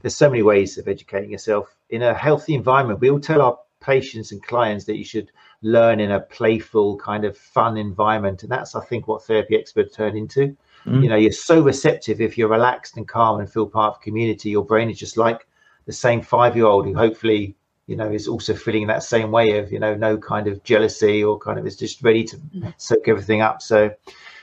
there's 0.00 0.16
so 0.16 0.30
many 0.30 0.42
ways 0.42 0.78
of 0.78 0.86
educating 0.86 1.32
yourself 1.32 1.74
in 1.90 2.02
a 2.02 2.14
healthy 2.14 2.54
environment 2.54 3.00
we 3.00 3.10
all 3.10 3.18
tell 3.18 3.42
our 3.42 3.58
patients 3.80 4.30
and 4.30 4.40
clients 4.44 4.84
that 4.84 4.96
you 4.96 5.04
should 5.04 5.32
learn 5.62 6.00
in 6.00 6.10
a 6.10 6.20
playful 6.20 6.96
kind 6.98 7.24
of 7.24 7.36
fun 7.36 7.76
environment. 7.76 8.42
And 8.42 8.52
that's 8.52 8.74
i 8.74 8.84
think 8.84 9.08
what 9.08 9.24
Therapy 9.24 9.56
Expo 9.56 9.92
turn 9.92 10.16
into. 10.16 10.56
Mm. 10.84 11.04
you 11.04 11.08
know 11.08 11.14
you're 11.14 11.30
so 11.30 11.62
receptive 11.62 12.20
if 12.20 12.36
you're 12.36 12.48
relaxed 12.48 12.96
and 12.96 13.06
calm 13.06 13.38
and 13.38 13.50
feel 13.50 13.66
part 13.66 13.94
of 13.94 14.00
community. 14.00 14.50
Your 14.50 14.64
brain 14.64 14.90
is 14.90 14.98
just 14.98 15.16
like 15.16 15.46
the 15.86 15.92
same 15.92 16.20
five 16.20 16.56
year 16.56 16.66
old 16.66 16.86
who 16.86 16.94
hopefully 16.94 17.54
you 17.86 17.96
know 17.96 18.10
is 18.10 18.26
also 18.26 18.54
feeling 18.54 18.88
that 18.88 19.04
same 19.04 19.30
way 19.30 19.58
of 19.58 19.72
you 19.72 19.78
know 19.78 19.94
no 19.94 20.18
kind 20.18 20.48
of 20.48 20.62
jealousy 20.64 21.22
or 21.22 21.38
kind 21.38 21.58
of 21.58 21.66
is 21.66 21.76
just 21.76 22.02
ready 22.02 22.24
to 22.24 22.36
mm. 22.36 22.74
soak 22.76 23.06
everything 23.06 23.40
up. 23.40 23.62
So 23.62 23.94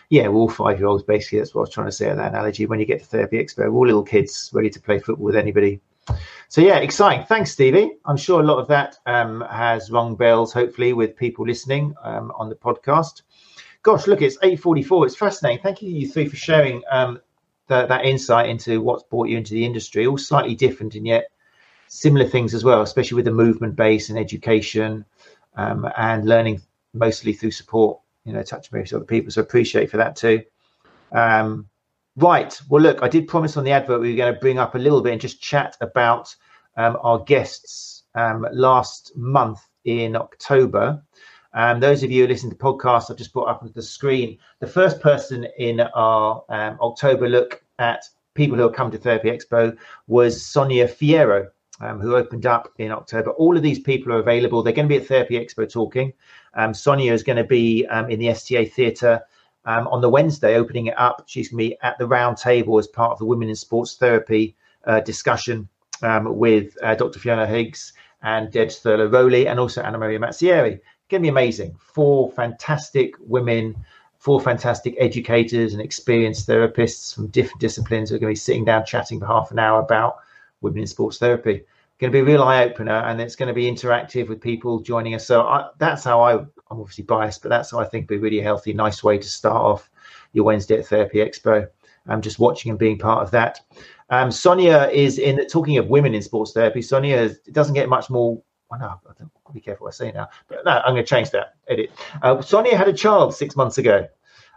yeah 0.10 0.28
we're 0.28 0.40
all 0.40 0.50
five 0.50 0.80
year 0.80 0.88
olds 0.88 1.04
basically. 1.04 1.40
That's 1.40 1.54
what 1.54 1.62
i 1.62 1.64
was 1.64 1.74
trying 1.74 1.88
to 1.88 1.92
say 1.92 2.10
in 2.10 2.18
that 2.18 2.32
analogy. 2.32 2.66
When 2.66 2.80
you 2.80 2.86
get 2.86 3.00
to 3.00 3.06
Therapy 3.06 3.38
Expo, 3.44 3.58
we're 3.58 3.72
all 3.72 3.86
little 3.86 4.04
kids 4.04 4.50
ready 4.54 4.70
to 4.70 4.80
play 4.80 5.00
football 5.00 5.26
with 5.26 5.36
anybody 5.36 5.82
so 6.50 6.60
yeah 6.62 6.78
exciting. 6.80 7.26
Thanks 7.26 7.52
stevie. 7.52 7.94
I'm 8.06 8.18
sure 8.18 8.42
a 8.42 8.46
lot 8.46 8.60
of 8.60 8.68
that 8.68 8.98
um, 9.06 9.42
has 9.50 9.90
rung 9.90 10.16
bells 10.16 10.52
hopefully 10.52 10.92
with 10.92 11.16
people 11.16 11.46
listening 11.48 11.96
um, 12.04 12.32
on 12.36 12.50
the 12.50 12.56
podcast. 12.56 13.22
Gosh 13.82 14.06
look 14.08 14.22
it's 14.22 14.38
8.44 14.40 15.06
it's 15.06 15.16
fascinating. 15.16 15.64
Thank 15.64 15.82
you 15.82 15.90
you 15.90 16.10
three 16.10 16.28
for 16.28 16.36
sharing 16.36 16.84
um, 16.92 17.22
that, 17.68 17.88
that 17.88 18.04
insight 18.04 18.50
into 18.50 18.82
what's 18.82 19.04
brought 19.04 19.30
you 19.30 19.38
into 19.38 19.54
the 19.54 19.66
industry, 19.66 20.06
all 20.06 20.18
slightly 20.18 20.56
different 20.56 20.96
and 20.96 21.08
yet 21.08 21.32
similar 21.88 22.28
things 22.28 22.54
as 22.54 22.64
well, 22.64 22.82
especially 22.82 23.16
with 23.16 23.26
the 23.26 23.32
movement 23.32 23.76
base 23.76 24.10
and 24.10 24.20
education 24.20 25.06
um, 25.56 25.88
and 25.98 26.26
learning 26.26 26.62
mostly 26.94 27.32
through 27.32 27.52
support, 27.52 28.00
you 28.26 28.34
know, 28.34 28.42
base 28.42 28.72
with 28.72 28.94
other 28.94 29.06
people. 29.06 29.32
So 29.32 29.42
appreciate 29.42 29.90
for 29.90 29.98
that 29.98 30.16
too. 30.16 30.44
Um, 31.12 31.69
right. 32.20 32.60
Well, 32.70 32.82
look, 32.82 33.02
I 33.02 33.08
did 33.08 33.28
promise 33.28 33.58
on 33.58 33.64
the 33.64 33.72
advert 33.72 34.02
we 34.02 34.12
were 34.12 34.18
going 34.18 34.34
to 34.34 34.40
bring 34.40 34.60
up 34.60 34.76
a 34.76 34.80
little 34.80 35.02
bit 35.02 35.14
and 35.14 35.22
just 35.22 35.42
chat 35.42 35.78
about 35.82 36.36
um, 36.78 36.98
our 37.02 37.20
guests 37.20 38.04
um, 38.16 38.46
last 38.52 39.16
month 39.16 39.60
in 39.86 40.16
October. 40.16 41.02
Um, 41.54 41.80
those 41.80 42.04
of 42.04 42.12
you 42.12 42.24
who 42.24 42.28
listen 42.28 42.50
to 42.50 42.56
the 42.56 42.64
podcast, 42.64 43.10
I've 43.10 43.18
just 43.18 43.34
brought 43.34 43.50
up 43.50 43.74
the 43.74 43.82
screen. 43.82 44.38
The 44.60 44.68
first 44.68 45.02
person 45.02 45.48
in 45.58 45.82
our 45.82 46.44
um, 46.50 46.78
October 46.82 47.28
look 47.28 47.64
at 47.80 48.06
people 48.36 48.58
who 48.58 48.64
have 48.64 48.74
come 48.74 48.92
to 48.92 48.98
Therapy 48.98 49.30
Expo 49.30 49.76
was 50.08 50.46
Sonia 50.46 50.88
Fierro, 50.88 51.48
um, 51.82 52.00
who 52.00 52.16
opened 52.16 52.46
up 52.46 52.72
in 52.78 52.92
October. 52.92 53.32
All 53.32 53.58
of 53.58 53.64
these 53.64 53.80
people 53.80 54.14
are 54.14 54.20
available. 54.20 54.62
They're 54.62 54.74
going 54.74 54.88
to 54.88 54.94
be 54.94 55.02
at 55.02 55.08
Therapy 55.08 55.36
Expo 55.36 55.70
talking. 55.70 56.14
Um, 56.54 56.74
Sonia 56.74 57.14
is 57.14 57.24
going 57.24 57.38
to 57.38 57.44
be 57.44 57.88
um, 57.88 58.10
in 58.10 58.20
the 58.20 58.30
STA 58.30 58.66
Theatre 58.66 59.22
um, 59.70 59.88
on 59.88 60.02
the 60.02 60.10
Wednesday, 60.10 60.56
opening 60.56 60.88
it 60.88 60.98
up. 60.98 61.24
She's 61.28 61.50
going 61.50 61.64
to 61.64 61.70
be 61.70 61.78
at 61.82 61.98
the 61.98 62.08
round 62.08 62.38
table 62.38 62.78
as 62.78 62.88
part 62.88 63.12
of 63.12 63.20
the 63.20 63.26
Women 63.26 63.50
in 63.50 63.56
Sports 63.56 63.96
Therapy 63.96 64.56
uh, 64.86 65.00
discussion 65.02 65.70
with 66.02 66.78
uh, 66.82 66.96
Dr. 66.96 67.20
Fiona 67.20 67.46
Higgs 67.46 67.94
and 68.24 68.52
Deb 68.52 68.70
Thurlow 68.70 69.08
Rowley 69.12 69.48
and 69.48 69.60
also 69.60 69.82
Anna 69.82 69.98
Maria 69.98 70.20
Mazzieri 70.20 70.80
going 71.10 71.24
to 71.24 71.26
be 71.26 71.30
amazing. 71.30 71.76
Four 71.80 72.32
fantastic 72.32 73.16
women, 73.20 73.76
four 74.20 74.40
fantastic 74.40 74.96
educators 75.00 75.74
and 75.74 75.82
experienced 75.82 76.48
therapists 76.48 77.14
from 77.14 77.28
different 77.28 77.60
disciplines 77.60 78.10
who 78.10 78.16
are 78.16 78.20
going 78.20 78.34
to 78.34 78.40
be 78.40 78.46
sitting 78.46 78.64
down 78.64 78.86
chatting 78.86 79.20
for 79.20 79.26
half 79.26 79.52
an 79.52 79.60
hour 79.60 79.80
about 79.80 80.20
women 80.62 80.82
in 80.82 80.88
sports 80.88 81.18
therapy. 81.18 81.64
Going 82.00 82.14
to 82.14 82.16
be 82.16 82.20
a 82.20 82.24
real 82.24 82.44
eye 82.44 82.64
opener, 82.64 82.94
and 82.94 83.20
it's 83.20 83.36
going 83.36 83.48
to 83.48 83.54
be 83.54 83.70
interactive 83.70 84.30
with 84.30 84.40
people 84.40 84.80
joining 84.80 85.16
us. 85.16 85.28
So 85.28 85.42
I, 85.42 85.70
that's 85.80 86.06
how 86.06 86.22
I, 86.22 86.46
I'm 86.72 86.80
obviously 86.80 87.04
biased, 87.04 87.42
but 87.42 87.50
that's 87.50 87.74
I 87.74 87.86
think 87.86 88.08
be 88.08 88.16
a 88.16 88.20
really 88.20 88.40
healthy, 88.40 88.74
nice 88.74 89.04
way 89.04 89.18
to 89.18 89.28
start 89.28 89.62
off 89.62 89.90
your 90.34 90.46
Wednesday 90.46 90.78
at 90.80 90.88
Therapy 90.88 91.18
Expo. 91.18 91.68
I'm 92.08 92.22
just 92.22 92.40
watching 92.40 92.70
and 92.70 92.80
being 92.80 92.98
part 92.98 93.24
of 93.24 93.32
that. 93.32 93.60
Um, 94.10 94.32
Sonia 94.32 94.90
is 94.92 95.20
in 95.20 95.46
talking 95.48 95.78
of 95.78 95.88
women 95.88 96.16
in 96.16 96.22
sports 96.22 96.54
therapy. 96.54 96.82
Sonia 96.82 97.30
doesn't 97.52 97.76
get 97.76 97.90
much 97.90 98.10
more 98.10 98.42
no, 98.78 98.86
I 98.86 99.14
don't, 99.18 99.32
I'll 99.48 99.54
be 99.54 99.62
careful 99.62 99.86
what 99.86 99.96
I 99.96 99.98
say 99.98 100.12
now. 100.12 100.30
But 100.48 100.64
no, 100.66 100.72
I'm 100.72 100.94
going 100.94 101.04
to 101.04 101.10
change 101.10 101.32
that. 101.32 101.56
Edit. 101.68 101.92
Uh, 102.22 102.42
Sonia 102.42 102.78
had 102.78 102.88
a 102.88 102.94
child 102.94 103.34
six 103.34 103.56
months 103.56 103.78
ago, 103.78 104.08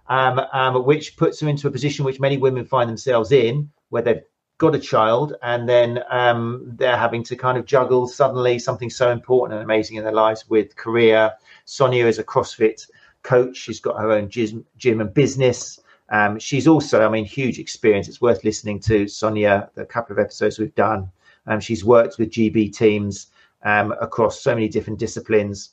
um, 0.09 0.41
um, 0.53 0.85
which 0.85 1.17
puts 1.17 1.41
her 1.41 1.49
into 1.49 1.69
a 1.69 1.71
position 1.71 2.05
which 2.05 2.21
many 2.21 2.37
women 2.37 2.65
find 2.65 2.91
themselves 2.91 3.33
in, 3.33 3.71
where 3.89 4.03
they've 4.03 4.23
got 4.63 4.77
a 4.77 4.79
child 4.79 5.35
and 5.43 5.69
then 5.69 6.05
um, 6.09 6.63
they're 6.77 6.97
having 6.97 7.25
to 7.25 7.35
kind 7.35 7.59
of 7.59 7.67
juggle 7.67 8.07
suddenly 8.07 8.61
something 8.61 8.89
so 8.89 9.11
important 9.11 9.59
and 9.59 9.65
amazing 9.65 9.97
in 9.97 10.05
their 10.05 10.13
lives 10.13 10.49
with 10.49 10.77
career. 10.77 11.33
Sonia 11.65 12.07
is 12.07 12.21
a 12.21 12.25
CrossFit 12.25 12.89
coach. 13.25 13.57
She's 13.57 13.81
got 13.81 13.99
her 14.01 14.13
own 14.13 14.29
gym, 14.29 14.65
gym 14.77 15.01
and 15.01 15.13
business. 15.13 15.81
Um, 16.11 16.39
she's 16.39 16.69
also, 16.69 17.05
I 17.05 17.09
mean, 17.09 17.25
huge 17.25 17.59
experience. 17.59 18.07
It's 18.07 18.21
worth 18.21 18.45
listening 18.45 18.79
to 18.83 19.09
Sonia, 19.09 19.69
the 19.75 19.85
couple 19.85 20.13
of 20.13 20.21
episodes 20.21 20.61
we've 20.61 20.75
done. 20.77 21.11
Um, 21.49 21.59
she's 21.59 21.85
worked 21.85 22.19
with 22.19 22.31
GB 22.31 22.73
teams 22.73 23.27
um, 23.65 23.93
across 24.01 24.43
so 24.43 24.55
many 24.55 24.69
different 24.69 25.01
disciplines. 25.01 25.71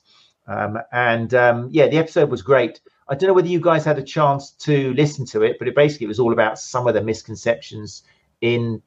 Um, 0.47 0.79
and 0.91 1.31
um, 1.35 1.69
yeah, 1.71 1.87
the 1.87 1.97
episode 1.97 2.31
was 2.31 2.41
great. 2.41 2.81
I 3.07 3.13
don't 3.13 3.27
know 3.27 3.35
whether 3.35 3.47
you 3.47 3.59
guys 3.59 3.85
had 3.85 3.99
a 3.99 4.03
chance 4.03 4.49
to 4.65 4.93
listen 4.95 5.27
to 5.27 5.43
it, 5.43 5.57
but 5.59 5.67
it 5.67 5.75
basically 5.75 6.07
was 6.07 6.19
all 6.19 6.33
about 6.33 6.57
some 6.57 6.87
of 6.87 6.95
the 6.95 7.03
misconceptions 7.03 8.01
in 8.41 8.81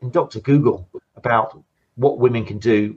in 0.00 0.10
Dr. 0.10 0.40
Google 0.40 0.88
about 1.16 1.62
what 1.96 2.18
women 2.18 2.44
can 2.44 2.58
do 2.58 2.96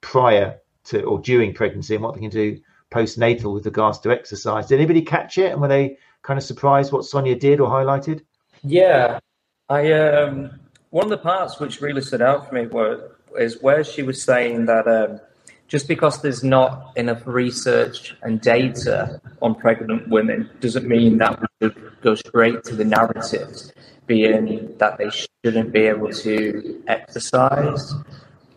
prior 0.00 0.58
to 0.84 1.02
or 1.02 1.20
during 1.20 1.54
pregnancy 1.54 1.94
and 1.94 2.02
what 2.02 2.14
they 2.14 2.20
can 2.20 2.30
do 2.30 2.60
postnatal 2.90 3.54
with 3.54 3.64
regards 3.64 3.98
to 4.00 4.10
exercise. 4.10 4.66
Did 4.66 4.76
anybody 4.76 5.02
catch 5.02 5.38
it? 5.38 5.52
And 5.52 5.60
were 5.60 5.68
they 5.68 5.96
kind 6.22 6.38
of 6.38 6.44
surprised 6.44 6.92
what 6.92 7.04
Sonia 7.04 7.36
did 7.36 7.60
or 7.60 7.68
highlighted? 7.68 8.22
Yeah, 8.62 9.20
I 9.68 9.92
um, 9.92 10.58
one 10.90 11.04
of 11.04 11.10
the 11.10 11.18
parts 11.18 11.60
which 11.60 11.80
really 11.80 12.02
stood 12.02 12.22
out 12.22 12.48
for 12.48 12.54
me 12.54 12.66
was 12.66 13.00
is 13.38 13.62
where 13.62 13.84
she 13.84 14.02
was 14.02 14.22
saying 14.22 14.66
that 14.66 14.88
um, 14.88 15.20
just 15.68 15.86
because 15.86 16.20
there's 16.20 16.42
not 16.42 16.92
enough 16.96 17.22
research 17.26 18.16
and 18.22 18.40
data 18.40 19.20
on 19.40 19.54
pregnant 19.54 20.08
women 20.08 20.50
doesn't 20.58 20.86
mean 20.86 21.18
that 21.18 21.40
we 21.40 21.46
should 21.62 21.92
go 22.02 22.16
straight 22.16 22.64
to 22.64 22.74
the 22.74 22.84
narratives, 22.84 23.72
being 24.06 24.76
that 24.78 24.98
they 24.98 25.08
shouldn't 25.44 25.72
be 25.72 25.80
able 25.80 26.12
to 26.12 26.82
exercise 26.86 27.94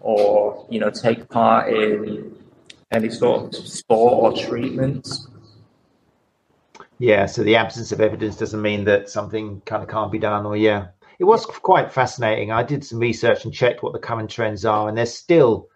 or 0.01 0.65
you 0.69 0.79
know 0.79 0.89
take 0.89 1.29
part 1.29 1.73
in 1.73 2.35
any 2.91 3.09
sort 3.09 3.57
of 3.57 3.67
sport 3.67 4.13
or 4.13 4.45
treatments. 4.45 5.27
Yeah, 6.99 7.25
so 7.25 7.43
the 7.43 7.55
absence 7.55 7.91
of 7.91 8.01
evidence 8.01 8.37
doesn't 8.37 8.61
mean 8.61 8.85
that 8.85 9.09
something 9.09 9.61
kind 9.65 9.81
of 9.83 9.89
can't 9.89 10.11
be 10.11 10.19
done, 10.19 10.45
or 10.45 10.55
yeah, 10.55 10.87
it 11.19 11.23
was 11.23 11.45
quite 11.45 11.91
fascinating. 11.91 12.51
I 12.51 12.63
did 12.63 12.85
some 12.85 12.99
research 12.99 13.45
and 13.45 13.53
checked 13.53 13.81
what 13.81 13.93
the 13.93 13.99
current 13.99 14.29
trends 14.29 14.65
are, 14.65 14.87
and 14.87 14.97
they're 14.97 15.05
still 15.05 15.69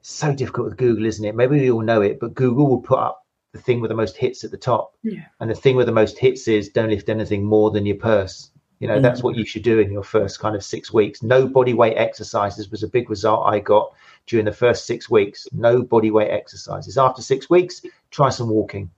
so 0.00 0.34
difficult 0.34 0.66
with 0.66 0.76
Google, 0.76 1.06
isn't 1.06 1.24
it? 1.24 1.34
Maybe 1.34 1.60
we 1.60 1.70
all 1.70 1.82
know 1.82 2.02
it, 2.02 2.18
but 2.20 2.34
Google 2.34 2.68
will 2.68 2.80
put 2.80 2.98
up 2.98 3.24
the 3.52 3.60
thing 3.60 3.80
with 3.80 3.88
the 3.88 3.94
most 3.94 4.16
hits 4.16 4.44
at 4.44 4.50
the 4.50 4.56
top. 4.56 4.94
Yeah. 5.02 5.24
And 5.40 5.50
the 5.50 5.54
thing 5.54 5.76
with 5.76 5.86
the 5.86 5.92
most 5.92 6.18
hits 6.18 6.48
is 6.48 6.68
don't 6.68 6.90
lift 6.90 7.08
anything 7.08 7.44
more 7.44 7.70
than 7.70 7.86
your 7.86 7.96
purse. 7.96 8.50
You 8.80 8.88
know, 8.88 8.94
mm-hmm. 8.94 9.02
that's 9.02 9.22
what 9.22 9.36
you 9.36 9.44
should 9.44 9.62
do 9.62 9.78
in 9.78 9.90
your 9.90 10.02
first 10.02 10.40
kind 10.40 10.56
of 10.56 10.64
six 10.64 10.92
weeks. 10.92 11.22
No 11.22 11.46
body 11.46 11.74
weight 11.74 11.96
exercises 11.96 12.70
was 12.70 12.82
a 12.82 12.88
big 12.88 13.08
result 13.08 13.46
I 13.46 13.60
got 13.60 13.92
during 14.26 14.44
the 14.44 14.52
first 14.52 14.86
six 14.86 15.08
weeks. 15.08 15.46
No 15.52 15.82
body 15.82 16.10
weight 16.10 16.30
exercises. 16.30 16.98
After 16.98 17.22
six 17.22 17.48
weeks, 17.48 17.82
try 18.10 18.30
some 18.30 18.48
walking. 18.48 18.90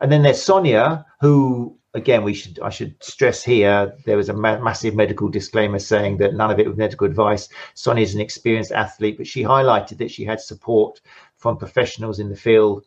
And 0.00 0.10
then 0.10 0.22
there's 0.22 0.42
Sonia, 0.42 1.06
who 1.20 1.78
again, 1.94 2.24
we 2.24 2.34
should 2.34 2.58
I 2.60 2.70
should 2.70 2.94
stress 3.02 3.42
here 3.42 3.94
there 4.04 4.16
was 4.16 4.28
a 4.28 4.32
ma- 4.32 4.58
massive 4.60 4.94
medical 4.94 5.28
disclaimer 5.28 5.78
saying 5.78 6.16
that 6.18 6.34
none 6.34 6.50
of 6.50 6.58
it 6.58 6.66
was 6.66 6.76
medical 6.76 7.06
advice. 7.06 7.48
Sonia 7.74 8.02
is 8.02 8.14
an 8.14 8.20
experienced 8.20 8.72
athlete, 8.72 9.18
but 9.18 9.26
she 9.26 9.42
highlighted 9.42 9.98
that 9.98 10.10
she 10.10 10.24
had 10.24 10.40
support 10.40 11.00
from 11.42 11.56
professionals 11.58 12.20
in 12.20 12.28
the 12.28 12.36
field. 12.36 12.86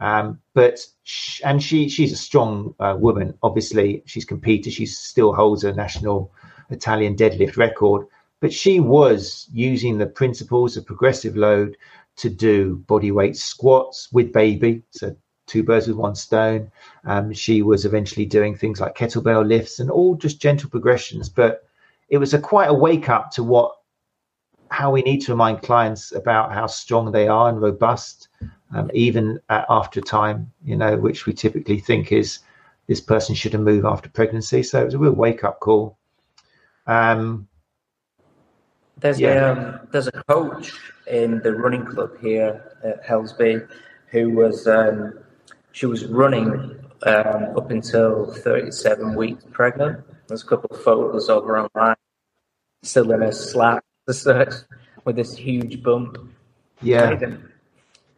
Um, 0.00 0.40
but 0.52 0.80
sh- 1.04 1.40
and 1.44 1.62
she 1.62 1.88
she's 1.88 2.12
a 2.12 2.16
strong 2.16 2.74
uh, 2.80 2.96
woman. 2.98 3.38
Obviously, 3.42 4.02
she's 4.06 4.24
competed. 4.24 4.72
She 4.72 4.86
still 4.86 5.32
holds 5.32 5.62
a 5.64 5.72
national 5.72 6.32
Italian 6.70 7.14
deadlift 7.16 7.56
record. 7.56 8.06
But 8.40 8.52
she 8.52 8.80
was 8.80 9.48
using 9.52 9.98
the 9.98 10.06
principles 10.06 10.76
of 10.76 10.84
progressive 10.84 11.36
load 11.36 11.76
to 12.16 12.28
do 12.28 12.76
body 12.88 13.12
weight 13.12 13.36
squats 13.36 14.08
with 14.12 14.32
baby, 14.32 14.82
so 14.90 15.14
two 15.46 15.62
birds 15.62 15.86
with 15.86 15.96
one 15.96 16.16
stone. 16.16 16.70
Um, 17.04 17.32
she 17.32 17.62
was 17.62 17.84
eventually 17.84 18.26
doing 18.26 18.56
things 18.56 18.80
like 18.80 18.96
kettlebell 18.96 19.46
lifts 19.46 19.78
and 19.78 19.90
all 19.90 20.16
just 20.16 20.40
gentle 20.40 20.68
progressions. 20.68 21.28
But 21.28 21.62
it 22.08 22.18
was 22.18 22.34
a 22.34 22.40
quite 22.40 22.68
a 22.68 22.74
wake 22.74 23.08
up 23.08 23.30
to 23.32 23.44
what 23.44 23.76
how 24.72 24.90
we 24.90 25.02
need 25.02 25.20
to 25.20 25.32
remind 25.32 25.62
clients 25.62 26.12
about 26.12 26.52
how 26.52 26.66
strong 26.66 27.12
they 27.12 27.28
are 27.28 27.48
and 27.48 27.60
robust, 27.60 28.28
um, 28.74 28.90
even 28.94 29.38
at, 29.48 29.66
after 29.68 30.00
time. 30.00 30.50
You 30.64 30.76
know, 30.76 30.96
which 30.96 31.26
we 31.26 31.32
typically 31.32 31.78
think 31.78 32.10
is 32.10 32.40
this 32.86 33.00
person 33.00 33.34
should 33.34 33.52
have 33.52 33.62
moved 33.62 33.86
after 33.86 34.08
pregnancy. 34.08 34.62
So 34.62 34.80
it 34.80 34.84
was 34.86 34.94
a 34.94 34.98
real 34.98 35.12
wake 35.12 35.44
up 35.44 35.60
call. 35.60 35.98
Um, 36.86 37.48
there's 38.98 39.20
yeah. 39.20 39.28
a 39.28 39.52
um, 39.52 39.88
there's 39.92 40.08
a 40.08 40.22
coach 40.28 40.72
in 41.06 41.40
the 41.40 41.52
running 41.54 41.84
club 41.84 42.18
here 42.20 42.72
at 42.82 43.04
Helsby 43.04 43.66
who 44.06 44.30
was 44.30 44.66
um, 44.66 45.18
she 45.72 45.86
was 45.86 46.06
running 46.06 46.78
um, 47.06 47.56
up 47.56 47.70
until 47.70 48.32
37 48.32 49.14
weeks 49.14 49.44
pregnant. 49.50 50.04
There's 50.28 50.42
a 50.42 50.46
couple 50.46 50.74
of 50.74 50.82
photos 50.82 51.28
of 51.28 51.44
her 51.44 51.58
online, 51.58 51.96
still 52.82 53.10
in 53.12 53.22
a 53.22 53.32
slack 54.10 54.52
search 54.52 54.54
with 55.04 55.16
this 55.16 55.36
huge 55.36 55.82
bump. 55.82 56.18
Yeah. 56.80 57.16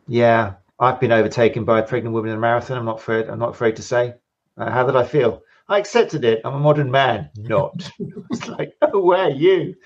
Yeah. 0.07 0.55
I've 0.79 1.01
been 1.01 1.13
overtaken 1.13 1.65
by 1.65 1.81
a 1.81 1.83
pregnant 1.87 2.15
woman 2.15 2.31
in 2.31 2.37
a 2.37 2.41
marathon. 2.41 2.79
I'm 2.79 2.85
not 2.85 2.99
afraid. 2.99 3.29
I'm 3.29 3.39
not 3.39 3.51
afraid 3.51 3.77
to 3.77 3.83
say. 3.83 4.15
Uh, 4.57 4.71
how 4.71 4.85
did 4.85 4.97
I 4.97 5.05
feel? 5.05 5.43
I 5.69 5.79
accepted 5.79 6.25
it. 6.25 6.41
I'm 6.45 6.55
a 6.55 6.59
modern 6.59 6.91
man. 6.91 7.31
Not. 7.37 7.91
it's 8.31 8.49
like, 8.49 8.75
oh, 8.83 9.01
where 9.01 9.25
are 9.25 9.31
you? 9.31 9.77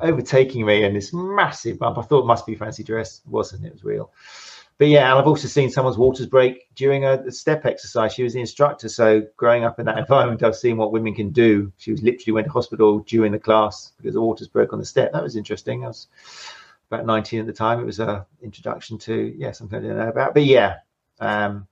Overtaking 0.00 0.64
me 0.66 0.82
in 0.84 0.94
this 0.94 1.12
massive 1.12 1.78
bump. 1.78 1.98
I 1.98 2.02
thought 2.02 2.22
it 2.22 2.26
must 2.26 2.46
be 2.46 2.54
fancy 2.54 2.82
dress. 2.82 3.20
It 3.24 3.30
wasn't. 3.30 3.64
It 3.64 3.72
was 3.72 3.84
real 3.84 4.10
but 4.80 4.88
yeah, 4.88 5.10
and 5.10 5.18
I've 5.18 5.26
also 5.26 5.46
seen 5.46 5.70
someone's 5.70 5.98
waters 5.98 6.24
break 6.24 6.74
during 6.74 7.04
a, 7.04 7.30
step 7.30 7.66
exercise. 7.66 8.14
She 8.14 8.22
was 8.22 8.32
the 8.32 8.40
instructor, 8.40 8.88
so 8.88 9.26
growing 9.36 9.62
up 9.62 9.78
in 9.78 9.84
that 9.84 9.98
environment, 10.04 10.42
I've 10.42 10.56
seen 10.56 10.78
what 10.78 10.90
women 10.90 11.14
can 11.14 11.28
do. 11.32 11.70
She 11.76 11.90
was 11.90 12.02
literally 12.02 12.32
went 12.32 12.46
to 12.46 12.52
hospital 12.54 13.00
during 13.00 13.30
the 13.30 13.38
class 13.38 13.92
because 13.98 14.14
the 14.14 14.22
waters 14.22 14.48
broke 14.48 14.72
on 14.72 14.78
the 14.78 14.86
step. 14.86 15.12
That 15.12 15.22
was 15.22 15.36
interesting. 15.36 15.84
I 15.84 15.88
was 15.88 16.08
about 16.90 17.04
19 17.04 17.40
at 17.40 17.46
the 17.46 17.52
time. 17.52 17.78
It 17.78 17.84
was 17.84 18.00
a 18.00 18.26
introduction 18.40 18.96
to 19.00 19.34
yeah 19.36 19.52
something 19.52 19.78
I 19.78 19.82
didn't 19.82 19.98
know 19.98 20.08
about. 20.08 20.32
But 20.32 20.46
yeah, 20.46 20.76
um, 21.20 21.68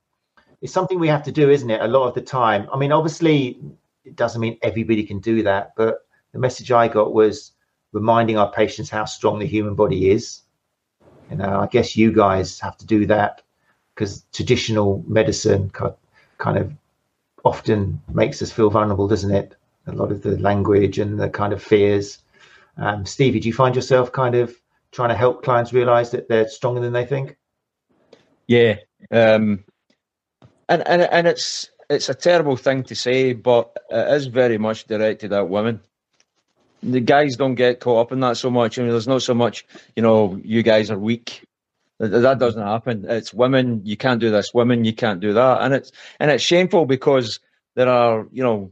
it's 0.61 0.71
something 0.71 0.99
we 0.99 1.07
have 1.07 1.23
to 1.23 1.31
do, 1.31 1.49
isn't 1.49 1.69
it? 1.71 1.81
A 1.81 1.87
lot 1.87 2.07
of 2.07 2.13
the 2.13 2.21
time. 2.21 2.69
I 2.71 2.77
mean, 2.77 2.91
obviously, 2.91 3.59
it 4.05 4.17
doesn't 4.17 4.39
mean 4.39 4.59
everybody 4.61 5.03
can 5.03 5.17
do 5.19 5.41
that, 5.41 5.73
but 5.75 6.05
the 6.31 6.37
message 6.37 6.71
I 6.71 6.87
got 6.87 7.11
was 7.11 7.53
reminding 7.91 8.37
our 8.37 8.51
patients 8.51 8.91
how 8.91 9.05
strong 9.05 9.39
the 9.39 9.47
human 9.47 9.73
body 9.73 10.11
is 10.11 10.43
know, 11.37 11.59
I 11.59 11.67
guess 11.67 11.95
you 11.95 12.11
guys 12.11 12.59
have 12.59 12.77
to 12.77 12.85
do 12.85 13.05
that 13.07 13.41
because 13.93 14.23
traditional 14.33 15.03
medicine 15.07 15.69
kind 15.69 16.57
of 16.57 16.73
often 17.43 18.01
makes 18.13 18.41
us 18.41 18.51
feel 18.51 18.69
vulnerable, 18.69 19.07
doesn't 19.07 19.33
it? 19.33 19.55
A 19.87 19.91
lot 19.91 20.11
of 20.11 20.21
the 20.21 20.37
language 20.39 20.99
and 20.99 21.19
the 21.19 21.29
kind 21.29 21.53
of 21.53 21.61
fears. 21.61 22.19
Um, 22.77 23.05
Stevie, 23.05 23.39
do 23.39 23.47
you 23.47 23.53
find 23.53 23.75
yourself 23.75 24.11
kind 24.11 24.35
of 24.35 24.55
trying 24.91 25.09
to 25.09 25.15
help 25.15 25.43
clients 25.43 25.73
realize 25.73 26.11
that 26.11 26.29
they're 26.29 26.47
stronger 26.47 26.79
than 26.79 26.93
they 26.93 27.05
think? 27.05 27.37
Yeah, 28.47 28.75
um, 29.11 29.63
and 30.67 30.87
and 30.87 31.01
and 31.03 31.27
it's 31.27 31.69
it's 31.89 32.09
a 32.09 32.15
terrible 32.15 32.55
thing 32.55 32.83
to 32.83 32.95
say, 32.95 33.33
but 33.33 33.75
it 33.89 34.13
is 34.13 34.27
very 34.27 34.57
much 34.57 34.85
directed 34.85 35.33
at 35.33 35.49
women 35.49 35.81
the 36.81 36.99
guys 36.99 37.35
don't 37.35 37.55
get 37.55 37.79
caught 37.79 38.07
up 38.07 38.11
in 38.11 38.19
that 38.21 38.37
so 38.37 38.49
much. 38.49 38.77
I 38.77 38.81
mean, 38.81 38.91
there's 38.91 39.07
not 39.07 39.21
so 39.21 39.33
much, 39.33 39.65
you 39.95 40.03
know, 40.03 40.39
you 40.43 40.63
guys 40.63 40.89
are 40.91 40.99
weak. 40.99 41.45
That 41.99 42.39
doesn't 42.39 42.61
happen. 42.61 43.05
It's 43.09 43.33
women. 43.33 43.81
You 43.83 43.97
can't 43.97 44.21
do 44.21 44.31
this. 44.31 44.53
Women, 44.53 44.85
you 44.85 44.93
can't 44.93 45.19
do 45.19 45.33
that. 45.33 45.61
And 45.61 45.73
it's 45.73 45.91
and 46.19 46.31
it's 46.31 46.43
shameful 46.43 46.85
because 46.85 47.41
there 47.75 47.89
are, 47.89 48.25
you 48.31 48.41
know, 48.41 48.71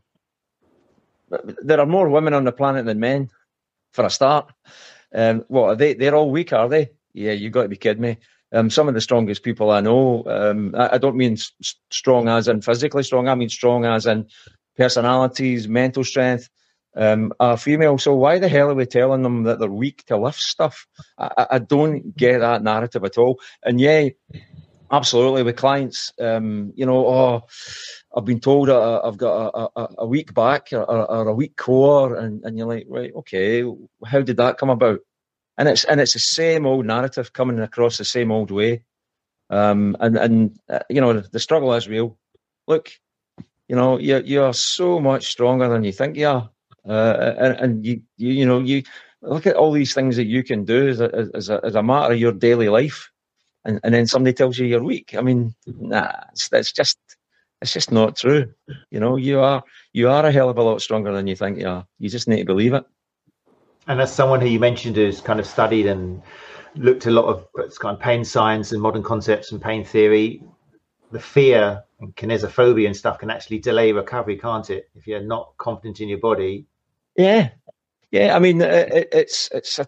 there 1.61 1.81
are 1.81 1.85
more 1.85 2.07
women 2.07 2.33
on 2.33 2.45
the 2.45 2.53
planet 2.53 2.85
than 2.85 3.01
men, 3.01 3.29
for 3.91 4.05
a 4.05 4.09
start. 4.09 4.53
Um, 5.13 5.43
are 5.53 5.75
they? 5.75 5.93
They're 5.93 6.15
all 6.15 6.31
weak, 6.31 6.53
are 6.53 6.69
they? 6.69 6.91
Yeah, 7.13 7.31
you've 7.33 7.51
got 7.51 7.63
to 7.63 7.69
be 7.69 7.75
kidding 7.75 8.01
me. 8.01 8.17
Um, 8.53 8.69
some 8.69 8.87
of 8.87 8.93
the 8.93 9.01
strongest 9.01 9.43
people 9.43 9.71
I 9.71 9.81
know. 9.81 10.23
Um, 10.25 10.73
I, 10.75 10.93
I, 10.93 10.97
don't 10.97 11.17
mean 11.17 11.35
strong 11.89 12.29
as 12.29 12.47
in 12.47 12.61
physically 12.61 13.03
strong. 13.03 13.27
I 13.27 13.35
mean 13.35 13.49
strong 13.49 13.83
as 13.83 14.05
in 14.05 14.27
personalities, 14.77 15.67
mental 15.67 16.03
strength 16.05 16.49
um, 16.95 17.33
are 17.39 17.57
female. 17.57 17.97
So 17.97 18.15
why 18.15 18.39
the 18.39 18.49
hell 18.49 18.69
are 18.69 18.75
we 18.75 18.85
telling 18.85 19.23
them 19.23 19.43
that 19.43 19.59
they're 19.59 19.69
weak 19.69 20.05
to 20.05 20.17
lift 20.17 20.39
stuff? 20.39 20.87
I, 21.17 21.47
I 21.51 21.59
don't 21.59 22.15
get 22.15 22.39
that 22.39 22.63
narrative 22.63 23.03
at 23.03 23.17
all. 23.17 23.39
And 23.63 23.79
yeah, 23.79 24.09
absolutely 24.91 25.43
with 25.43 25.57
clients, 25.57 26.13
um, 26.19 26.73
you 26.75 26.85
know, 26.85 27.05
oh, 27.07 27.43
I've 28.15 28.25
been 28.25 28.39
told 28.39 28.69
uh, 28.69 29.01
I've 29.03 29.17
got 29.17 29.51
a, 29.53 29.79
a, 29.79 29.87
a 29.99 30.07
weak 30.07 30.33
back 30.33 30.69
or, 30.71 30.83
or, 30.83 31.27
a 31.27 31.33
weak 31.33 31.55
core, 31.55 32.15
and, 32.15 32.43
and 32.43 32.57
you're 32.57 32.67
like, 32.67 32.85
right, 32.89 33.13
okay, 33.15 33.63
how 34.05 34.21
did 34.21 34.37
that 34.37 34.57
come 34.57 34.69
about? 34.69 34.99
And 35.57 35.67
it's 35.67 35.83
and 35.85 35.99
it's 35.99 36.13
the 36.13 36.19
same 36.19 36.65
old 36.65 36.85
narrative 36.85 37.33
coming 37.33 37.59
across 37.59 37.97
the 37.97 38.05
same 38.05 38.31
old 38.31 38.51
way. 38.51 38.83
Um, 39.49 39.95
and 39.99 40.17
and 40.17 40.59
uh, 40.69 40.79
you 40.89 41.01
know 41.01 41.13
the, 41.13 41.39
struggle 41.39 41.73
is 41.73 41.87
real. 41.87 42.17
Look, 42.67 42.91
you 43.67 43.75
know 43.75 43.97
you're 43.97 44.19
you're 44.19 44.53
so 44.53 44.99
much 44.99 45.31
stronger 45.31 45.67
than 45.67 45.83
you 45.83 45.91
think 45.91 46.15
you 46.15 46.27
are. 46.27 46.49
Uh, 46.87 47.35
and, 47.37 47.59
and 47.59 47.85
you, 47.85 48.01
you, 48.17 48.29
you 48.29 48.45
know, 48.45 48.59
you 48.59 48.83
look 49.21 49.45
at 49.45 49.55
all 49.55 49.71
these 49.71 49.93
things 49.93 50.15
that 50.15 50.25
you 50.25 50.43
can 50.43 50.63
do 50.63 50.87
as 50.87 51.01
a, 51.01 51.29
as 51.33 51.49
a, 51.49 51.59
as 51.63 51.75
a 51.75 51.83
matter 51.83 52.13
of 52.13 52.19
your 52.19 52.31
daily 52.31 52.69
life, 52.69 53.11
and, 53.65 53.79
and 53.83 53.93
then 53.93 54.07
somebody 54.07 54.33
tells 54.33 54.57
you 54.57 54.65
you're 54.65 54.83
weak. 54.83 55.15
I 55.17 55.21
mean, 55.21 55.53
nah, 55.65 56.11
it's, 56.31 56.49
it's 56.53 56.71
just 56.71 56.97
it's 57.61 57.73
just 57.73 57.91
not 57.91 58.15
true. 58.15 58.53
You 58.91 58.99
know, 58.99 59.17
you 59.17 59.39
are 59.39 59.63
you 59.93 60.09
are 60.09 60.25
a 60.25 60.31
hell 60.31 60.49
of 60.49 60.57
a 60.57 60.63
lot 60.63 60.81
stronger 60.81 61.11
than 61.11 61.27
you 61.27 61.35
think 61.35 61.59
you 61.59 61.67
are. 61.67 61.85
You 61.99 62.09
just 62.09 62.27
need 62.27 62.37
to 62.37 62.45
believe 62.45 62.73
it. 62.73 62.85
And 63.87 64.01
as 64.01 64.13
someone 64.13 64.41
who 64.41 64.47
you 64.47 64.59
mentioned 64.59 64.95
who's 64.95 65.21
kind 65.21 65.39
of 65.39 65.47
studied 65.47 65.87
and 65.87 66.21
looked 66.75 67.05
a 67.05 67.11
lot 67.11 67.25
of 67.25 67.47
kind 67.79 67.95
of 67.95 68.01
pain 68.01 68.23
science 68.23 68.71
and 68.71 68.81
modern 68.81 69.01
concepts 69.03 69.51
and 69.51 69.61
pain 69.61 69.83
theory, 69.83 70.43
the 71.11 71.19
fear 71.19 71.83
and 71.99 72.15
kinesiophobia 72.15 72.85
and 72.85 72.95
stuff 72.95 73.17
can 73.17 73.29
actually 73.29 73.59
delay 73.59 73.91
recovery, 73.91 74.37
can't 74.37 74.69
it? 74.69 74.89
If 74.95 75.07
you're 75.07 75.21
not 75.21 75.53
confident 75.57 75.99
in 76.01 76.09
your 76.09 76.19
body. 76.19 76.67
Yeah, 77.17 77.49
yeah. 78.11 78.35
I 78.35 78.39
mean, 78.39 78.61
it, 78.61 79.09
it's 79.11 79.49
it's. 79.53 79.79
A, 79.79 79.87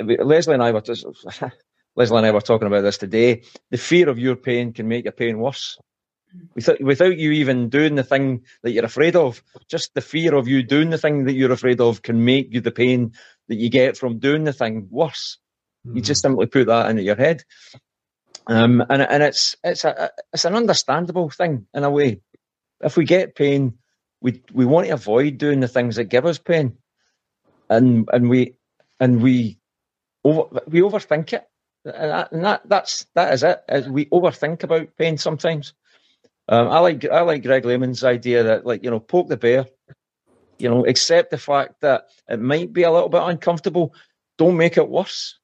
Leslie 0.00 0.54
and 0.54 0.62
I 0.62 0.72
were 0.72 0.80
just, 0.80 1.06
Leslie 1.96 2.18
and 2.18 2.26
I 2.26 2.32
were 2.32 2.40
talking 2.40 2.66
about 2.66 2.82
this 2.82 2.98
today. 2.98 3.42
The 3.70 3.78
fear 3.78 4.08
of 4.08 4.18
your 4.18 4.36
pain 4.36 4.72
can 4.72 4.88
make 4.88 5.04
your 5.04 5.12
pain 5.12 5.38
worse. 5.38 5.78
Without, 6.54 6.80
without 6.80 7.18
you 7.18 7.30
even 7.32 7.68
doing 7.68 7.94
the 7.94 8.02
thing 8.04 8.44
that 8.62 8.72
you're 8.72 8.84
afraid 8.86 9.16
of, 9.16 9.42
just 9.68 9.94
the 9.94 10.00
fear 10.00 10.34
of 10.34 10.48
you 10.48 10.62
doing 10.62 10.90
the 10.90 10.98
thing 10.98 11.24
that 11.26 11.34
you're 11.34 11.52
afraid 11.52 11.80
of 11.80 12.02
can 12.02 12.24
make 12.24 12.52
you 12.52 12.60
the 12.60 12.70
pain 12.70 13.12
that 13.48 13.56
you 13.56 13.68
get 13.68 13.96
from 13.96 14.18
doing 14.18 14.44
the 14.44 14.52
thing 14.52 14.88
worse. 14.90 15.38
Mm. 15.86 15.96
You 15.96 16.02
just 16.02 16.22
simply 16.22 16.46
put 16.46 16.68
that 16.68 16.90
into 16.90 17.02
your 17.02 17.16
head. 17.16 17.44
Um, 18.46 18.82
and 18.88 19.02
and 19.02 19.22
it's 19.22 19.56
it's 19.62 19.84
a 19.84 20.10
it's 20.32 20.44
an 20.44 20.56
understandable 20.56 21.30
thing 21.30 21.66
in 21.74 21.84
a 21.84 21.90
way. 21.90 22.22
If 22.80 22.96
we 22.96 23.04
get 23.04 23.36
pain, 23.36 23.78
we 24.22 24.42
we 24.52 24.64
want 24.64 24.86
to 24.86 24.92
avoid 24.92 25.38
doing 25.38 25.60
the 25.60 25.68
things 25.68 25.96
that 25.96 26.04
give 26.04 26.24
us 26.24 26.38
pain, 26.38 26.78
and 27.68 28.08
and 28.12 28.30
we 28.30 28.56
and 29.00 29.20
we 29.22 29.58
over 30.24 30.62
we 30.66 30.80
overthink 30.80 31.32
it, 31.32 31.44
and 31.84 32.10
that, 32.10 32.32
and 32.32 32.44
that 32.44 32.62
that's 32.68 33.06
that 33.14 33.34
is 33.34 33.42
it. 33.42 33.62
Is 33.68 33.88
we 33.88 34.06
overthink 34.06 34.62
about 34.62 34.96
pain 34.96 35.18
sometimes. 35.18 35.74
Um, 36.48 36.68
I 36.68 36.78
like 36.78 37.04
I 37.04 37.20
like 37.22 37.42
Greg 37.42 37.64
Lehman's 37.64 38.04
idea 38.04 38.42
that 38.44 38.64
like 38.64 38.84
you 38.84 38.90
know 38.90 39.00
poke 39.00 39.28
the 39.28 39.36
bear, 39.36 39.66
you 40.58 40.68
know 40.68 40.86
accept 40.86 41.30
the 41.30 41.38
fact 41.38 41.80
that 41.80 42.08
it 42.28 42.40
might 42.40 42.72
be 42.72 42.84
a 42.84 42.92
little 42.92 43.08
bit 43.08 43.22
uncomfortable. 43.22 43.94
Don't 44.38 44.56
make 44.56 44.76
it 44.76 44.88
worse. 44.88 45.38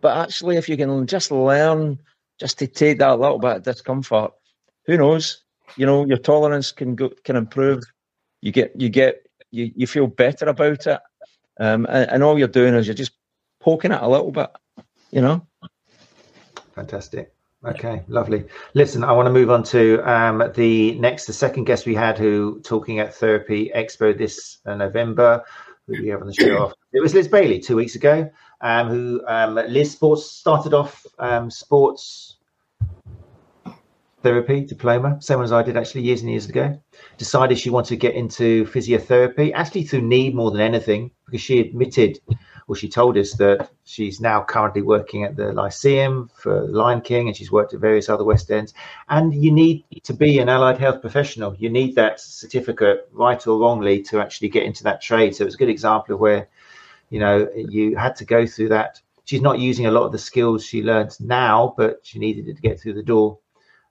But 0.00 0.18
actually, 0.18 0.56
if 0.56 0.68
you 0.68 0.76
can 0.76 1.06
just 1.06 1.30
learn 1.30 1.98
just 2.38 2.58
to 2.58 2.66
take 2.66 2.98
that 2.98 3.18
little 3.18 3.38
bit 3.38 3.56
of 3.56 3.62
discomfort, 3.62 4.32
who 4.86 4.98
knows? 4.98 5.43
You 5.76 5.86
know, 5.86 6.04
your 6.06 6.18
tolerance 6.18 6.72
can 6.72 6.94
go 6.94 7.10
can 7.24 7.36
improve. 7.36 7.82
You 8.40 8.52
get 8.52 8.72
you 8.80 8.88
get 8.88 9.26
you, 9.50 9.72
you 9.74 9.86
feel 9.86 10.06
better 10.06 10.46
about 10.46 10.86
it, 10.86 11.00
um, 11.58 11.86
and, 11.88 12.10
and 12.10 12.22
all 12.22 12.38
you're 12.38 12.48
doing 12.48 12.74
is 12.74 12.86
you're 12.86 12.94
just 12.94 13.12
poking 13.60 13.92
it 13.92 14.02
a 14.02 14.08
little 14.08 14.30
bit. 14.30 14.50
You 15.10 15.20
know. 15.20 15.46
Fantastic. 16.74 17.32
Okay, 17.64 18.02
lovely. 18.08 18.44
Listen, 18.74 19.04
I 19.04 19.12
want 19.12 19.26
to 19.26 19.32
move 19.32 19.50
on 19.50 19.62
to 19.64 19.98
um, 20.00 20.52
the 20.54 20.98
next, 20.98 21.24
the 21.24 21.32
second 21.32 21.64
guest 21.64 21.86
we 21.86 21.94
had 21.94 22.18
who 22.18 22.60
talking 22.60 22.98
at 22.98 23.14
Therapy 23.14 23.70
Expo 23.74 24.16
this 24.16 24.58
uh, 24.66 24.74
November. 24.74 25.42
Who 25.86 26.02
we 26.02 26.08
have 26.08 26.20
on 26.20 26.26
the 26.26 26.34
show? 26.34 26.72
It 26.92 27.00
was 27.00 27.14
Liz 27.14 27.28
Bailey 27.28 27.58
two 27.58 27.76
weeks 27.76 27.94
ago 27.94 28.30
um, 28.64 28.88
who 28.88 29.22
um, 29.26 29.54
Liz 29.54 29.92
Sports 29.92 30.26
started 30.26 30.74
off 30.74 31.04
um, 31.18 31.50
sports 31.50 32.36
therapy 34.24 34.64
diploma, 34.64 35.22
same 35.22 35.40
as 35.40 35.52
I 35.52 35.62
did 35.62 35.76
actually 35.76 36.02
years 36.02 36.22
and 36.22 36.30
years 36.30 36.48
ago. 36.48 36.80
Decided 37.16 37.58
she 37.58 37.70
wanted 37.70 37.90
to 37.90 37.96
get 37.96 38.16
into 38.16 38.64
physiotherapy, 38.64 39.52
actually 39.54 39.84
through 39.84 40.02
need 40.02 40.34
more 40.34 40.50
than 40.50 40.60
anything, 40.60 41.12
because 41.26 41.40
she 41.40 41.60
admitted, 41.60 42.18
or 42.66 42.74
she 42.74 42.88
told 42.88 43.16
us 43.16 43.34
that 43.34 43.70
she's 43.84 44.20
now 44.20 44.42
currently 44.42 44.82
working 44.82 45.22
at 45.22 45.36
the 45.36 45.52
Lyceum 45.52 46.28
for 46.34 46.66
Lion 46.66 47.00
King, 47.00 47.28
and 47.28 47.36
she's 47.36 47.52
worked 47.52 47.74
at 47.74 47.80
various 47.80 48.08
other 48.08 48.24
West 48.24 48.50
Ends. 48.50 48.74
And 49.08 49.32
you 49.32 49.52
need 49.52 49.84
to 50.02 50.12
be 50.12 50.40
an 50.40 50.48
allied 50.48 50.78
health 50.78 51.00
professional. 51.00 51.54
You 51.56 51.70
need 51.70 51.94
that 51.94 52.18
certificate, 52.18 53.08
right 53.12 53.46
or 53.46 53.60
wrongly, 53.60 54.02
to 54.04 54.20
actually 54.20 54.48
get 54.48 54.64
into 54.64 54.82
that 54.82 55.00
trade. 55.00 55.36
So 55.36 55.44
it's 55.44 55.54
a 55.54 55.58
good 55.58 55.68
example 55.68 56.14
of 56.14 56.20
where 56.20 56.48
you 57.10 57.20
know, 57.20 57.48
you 57.54 57.96
had 57.96 58.16
to 58.16 58.24
go 58.24 58.46
through 58.46 58.70
that. 58.70 59.00
She's 59.24 59.40
not 59.40 59.58
using 59.58 59.86
a 59.86 59.90
lot 59.90 60.04
of 60.04 60.12
the 60.12 60.18
skills 60.18 60.64
she 60.64 60.82
learned 60.82 61.16
now, 61.20 61.74
but 61.76 62.00
she 62.02 62.18
needed 62.18 62.48
it 62.48 62.56
to 62.56 62.62
get 62.62 62.80
through 62.80 62.94
the 62.94 63.02
door. 63.02 63.38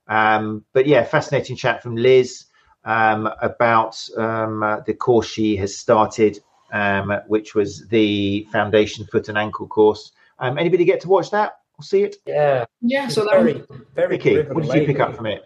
Um, 0.06 0.64
but 0.72 0.86
yeah, 0.86 1.04
fascinating 1.04 1.56
chat 1.56 1.82
from 1.82 1.96
Liz 1.96 2.44
um, 2.84 3.28
about 3.40 4.02
um, 4.16 4.62
uh, 4.62 4.80
the 4.80 4.94
course 4.94 5.26
she 5.26 5.56
has 5.56 5.76
started, 5.76 6.40
um, 6.72 7.12
which 7.26 7.54
was 7.54 7.86
the 7.88 8.46
Foundation 8.52 9.06
Foot 9.06 9.28
and 9.28 9.38
Ankle 9.38 9.66
course. 9.66 10.12
Um, 10.38 10.58
anybody 10.58 10.84
get 10.84 11.00
to 11.02 11.08
watch 11.08 11.30
that 11.30 11.58
or 11.78 11.84
see 11.84 12.02
it? 12.02 12.16
Yeah, 12.26 12.64
yeah. 12.80 13.08
So 13.08 13.24
very, 13.24 13.64
very. 13.94 14.18
Vicky, 14.18 14.42
what 14.42 14.64
did 14.64 14.74
you 14.74 14.86
pick 14.86 15.00
up 15.00 15.16
from 15.16 15.26
it? 15.26 15.42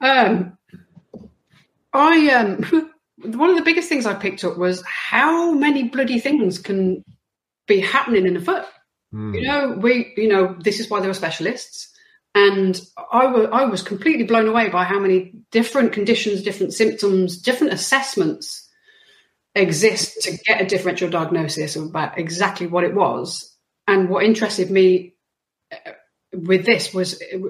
Um, 0.00 0.56
I 1.92 2.28
um. 2.30 2.90
one 3.22 3.50
of 3.50 3.56
the 3.56 3.62
biggest 3.62 3.88
things 3.88 4.06
I 4.06 4.14
picked 4.14 4.44
up 4.44 4.56
was 4.56 4.82
how 4.86 5.52
many 5.52 5.84
bloody 5.84 6.18
things 6.18 6.58
can 6.58 7.04
be 7.66 7.80
happening 7.80 8.26
in 8.26 8.34
the 8.34 8.40
foot. 8.40 8.64
Mm. 9.12 9.34
You 9.34 9.42
know, 9.42 9.78
we, 9.78 10.12
you 10.16 10.28
know, 10.28 10.56
this 10.58 10.80
is 10.80 10.88
why 10.88 11.00
there 11.00 11.10
are 11.10 11.14
specialists. 11.14 11.89
And 12.34 12.80
I, 13.12 13.26
were, 13.26 13.52
I 13.52 13.64
was 13.64 13.82
completely 13.82 14.24
blown 14.24 14.46
away 14.46 14.68
by 14.68 14.84
how 14.84 15.00
many 15.00 15.32
different 15.50 15.92
conditions, 15.92 16.42
different 16.42 16.72
symptoms, 16.72 17.42
different 17.42 17.72
assessments 17.72 18.68
exist 19.54 20.22
to 20.22 20.38
get 20.46 20.60
a 20.60 20.66
differential 20.66 21.10
diagnosis 21.10 21.74
about 21.74 22.18
exactly 22.18 22.66
what 22.66 22.84
it 22.84 22.94
was. 22.94 23.56
And 23.88 24.08
what 24.08 24.24
interested 24.24 24.70
me 24.70 25.14
uh, 25.72 25.90
with 26.32 26.64
this 26.64 26.94
was 26.94 27.20
it, 27.20 27.42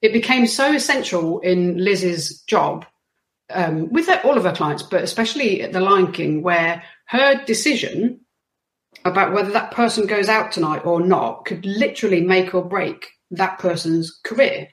it 0.00 0.12
became 0.12 0.46
so 0.46 0.72
essential 0.72 1.40
in 1.40 1.76
Liz's 1.82 2.42
job 2.42 2.86
um, 3.50 3.90
with 3.90 4.08
all 4.24 4.36
of 4.36 4.44
her 4.44 4.52
clients, 4.52 4.84
but 4.84 5.02
especially 5.02 5.62
at 5.62 5.72
the 5.72 5.80
Lion 5.80 6.12
King, 6.12 6.42
where 6.42 6.84
her 7.06 7.44
decision 7.44 8.20
about 9.04 9.32
whether 9.32 9.50
that 9.50 9.72
person 9.72 10.06
goes 10.06 10.28
out 10.28 10.52
tonight 10.52 10.84
or 10.84 11.00
not 11.00 11.44
could 11.44 11.64
literally 11.64 12.20
make 12.20 12.54
or 12.54 12.64
break 12.64 13.08
that 13.30 13.58
person's 13.58 14.18
career, 14.24 14.68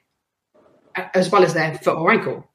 as 1.13 1.29
well 1.29 1.43
as 1.43 1.53
their 1.53 1.77
foot 1.77 1.97
or 1.97 2.11
ankle. 2.11 2.49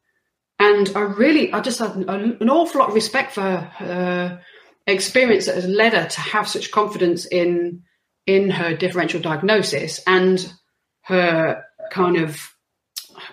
And 0.58 0.90
I 0.94 1.00
really, 1.00 1.52
I 1.52 1.60
just 1.60 1.78
had 1.78 1.96
an 1.96 2.50
awful 2.50 2.80
lot 2.80 2.90
of 2.90 2.94
respect 2.94 3.32
for 3.32 3.42
her 3.42 4.42
experience 4.86 5.46
that 5.46 5.54
has 5.54 5.66
led 5.66 5.94
her 5.94 6.06
to 6.06 6.20
have 6.20 6.48
such 6.48 6.70
confidence 6.70 7.26
in 7.26 7.82
in 8.26 8.50
her 8.50 8.76
differential 8.76 9.20
diagnosis 9.20 10.00
and 10.06 10.52
her 11.02 11.64
kind 11.90 12.16
of 12.16 12.54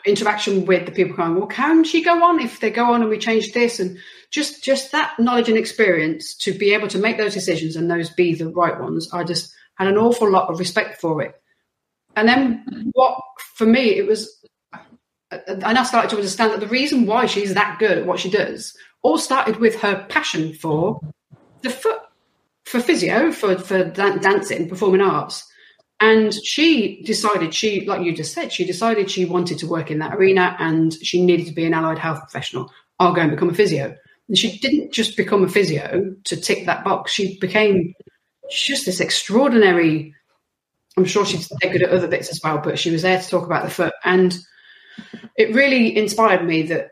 interaction 0.05 0.65
with 0.65 0.85
the 0.85 0.91
people 0.91 1.15
going, 1.15 1.35
well, 1.35 1.47
can 1.47 1.83
she 1.83 2.03
go 2.03 2.23
on 2.23 2.39
if 2.39 2.59
they 2.59 2.69
go 2.69 2.93
on 2.93 3.01
and 3.01 3.09
we 3.09 3.17
change 3.17 3.51
this? 3.51 3.79
And 3.79 3.97
just 4.31 4.63
just 4.63 4.91
that 4.91 5.19
knowledge 5.19 5.49
and 5.49 5.57
experience 5.57 6.35
to 6.37 6.53
be 6.53 6.73
able 6.73 6.87
to 6.89 6.97
make 6.97 7.17
those 7.17 7.33
decisions 7.33 7.75
and 7.75 7.89
those 7.89 8.09
be 8.09 8.35
the 8.35 8.49
right 8.49 8.79
ones. 8.79 9.09
I 9.13 9.23
just 9.23 9.53
had 9.75 9.87
an 9.87 9.97
awful 9.97 10.29
lot 10.29 10.49
of 10.49 10.59
respect 10.59 10.99
for 10.99 11.21
it. 11.21 11.35
And 12.17 12.27
then 12.27 12.91
what 12.93 13.19
for 13.55 13.65
me 13.65 13.95
it 13.97 14.07
was 14.07 14.43
and 15.31 15.63
I 15.63 15.83
started 15.83 16.09
to 16.11 16.15
understand 16.17 16.51
that 16.51 16.59
the 16.59 16.67
reason 16.67 17.05
why 17.05 17.25
she's 17.25 17.53
that 17.53 17.79
good 17.79 17.97
at 17.97 18.05
what 18.05 18.19
she 18.19 18.29
does 18.29 18.75
all 19.01 19.17
started 19.17 19.57
with 19.57 19.79
her 19.81 20.05
passion 20.09 20.53
for 20.53 20.99
the 21.61 21.69
foot, 21.69 21.99
for 22.65 22.79
physio, 22.79 23.31
for 23.31 23.57
for 23.57 23.85
dancing, 23.85 24.69
performing 24.69 25.01
arts. 25.01 25.45
And 25.99 26.33
she 26.33 27.01
decided 27.03 27.53
she, 27.53 27.85
like 27.85 28.03
you 28.03 28.13
just 28.13 28.33
said, 28.33 28.51
she 28.51 28.65
decided 28.65 29.09
she 29.09 29.25
wanted 29.25 29.57
to 29.59 29.67
work 29.67 29.89
in 29.89 29.99
that 29.99 30.13
arena 30.13 30.55
and 30.59 30.93
she 30.93 31.25
needed 31.25 31.47
to 31.47 31.53
be 31.53 31.65
an 31.65 31.73
allied 31.73 31.97
health 31.97 32.19
professional. 32.19 32.71
I'll 32.99 33.13
go 33.13 33.21
and 33.21 33.31
become 33.31 33.49
a 33.49 33.53
physio. 33.53 33.95
And 34.27 34.37
she 34.37 34.59
didn't 34.59 34.91
just 34.91 35.17
become 35.17 35.43
a 35.43 35.49
physio 35.49 36.15
to 36.25 36.37
tick 36.37 36.65
that 36.65 36.83
box. 36.83 37.11
She 37.11 37.39
became 37.39 37.95
just 38.51 38.85
this 38.85 38.99
extraordinary. 38.99 40.13
I'm 40.97 41.05
sure 41.05 41.25
she's 41.25 41.47
good 41.61 41.83
at 41.83 41.91
other 41.91 42.07
bits 42.07 42.29
as 42.29 42.41
well, 42.43 42.57
but 42.57 42.79
she 42.79 42.89
was 42.89 43.03
there 43.03 43.21
to 43.21 43.29
talk 43.29 43.45
about 43.45 43.63
the 43.63 43.69
foot, 43.69 43.93
and 44.03 44.35
it 45.35 45.53
really 45.53 45.95
inspired 45.95 46.43
me 46.43 46.63
that 46.63 46.89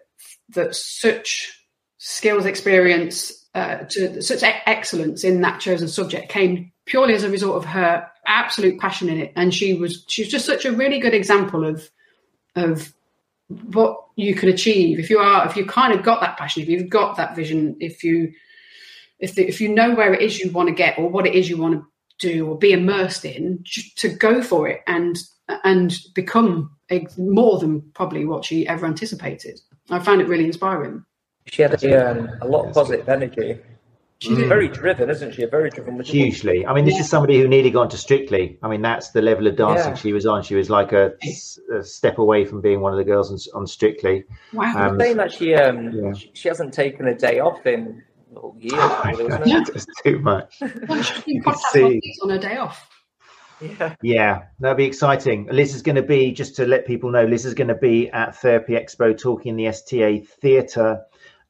that 0.49 0.75
such 0.75 1.59
skills, 1.97 2.45
experience, 2.45 3.47
uh, 3.55 3.77
to 3.89 4.21
such 4.21 4.43
excellence 4.43 5.23
in 5.23 5.41
that 5.41 5.59
chosen 5.59 5.87
subject 5.87 6.29
came 6.29 6.71
purely 6.85 7.15
as 7.15 7.23
a 7.23 7.29
result 7.29 7.55
of 7.55 7.65
her 7.65 8.07
absolute 8.27 8.79
passion 8.79 9.09
in 9.09 9.19
it, 9.19 9.33
and 9.35 9.53
she 9.53 9.73
was 9.73 10.05
she's 10.07 10.27
just 10.27 10.45
such 10.45 10.65
a 10.65 10.71
really 10.71 10.99
good 10.99 11.15
example 11.15 11.65
of 11.65 11.89
of 12.55 12.93
what 13.47 13.97
you 14.15 14.35
can 14.35 14.49
achieve. 14.49 14.99
If 14.99 15.09
you 15.09 15.17
are 15.17 15.47
if 15.47 15.57
you 15.57 15.65
kind 15.65 15.93
of 15.93 16.03
got 16.03 16.21
that 16.21 16.37
passion, 16.37 16.61
if 16.61 16.69
you've 16.69 16.89
got 16.89 17.17
that 17.17 17.35
vision, 17.35 17.77
if 17.79 18.03
you 18.03 18.33
if 19.19 19.33
the, 19.33 19.47
if 19.47 19.61
you 19.61 19.69
know 19.69 19.95
where 19.95 20.13
it 20.13 20.21
is 20.21 20.39
you 20.39 20.51
want 20.51 20.69
to 20.69 20.75
get 20.75 20.99
or 20.99 21.09
what 21.09 21.25
it 21.25 21.33
is 21.33 21.49
you 21.49 21.57
want 21.57 21.73
to 21.75 21.87
do 22.19 22.47
or 22.47 22.57
be 22.57 22.71
immersed 22.71 23.25
in, 23.25 23.63
to 23.97 24.09
go 24.09 24.41
for 24.41 24.67
it 24.67 24.81
and 24.87 25.17
and 25.63 25.99
become 26.13 26.71
more 27.17 27.59
than 27.59 27.81
probably 27.93 28.25
what 28.25 28.45
she 28.45 28.67
ever 28.67 28.85
anticipated. 28.85 29.59
I 29.89 29.99
found 29.99 30.21
it 30.21 30.27
really 30.27 30.45
inspiring. 30.45 31.03
She 31.47 31.61
had 31.61 31.83
a, 31.83 32.11
um, 32.11 32.29
a 32.41 32.47
lot 32.47 32.67
of 32.67 32.73
positive 32.73 33.07
energy 33.07 33.59
She's 34.19 34.37
mm. 34.37 34.47
very 34.47 34.69
driven, 34.69 35.09
isn't 35.09 35.33
she? 35.33 35.43
A 35.43 35.47
very 35.47 35.69
driven. 35.69 36.01
Hugely. 36.01 36.65
I 36.65 36.73
mean, 36.73 36.85
this 36.85 36.95
yeah. 36.95 37.01
is 37.01 37.09
somebody 37.09 37.37
who 37.37 37.49
nearly 37.49 37.69
gone 37.69 37.89
to 37.89 37.97
Strictly. 37.97 38.57
I 38.63 38.69
mean, 38.69 38.81
that's 38.81 39.09
the 39.09 39.21
level 39.21 39.45
of 39.45 39.57
dancing 39.57 39.91
yeah. 39.91 39.95
she 39.95 40.13
was 40.13 40.25
on. 40.25 40.41
She 40.41 40.55
was 40.55 40.69
like 40.69 40.93
a, 40.93 41.11
a, 41.73 41.83
step 41.83 42.17
away 42.17 42.45
from 42.45 42.61
being 42.61 42.79
one 42.79 42.93
of 42.93 42.97
the 42.97 43.03
girls 43.03 43.29
on, 43.29 43.59
on 43.59 43.67
Strictly. 43.67 44.23
Wow. 44.53 44.91
Um, 44.91 44.99
saying 44.99 45.17
that 45.17 45.33
she 45.33 45.53
um 45.53 45.91
yeah. 45.91 46.13
she, 46.13 46.31
she, 46.33 46.47
hasn't 46.47 46.73
taken 46.73 47.07
a 47.07 47.13
day 47.13 47.39
off 47.39 47.65
in 47.65 48.01
years. 48.59 48.73
Oh, 48.75 49.03
yeah. 49.45 49.63
It's 49.73 49.85
too 50.03 50.19
much. 50.19 50.61
Well, 50.87 51.01
she 51.01 51.41
see. 51.71 52.01
on 52.23 52.31
a 52.31 52.39
day 52.39 52.57
off. 52.57 52.89
Yeah. 53.61 53.95
yeah, 54.01 54.43
that'd 54.59 54.77
be 54.77 54.83
exciting. 54.83 55.47
Liz 55.49 55.73
is 55.73 55.81
going 55.81 55.95
to 55.95 56.03
be, 56.03 56.31
just 56.31 56.55
to 56.57 56.65
let 56.65 56.85
people 56.85 57.09
know, 57.09 57.23
Liz 57.23 57.45
is 57.45 57.53
going 57.53 57.69
to 57.69 57.75
be 57.75 58.09
at 58.11 58.35
Therapy 58.35 58.73
Expo 58.73 59.17
talking 59.17 59.51
in 59.51 59.55
the 59.55 59.67
STA 59.67 60.19
Theatre 60.41 61.05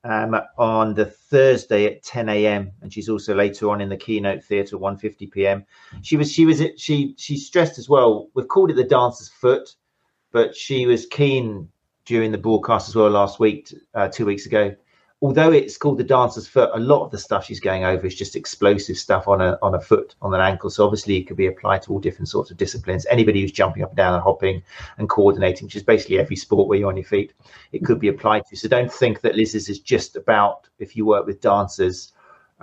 um, 0.06 0.40
on 0.60 0.94
the 0.94 1.06
Thursday 1.06 1.88
at 1.88 2.04
10 2.04 2.30
a.m. 2.30 2.72
and 2.82 2.94
she's 2.94 3.10
also 3.10 3.34
later 3.34 3.72
on 3.72 3.82
in 3.82 3.90
the 3.90 3.98
keynote 3.98 4.44
theatre 4.44 4.78
1:50 4.78 5.32
p.m. 5.32 5.66
She 6.04 6.16
was 6.16 6.32
she 6.32 6.46
was 6.46 6.62
she 6.78 7.16
she 7.18 7.38
stressed 7.38 7.80
as 7.80 7.90
well. 7.90 8.30
We've 8.36 8.48
called 8.48 8.70
it 8.70 8.76
the 8.76 8.84
dancer's 8.84 9.30
foot, 9.30 9.68
but 10.32 10.56
she 10.56 10.86
was 10.86 11.08
keen 11.08 11.70
during 12.06 12.32
the 12.32 12.38
broadcast 12.38 12.88
as 12.88 12.96
well 12.96 13.10
last 13.10 13.40
week, 13.40 13.74
uh, 13.96 14.08
two 14.08 14.28
weeks 14.28 14.46
ago, 14.46 14.76
although 15.22 15.52
it's 15.52 15.78
called 15.78 15.98
the 15.98 16.04
dancer's 16.04 16.48
foot, 16.48 16.70
a 16.74 16.80
lot 16.80 17.04
of 17.04 17.12
the 17.12 17.18
stuff 17.18 17.46
she's 17.46 17.60
going 17.60 17.84
over 17.84 18.06
is 18.06 18.16
just 18.16 18.36
explosive 18.36 18.98
stuff 18.98 19.28
on 19.28 19.42
a 19.42 19.58
on 19.62 19.74
a 19.76 19.80
foot, 19.80 20.16
on 20.22 20.34
an 20.34 20.42
ankle. 20.42 20.70
So 20.70 20.84
obviously 20.84 21.18
it 21.18 21.24
could 21.24 21.38
be 21.38 21.48
applied 21.48 21.82
to 21.84 21.92
all 21.92 22.00
different 22.00 22.30
sorts 22.30 22.52
of 22.52 22.58
disciplines. 22.58 23.06
Anybody 23.10 23.42
who's 23.42 23.52
jumping 23.52 23.84
up 23.84 23.90
and 23.90 23.98
down 23.98 24.14
and 24.14 24.24
hopping 24.24 24.62
and 24.98 25.10
coordinating, 25.10 25.66
which 25.68 25.76
is 25.76 25.84
basically 25.84 26.20
every 26.20 26.36
sport 26.36 26.68
where 26.68 26.78
you're 26.78 26.90
on 26.90 26.98
your 26.98 27.06
feet, 27.06 27.34
it 27.72 27.86
could 27.86 28.00
be 28.00 28.10
applied 28.10 28.46
to. 28.48 28.56
So 28.56 28.68
don't 28.68 28.92
think 28.92 29.22
that 29.22 29.36
Liz's 29.36 29.70
is 29.70 29.80
just 29.80 30.16
about 30.16 30.68
if 30.80 30.96
you 30.96 31.06
work 31.06 31.26
with 31.26 31.42
dancers 31.42 32.12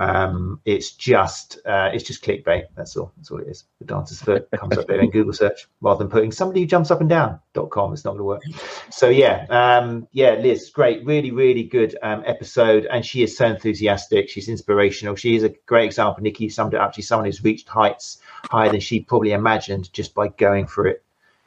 um, 0.02 0.60
it's 0.64 0.90
just 0.92 1.58
uh, 1.64 1.90
it's 1.92 2.02
just 2.02 2.24
clickbait. 2.24 2.64
That's 2.74 2.96
all. 2.96 3.12
That's 3.16 3.30
all 3.30 3.38
it 3.38 3.46
is. 3.46 3.64
The 3.78 3.84
dancer's 3.84 4.20
foot 4.20 4.50
comes 4.58 4.76
up 4.76 4.88
there 4.88 5.00
in 5.00 5.10
Google 5.10 5.32
search 5.32 5.68
rather 5.80 5.98
than 5.98 6.10
putting 6.10 6.32
somebody 6.32 6.60
who 6.60 6.66
jumps 6.66 6.90
up 6.90 7.00
and 7.00 7.08
down.com. 7.08 7.92
It's 7.92 8.04
not 8.04 8.16
going 8.16 8.18
to 8.18 8.24
work. 8.24 8.42
So 8.90 9.08
yeah, 9.08 9.46
um, 9.48 10.08
yeah, 10.10 10.32
Liz, 10.32 10.70
great, 10.70 11.04
really, 11.06 11.30
really 11.30 11.62
good 11.62 11.96
um, 12.02 12.24
episode, 12.26 12.86
and 12.86 13.06
she 13.06 13.22
is 13.22 13.36
so 13.36 13.46
enthusiastic. 13.46 14.28
She's 14.28 14.48
inspirational. 14.48 15.14
She 15.14 15.36
is 15.36 15.44
a 15.44 15.50
great 15.66 15.86
example. 15.86 16.22
Nikki 16.22 16.48
summed 16.48 16.74
it 16.74 16.80
up. 16.80 16.94
She's 16.94 17.06
someone 17.06 17.26
who's 17.26 17.44
reached 17.44 17.68
heights 17.68 18.18
higher 18.44 18.70
than 18.70 18.80
she 18.80 19.00
probably 19.00 19.32
imagined 19.32 19.92
just 19.92 20.14
by 20.14 20.28
going 20.28 20.66
for 20.66 20.88
it. 20.88 21.04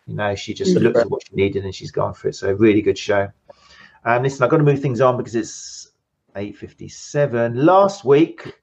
You 0.07 0.15
know, 0.15 0.35
she 0.35 0.53
just 0.53 0.75
mm-hmm. 0.75 0.83
looked 0.83 0.97
at 0.97 1.09
what 1.09 1.23
she 1.27 1.35
needed 1.35 1.65
and 1.65 1.75
she's 1.75 1.91
gone 1.91 2.13
for 2.13 2.29
it. 2.29 2.35
So 2.35 2.53
really 2.53 2.81
good 2.81 2.97
show. 2.97 3.31
Um, 4.05 4.23
listen, 4.23 4.43
I've 4.43 4.51
got 4.51 4.57
to 4.57 4.63
move 4.63 4.81
things 4.81 5.01
on 5.01 5.17
because 5.17 5.35
it's 5.35 5.89
8.57. 6.35 7.55
Last 7.55 8.03
week, 8.05 8.53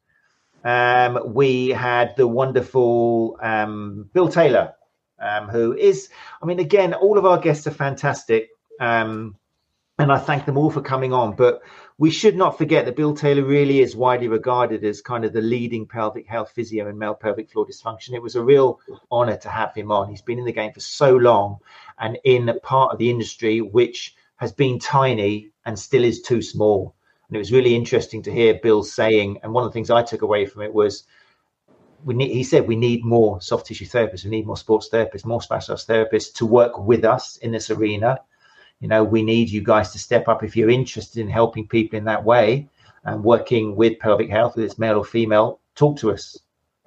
um, 0.64 1.34
we 1.34 1.68
had 1.70 2.14
the 2.16 2.26
wonderful 2.26 3.38
um, 3.42 4.08
Bill 4.12 4.28
Taylor, 4.28 4.74
um, 5.18 5.48
who 5.48 5.74
is, 5.76 6.08
I 6.42 6.46
mean, 6.46 6.60
again, 6.60 6.94
all 6.94 7.18
of 7.18 7.26
our 7.26 7.38
guests 7.38 7.66
are 7.66 7.72
fantastic. 7.72 8.50
Um, 8.80 9.36
and 9.98 10.10
I 10.10 10.18
thank 10.18 10.46
them 10.46 10.56
all 10.56 10.70
for 10.70 10.80
coming 10.80 11.12
on. 11.12 11.36
But 11.36 11.62
we 11.98 12.10
should 12.10 12.36
not 12.36 12.58
forget 12.58 12.86
that 12.86 12.96
Bill 12.96 13.14
Taylor 13.14 13.44
really 13.44 13.80
is 13.80 13.94
widely 13.94 14.28
regarded 14.28 14.84
as 14.84 15.00
kind 15.00 15.24
of 15.24 15.32
the 15.32 15.40
leading 15.40 15.86
pelvic 15.86 16.26
health 16.26 16.52
physio 16.54 16.88
in 16.88 16.98
male 16.98 17.14
pelvic 17.14 17.50
floor 17.50 17.66
dysfunction. 17.66 18.14
It 18.14 18.22
was 18.22 18.34
a 18.34 18.42
real 18.42 18.80
honor 19.10 19.36
to 19.36 19.48
have 19.48 19.74
him 19.74 19.92
on. 19.92 20.08
He's 20.08 20.22
been 20.22 20.38
in 20.38 20.44
the 20.44 20.52
game 20.52 20.72
for 20.72 20.80
so 20.80 21.14
long 21.14 21.58
and 21.98 22.18
in 22.24 22.48
a 22.48 22.58
part 22.58 22.92
of 22.92 22.98
the 22.98 23.10
industry 23.10 23.60
which 23.60 24.14
has 24.36 24.52
been 24.52 24.78
tiny 24.78 25.50
and 25.64 25.78
still 25.78 26.04
is 26.04 26.22
too 26.22 26.42
small. 26.42 26.96
And 27.32 27.36
it 27.38 27.38
was 27.38 27.50
really 27.50 27.74
interesting 27.74 28.22
to 28.24 28.30
hear 28.30 28.60
Bill 28.62 28.82
saying, 28.82 29.38
and 29.42 29.54
one 29.54 29.64
of 29.64 29.70
the 29.70 29.72
things 29.72 29.88
I 29.88 30.02
took 30.02 30.20
away 30.20 30.44
from 30.44 30.60
it 30.60 30.74
was, 30.74 31.04
we 32.04 32.12
need, 32.12 32.30
he 32.30 32.44
said 32.44 32.68
we 32.68 32.76
need 32.76 33.06
more 33.06 33.40
soft 33.40 33.64
tissue 33.68 33.86
therapists, 33.86 34.24
we 34.24 34.30
need 34.30 34.46
more 34.46 34.58
sports 34.58 34.90
therapists, 34.92 35.24
more 35.24 35.40
specialist 35.40 35.88
therapists 35.88 36.34
to 36.34 36.44
work 36.44 36.78
with 36.78 37.06
us 37.06 37.38
in 37.38 37.50
this 37.50 37.70
arena. 37.70 38.18
You 38.80 38.88
know, 38.88 39.02
we 39.02 39.22
need 39.22 39.48
you 39.48 39.62
guys 39.62 39.92
to 39.92 39.98
step 39.98 40.28
up 40.28 40.42
if 40.42 40.54
you're 40.54 40.68
interested 40.68 41.22
in 41.22 41.30
helping 41.30 41.66
people 41.66 41.96
in 41.96 42.04
that 42.04 42.22
way 42.22 42.68
and 43.04 43.24
working 43.24 43.76
with 43.76 43.98
pelvic 43.98 44.28
health, 44.28 44.54
whether 44.54 44.66
it's 44.66 44.78
male 44.78 44.98
or 44.98 45.04
female. 45.04 45.58
Talk 45.74 45.96
to 46.00 46.12
us. 46.12 46.38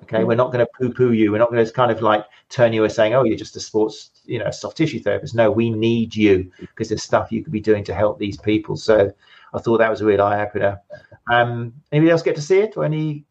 Okay, 0.04 0.18
mm-hmm. 0.18 0.28
we're 0.28 0.36
not 0.36 0.52
going 0.52 0.64
to 0.64 0.72
poo-poo 0.78 1.14
you. 1.14 1.32
We're 1.32 1.40
not 1.40 1.50
going 1.50 1.66
to 1.66 1.72
kind 1.72 1.92
of 1.92 2.04
like 2.04 2.24
turn 2.50 2.72
you 2.72 2.82
away 2.82 2.90
saying, 2.90 3.16
"Oh, 3.16 3.24
you're 3.24 3.36
just 3.36 3.56
a 3.56 3.60
sports, 3.60 4.12
you 4.26 4.38
know, 4.38 4.52
soft 4.52 4.78
tissue 4.78 5.00
therapist." 5.00 5.34
No, 5.34 5.50
we 5.50 5.72
need 5.72 6.16
you 6.16 6.52
because 6.60 6.90
there's 6.90 7.02
stuff 7.02 7.32
you 7.32 7.44
could 7.44 7.54
be 7.54 7.62
doing 7.62 7.84
to 7.86 7.96
help 7.96 8.20
these 8.20 8.38
people. 8.38 8.76
So 8.76 9.12
I 9.54 9.60
thought 9.60 9.78
that 9.78 9.90
was 9.90 10.02
a 10.02 10.06
real 10.06 10.22
eye 10.22 10.42
opener. 10.42 10.80
Um, 11.32 11.74
anybody 11.92 12.12
else 12.12 12.22
get 12.22 12.36
to 12.36 12.42
see 12.42 12.60
it 12.60 12.78
or 12.78 12.86
anything 12.86 13.26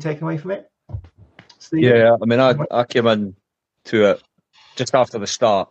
taken 0.00 0.24
away 0.24 0.38
from 0.38 0.52
it? 0.52 0.70
Steve? 1.58 1.84
Yeah, 1.84 2.16
I 2.20 2.24
mean, 2.24 2.40
I, 2.40 2.54
I 2.70 2.84
came 2.84 3.06
in 3.06 3.36
to 3.84 4.10
it 4.10 4.22
just 4.76 4.94
after 4.94 5.18
the 5.18 5.26
start. 5.26 5.68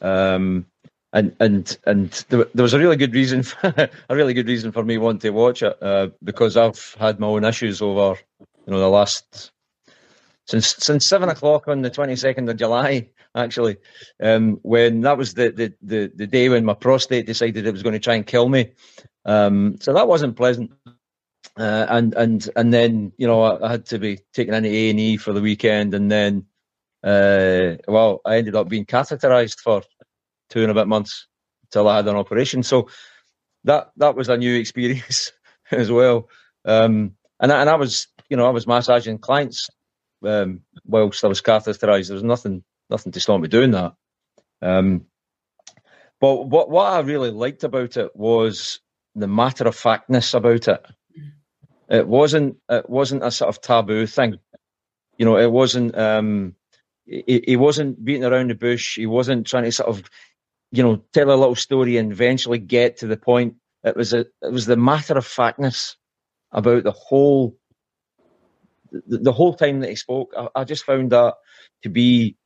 Um, 0.00 0.66
and 1.12 1.34
and 1.40 1.78
and 1.86 2.10
there, 2.28 2.46
there, 2.54 2.62
was 2.62 2.74
a 2.74 2.78
really 2.78 2.96
good 2.96 3.14
reason, 3.14 3.42
for, 3.44 3.72
a 4.08 4.14
really 4.14 4.34
good 4.34 4.46
reason 4.46 4.72
for 4.72 4.84
me 4.84 4.98
wanting 4.98 5.20
to 5.20 5.30
watch 5.30 5.62
it 5.62 5.76
uh, 5.82 6.08
because 6.22 6.56
I've 6.56 6.96
had 6.98 7.18
my 7.18 7.26
own 7.26 7.44
issues 7.44 7.80
over, 7.80 8.18
you 8.40 8.72
know, 8.72 8.80
the 8.80 8.88
last 8.88 9.52
since 10.46 10.76
since 10.76 11.06
seven 11.06 11.28
o'clock 11.28 11.68
on 11.68 11.82
the 11.82 11.90
twenty 11.90 12.16
second 12.16 12.48
of 12.48 12.56
July 12.56 13.08
actually, 13.36 13.76
um, 14.22 14.58
when 14.62 15.02
that 15.02 15.18
was 15.18 15.34
the, 15.34 15.50
the, 15.50 15.74
the, 15.82 16.12
the, 16.14 16.26
day 16.26 16.48
when 16.48 16.64
my 16.64 16.74
prostate 16.74 17.26
decided 17.26 17.66
it 17.66 17.72
was 17.72 17.82
going 17.82 17.92
to 17.92 17.98
try 17.98 18.14
and 18.14 18.26
kill 18.26 18.48
me. 18.48 18.72
Um, 19.24 19.76
so 19.80 19.92
that 19.92 20.08
wasn't 20.08 20.36
pleasant. 20.36 20.72
Uh, 21.58 21.86
and 21.88 22.14
and 22.14 22.50
and 22.56 22.72
then 22.72 23.12
you 23.16 23.26
know 23.26 23.42
I, 23.42 23.66
I 23.66 23.70
had 23.70 23.86
to 23.86 23.98
be 23.98 24.18
taken 24.34 24.52
into 24.52 24.68
A 24.68 24.90
and 24.90 25.00
E 25.00 25.16
for 25.16 25.32
the 25.32 25.40
weekend, 25.40 25.94
and 25.94 26.10
then 26.10 26.44
uh, 27.02 27.76
well 27.88 28.20
I 28.24 28.36
ended 28.36 28.56
up 28.56 28.68
being 28.68 28.84
catheterized 28.84 29.60
for 29.60 29.82
two 30.50 30.62
and 30.62 30.70
a 30.70 30.74
bit 30.74 30.88
months 30.88 31.26
till 31.70 31.88
I 31.88 31.96
had 31.96 32.08
an 32.08 32.16
operation. 32.16 32.62
So 32.62 32.88
that 33.64 33.90
that 33.96 34.16
was 34.16 34.28
a 34.28 34.36
new 34.36 34.54
experience 34.60 35.32
as 35.70 35.90
well. 35.90 36.28
Um, 36.64 37.12
and 37.40 37.52
and 37.52 37.70
I 37.70 37.76
was 37.76 38.08
you 38.28 38.36
know 38.36 38.46
I 38.46 38.50
was 38.50 38.66
massaging 38.66 39.18
clients 39.18 39.70
um, 40.24 40.62
whilst 40.84 41.24
I 41.24 41.28
was 41.28 41.42
catheterized. 41.42 42.08
There 42.08 42.14
was 42.14 42.22
nothing 42.22 42.62
nothing 42.90 43.12
to 43.12 43.20
stop 43.20 43.40
me 43.40 43.48
doing 43.48 43.72
that. 43.72 43.94
Um, 44.62 45.06
but 46.20 46.44
what 46.48 46.70
what 46.70 46.92
I 46.92 47.00
really 47.00 47.30
liked 47.30 47.64
about 47.64 47.96
it 47.96 48.14
was 48.14 48.80
the 49.14 49.26
matter 49.26 49.66
of 49.66 49.76
factness 49.76 50.34
about 50.34 50.68
it. 50.68 50.86
It 51.88 52.06
wasn't 52.06 52.56
it 52.68 52.88
wasn't 52.88 53.24
a 53.24 53.30
sort 53.30 53.48
of 53.48 53.60
taboo 53.60 54.06
thing. 54.06 54.38
You 55.18 55.24
know, 55.24 55.36
it 55.36 55.50
wasn't 55.50 55.96
um 55.96 56.54
he, 57.06 57.42
he 57.46 57.56
wasn't 57.56 58.04
beating 58.04 58.24
around 58.24 58.50
the 58.50 58.54
bush. 58.54 58.96
He 58.96 59.06
wasn't 59.06 59.46
trying 59.46 59.64
to 59.64 59.72
sort 59.72 59.88
of, 59.88 60.10
you 60.72 60.82
know, 60.82 61.02
tell 61.12 61.30
a 61.30 61.36
little 61.36 61.54
story 61.54 61.96
and 61.96 62.10
eventually 62.10 62.58
get 62.58 62.98
to 62.98 63.06
the 63.06 63.16
point. 63.16 63.54
It 63.84 63.96
was 63.96 64.12
a 64.12 64.20
it 64.42 64.52
was 64.52 64.66
the 64.66 64.76
matter 64.76 65.16
of 65.16 65.26
factness 65.26 65.96
about 66.52 66.84
the 66.84 66.92
whole 66.92 67.56
the, 69.06 69.18
the 69.18 69.32
whole 69.32 69.54
time 69.54 69.80
that 69.80 69.90
he 69.90 69.96
spoke. 69.96 70.32
I, 70.36 70.48
I 70.56 70.64
just 70.64 70.84
found 70.84 71.10
that 71.12 71.34
to 71.82 71.88
be 71.88 72.36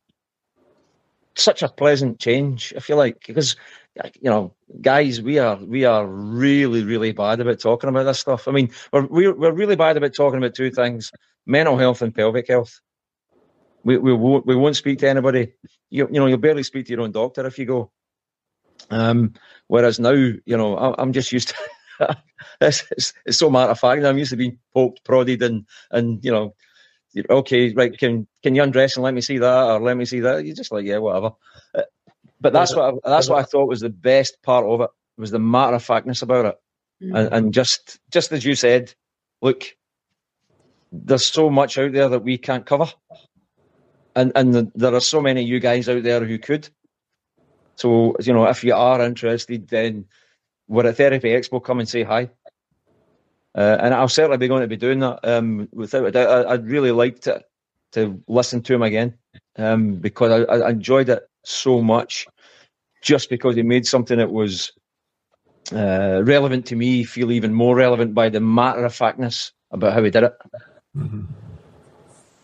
such 1.36 1.62
a 1.62 1.68
pleasant 1.68 2.18
change. 2.18 2.72
I 2.76 2.80
feel 2.80 2.96
like 2.96 3.26
because 3.26 3.56
you 4.20 4.30
know, 4.30 4.54
guys, 4.80 5.20
we 5.20 5.38
are 5.38 5.56
we 5.56 5.84
are 5.84 6.06
really 6.06 6.84
really 6.84 7.12
bad 7.12 7.40
about 7.40 7.60
talking 7.60 7.88
about 7.88 8.04
this 8.04 8.20
stuff. 8.20 8.48
I 8.48 8.52
mean, 8.52 8.70
we're 8.92 9.06
we're, 9.06 9.34
we're 9.34 9.52
really 9.52 9.76
bad 9.76 9.96
about 9.96 10.14
talking 10.14 10.38
about 10.38 10.54
two 10.54 10.70
things: 10.70 11.12
mental 11.46 11.76
health 11.76 12.02
and 12.02 12.14
pelvic 12.14 12.48
health. 12.48 12.80
We 13.82 13.98
we 13.98 14.12
won't 14.12 14.46
we 14.46 14.56
won't 14.56 14.76
speak 14.76 14.98
to 15.00 15.08
anybody. 15.08 15.54
You 15.90 16.08
you 16.10 16.20
know 16.20 16.26
you'll 16.26 16.38
barely 16.38 16.62
speak 16.62 16.86
to 16.86 16.92
your 16.92 17.02
own 17.02 17.12
doctor 17.12 17.46
if 17.46 17.58
you 17.58 17.66
go. 17.66 17.90
Um, 18.90 19.34
whereas 19.66 20.00
now, 20.00 20.12
you 20.12 20.56
know, 20.56 20.76
I, 20.76 21.02
am 21.02 21.12
just 21.12 21.32
used 21.32 21.48
to. 21.48 21.54
it's, 22.60 22.84
it's, 22.90 23.12
it's 23.24 23.38
so 23.38 23.50
matter 23.50 23.72
of 23.72 23.80
fact. 23.80 24.04
I'm 24.04 24.18
used 24.18 24.30
to 24.30 24.36
being 24.36 24.58
poked, 24.74 25.04
prodded, 25.04 25.42
and 25.42 25.66
and 25.90 26.24
you 26.24 26.30
know 26.30 26.54
okay, 27.28 27.72
right, 27.72 27.96
can 27.96 28.26
can 28.42 28.54
you 28.54 28.62
undress 28.62 28.96
and 28.96 29.04
let 29.04 29.14
me 29.14 29.20
see 29.20 29.38
that, 29.38 29.64
or 29.64 29.80
let 29.80 29.96
me 29.96 30.04
see 30.04 30.20
that? 30.20 30.44
You're 30.44 30.54
just 30.54 30.72
like, 30.72 30.84
yeah, 30.84 30.98
whatever. 30.98 31.32
Uh, 31.74 31.82
but 32.40 32.52
that's 32.52 32.74
what 32.74 32.94
I, 32.94 33.10
that's 33.10 33.28
what 33.28 33.38
I 33.38 33.42
thought 33.42 33.68
was 33.68 33.80
the 33.80 33.90
best 33.90 34.42
part 34.42 34.66
of 34.66 34.80
it 34.80 34.90
was 35.16 35.30
the 35.30 35.38
matter 35.38 35.76
of 35.76 35.84
factness 35.84 36.22
about 36.22 36.46
it, 36.46 36.54
mm-hmm. 37.02 37.16
and, 37.16 37.32
and 37.32 37.54
just 37.54 37.98
just 38.10 38.32
as 38.32 38.44
you 38.44 38.54
said, 38.54 38.94
look, 39.42 39.64
there's 40.92 41.26
so 41.26 41.50
much 41.50 41.78
out 41.78 41.92
there 41.92 42.08
that 42.08 42.22
we 42.22 42.38
can't 42.38 42.66
cover, 42.66 42.92
and 44.14 44.32
and 44.34 44.54
the, 44.54 44.72
there 44.74 44.94
are 44.94 45.00
so 45.00 45.20
many 45.20 45.42
of 45.42 45.48
you 45.48 45.60
guys 45.60 45.88
out 45.88 46.02
there 46.02 46.24
who 46.24 46.38
could. 46.38 46.68
So 47.76 48.16
you 48.20 48.32
know, 48.32 48.46
if 48.46 48.62
you 48.62 48.74
are 48.74 49.00
interested, 49.02 49.68
then 49.68 50.06
we're 50.70 50.86
at 50.86 50.96
Therapy 50.96 51.30
Expo. 51.30 51.62
Come 51.62 51.80
and 51.80 51.88
say 51.88 52.04
hi. 52.04 52.30
Uh, 53.56 53.76
and 53.80 53.92
I'll 53.92 54.08
certainly 54.08 54.38
be 54.38 54.46
going 54.46 54.62
to 54.62 54.68
be 54.68 54.76
doing 54.76 55.00
that 55.00 55.18
um, 55.24 55.68
without 55.72 56.06
a 56.06 56.12
doubt. 56.12 56.46
I, 56.46 56.52
would 56.52 56.68
really 56.68 56.92
like 56.92 57.20
to 57.22 57.42
to 57.92 58.22
listen 58.28 58.62
to 58.62 58.74
him 58.74 58.82
again 58.82 59.18
um, 59.58 59.96
because 59.96 60.46
I, 60.48 60.54
I, 60.54 60.70
enjoyed 60.70 61.08
it 61.08 61.28
so 61.44 61.82
much. 61.82 62.28
Just 63.02 63.28
because 63.28 63.56
he 63.56 63.62
made 63.62 63.86
something 63.86 64.18
that 64.18 64.30
was 64.30 64.70
uh, 65.72 66.22
relevant 66.24 66.66
to 66.66 66.76
me 66.76 67.02
feel 67.02 67.32
even 67.32 67.52
more 67.52 67.74
relevant 67.74 68.14
by 68.14 68.28
the 68.28 68.40
matter 68.40 68.84
of 68.84 68.94
factness 68.94 69.52
about 69.72 69.94
how 69.94 70.04
he 70.04 70.10
did 70.10 70.24
it. 70.24 70.34
Mm-hmm. 70.96 71.22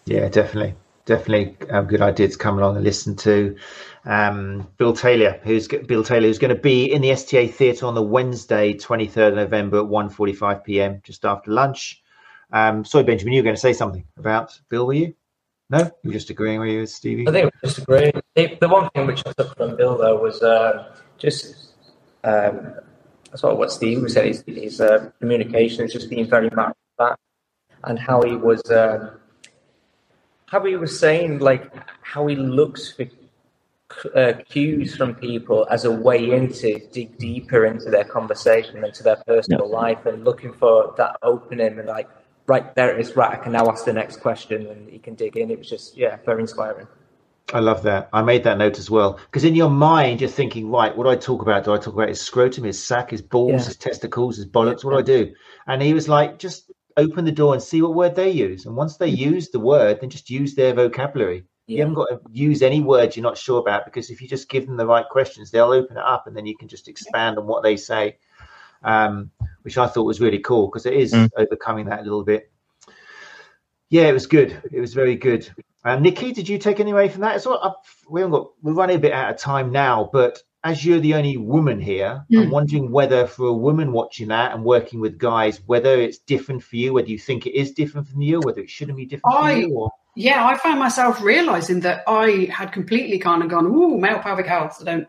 Yeah, 0.07 0.29
definitely, 0.29 0.75
definitely 1.07 1.57
a 1.71 1.83
good 1.83 2.03
idea 2.03 2.29
to 2.29 2.37
come 2.37 2.59
along 2.59 2.77
and 2.77 2.85
listen 2.85 3.17
to. 3.17 3.57
Um, 4.05 4.69
Bill 4.77 4.93
Taylor, 4.93 5.41
who's 5.43 5.67
Bill 5.67 6.05
Taylor, 6.05 6.27
who's 6.27 6.39
going 6.39 6.55
to 6.55 6.61
be 6.61 6.93
in 6.93 7.01
the 7.01 7.11
STA 7.13 7.49
Theatre 7.49 7.87
on 7.87 7.95
the 7.95 8.03
Wednesday, 8.03 8.75
23rd 8.75 9.35
November 9.35 9.79
at 9.79 9.85
1.45 9.85 10.65
p.m. 10.65 11.01
just 11.03 11.25
after 11.25 11.51
lunch. 11.51 12.03
Um, 12.53 12.85
sorry, 12.85 13.05
Benjamin, 13.05 13.33
you 13.33 13.41
were 13.41 13.45
going 13.45 13.57
to 13.57 13.61
say 13.61 13.73
something 13.73 14.05
about 14.19 14.61
Bill, 14.69 14.87
were 14.87 14.93
you? 14.93 15.15
No, 15.69 15.91
you're 16.03 16.13
just 16.13 16.31
agreeing 16.31 16.61
with 16.61 16.69
you, 16.69 16.87
Stevie. 16.87 17.27
I 17.27 17.33
think 17.33 17.51
we 17.53 17.69
just 17.69 17.79
agreeing. 17.79 18.13
The, 18.37 18.69
one 18.69 18.89
thing 18.91 19.07
which 19.07 19.25
I 19.27 19.33
took 19.33 19.57
from 19.57 19.77
Bill 19.77 19.99
though 19.99 20.21
was 20.21 20.41
uh, 20.41 20.95
just 21.19 21.73
um, 22.23 22.75
sort 23.35 23.53
of 23.53 23.59
what 23.59 23.73
Steve 23.73 24.03
was 24.03 24.13
saying. 24.13 24.29
His, 24.29 24.45
his 24.47 24.81
uh, 24.81 25.11
communication 25.19 25.85
is 25.85 25.93
just 25.93 26.09
being 26.09 26.29
very 26.29 26.51
matter 26.51 26.71
of 26.71 27.09
fact, 27.09 27.21
and 27.83 27.99
how 27.99 28.23
he 28.23 28.37
was, 28.37 28.63
um, 28.71 29.19
how 30.47 30.65
he 30.65 30.77
was 30.77 30.99
saying 30.99 31.39
like 31.39 31.73
how 32.03 32.27
he 32.27 32.37
looks 32.37 32.93
for 32.93 33.07
uh, 34.15 34.33
cues 34.49 34.97
from 34.97 35.15
people 35.15 35.67
as 35.71 35.85
a 35.85 35.91
way 35.91 36.33
into 36.33 36.79
dig 36.93 37.17
deeper 37.19 37.67
into 37.67 37.91
their 37.91 38.05
conversation, 38.05 38.85
into 38.85 39.03
their 39.03 39.17
personal 39.27 39.69
yeah. 39.69 39.77
life, 39.77 40.07
and 40.07 40.25
looking 40.25 40.53
for 40.53 40.95
that 40.97 41.17
opening 41.23 41.79
and 41.79 41.89
like 41.89 42.09
right 42.47 42.75
there 42.75 42.97
it 42.97 43.01
is, 43.01 43.17
right, 43.17 43.33
I 43.33 43.43
can 43.43 43.53
now 43.53 43.69
ask 43.69 43.85
the 43.85 43.93
next 43.93 44.21
question 44.21 44.67
and 44.67 44.89
he 44.89 44.99
can 44.99 45.15
dig 45.15 45.37
in. 45.37 45.51
It 45.51 45.59
was 45.59 45.69
just, 45.69 45.97
yeah, 45.97 46.19
very 46.25 46.41
inspiring. 46.41 46.87
I 47.53 47.61
love 47.61 47.83
that. 47.85 48.09
I 48.13 48.23
made 48.23 48.43
that 48.45 48.59
note 48.59 48.79
as 48.79 48.91
well. 48.91 49.21
Because 49.27 49.45
in 49.45 49.55
your 49.55 49.71
mind, 49.71 50.21
you're 50.21 50.31
thinking, 50.31 50.71
right, 50.71 50.97
what 50.97 51.05
do 51.05 51.11
I 51.11 51.17
talk 51.17 51.43
about? 51.43 51.65
Do 51.65 51.73
I 51.73 51.79
talk 51.79 51.95
about 51.95 52.09
his 52.09 52.21
scrotum, 52.21 52.65
his 52.65 52.83
sack, 52.83 53.11
his 53.11 53.23
balls, 53.23 53.63
yeah. 53.63 53.67
his 53.67 53.77
testicles, 53.77 54.37
his 54.37 54.47
bollocks? 54.47 54.83
What 54.83 54.93
do 54.93 54.99
I 54.99 55.03
do? 55.03 55.33
And 55.67 55.81
he 55.81 55.95
was 55.95 56.09
like, 56.09 56.39
just 56.39 56.73
open 56.97 57.25
the 57.25 57.33
door 57.33 57.53
and 57.55 57.63
see 57.63 57.83
what 57.83 57.95
word 57.95 58.15
they 58.15 58.31
use. 58.31 58.67
And 58.67 58.77
once 58.77 58.97
they 58.97 59.11
mm-hmm. 59.11 59.35
use 59.35 59.51
the 59.51 59.61
word, 59.61 60.01
then 60.01 60.11
just 60.11 60.31
use 60.31 60.55
their 60.55 60.75
vocabulary. 60.75 61.45
Yeah. 61.67 61.75
You 61.75 61.81
haven't 61.81 61.95
got 61.95 62.09
to 62.11 62.21
use 62.31 62.63
any 62.63 62.81
words 62.81 63.17
you're 63.17 63.23
not 63.25 63.37
sure 63.37 63.61
about 63.61 63.85
because 63.85 64.11
if 64.11 64.23
you 64.23 64.29
just 64.29 64.49
give 64.49 64.67
them 64.67 64.77
the 64.77 64.87
right 64.87 65.09
questions, 65.09 65.51
they'll 65.51 65.73
open 65.73 65.97
it 65.97 66.05
up 66.05 66.27
and 66.27 66.37
then 66.37 66.47
you 66.47 66.57
can 66.57 66.69
just 66.69 66.89
expand 66.89 67.39
on 67.39 67.47
what 67.47 67.63
they 67.63 67.77
say 67.77 68.19
um, 68.83 69.31
which 69.63 69.77
I 69.77 69.87
thought 69.87 70.05
was 70.05 70.21
really 70.21 70.39
cool 70.39 70.69
because 70.69 70.87
it 70.87 70.95
is 70.95 71.13
mm. 71.13 71.29
overcoming 71.37 71.87
that 71.87 72.01
a 72.01 72.03
little 72.03 72.25
bit. 72.25 72.51
Yeah, 73.91 74.05
it 74.05 74.13
was 74.13 74.27
good. 74.27 74.61
It 74.73 74.81
was 74.81 74.95
very 74.95 75.17
good. 75.17 75.49
Um, 75.85 76.03
Nikki, 76.03 76.33
did 76.33 76.49
you 76.49 76.59
take 76.59 76.81
any 76.81 76.91
away 76.91 77.09
from 77.09 77.21
that? 77.21 77.43
So 77.43 77.75
we 78.09 78.21
haven't 78.21 78.33
got. 78.33 78.51
We're 78.63 78.73
running 78.73 78.97
a 78.97 79.01
bit 79.01 79.13
out 79.13 79.31
of 79.31 79.39
time 79.39 79.71
now, 79.71 80.11
but 80.13 80.41
as 80.67 80.85
you're 80.85 81.01
the 81.01 81.15
only 81.15 81.37
woman 81.37 81.81
here, 81.81 82.25
mm. 82.31 82.43
I'm 82.43 82.51
wondering 82.51 82.91
whether 82.91 83.27
for 83.27 83.47
a 83.47 83.53
woman 83.53 83.93
watching 83.93 84.29
that 84.29 84.53
and 84.53 84.65
working 84.65 85.01
with 85.01 85.19
guys, 85.19 85.61
whether 85.67 86.01
it's 86.01 86.19
different 86.19 86.63
for 86.63 86.77
you, 86.77 86.95
whether 86.95 87.09
you 87.09 87.19
think 87.19 87.47
it 87.47 87.55
is 87.55 87.73
different 87.73 88.09
from 88.09 88.21
you, 88.21 88.41
whether 88.41 88.61
it 88.61 88.71
shouldn't 88.71 88.97
be 88.97 89.07
different 89.07 89.37
I, 89.37 89.53
for 89.53 89.59
you, 89.59 89.75
or 89.75 89.91
yeah, 90.17 90.47
I 90.47 90.57
found 90.57 90.81
myself 90.81 91.23
realizing 91.23 91.81
that 91.81 92.03
I 92.07 92.49
had 92.51 92.73
completely 92.73 93.19
kind 93.19 93.43
of 93.43 93.49
gone, 93.49 93.67
"Ooh, 93.67 93.99
male 93.99 94.19
pelvic 94.19 94.47
health." 94.47 94.79
I 94.81 94.85
don't 94.85 95.09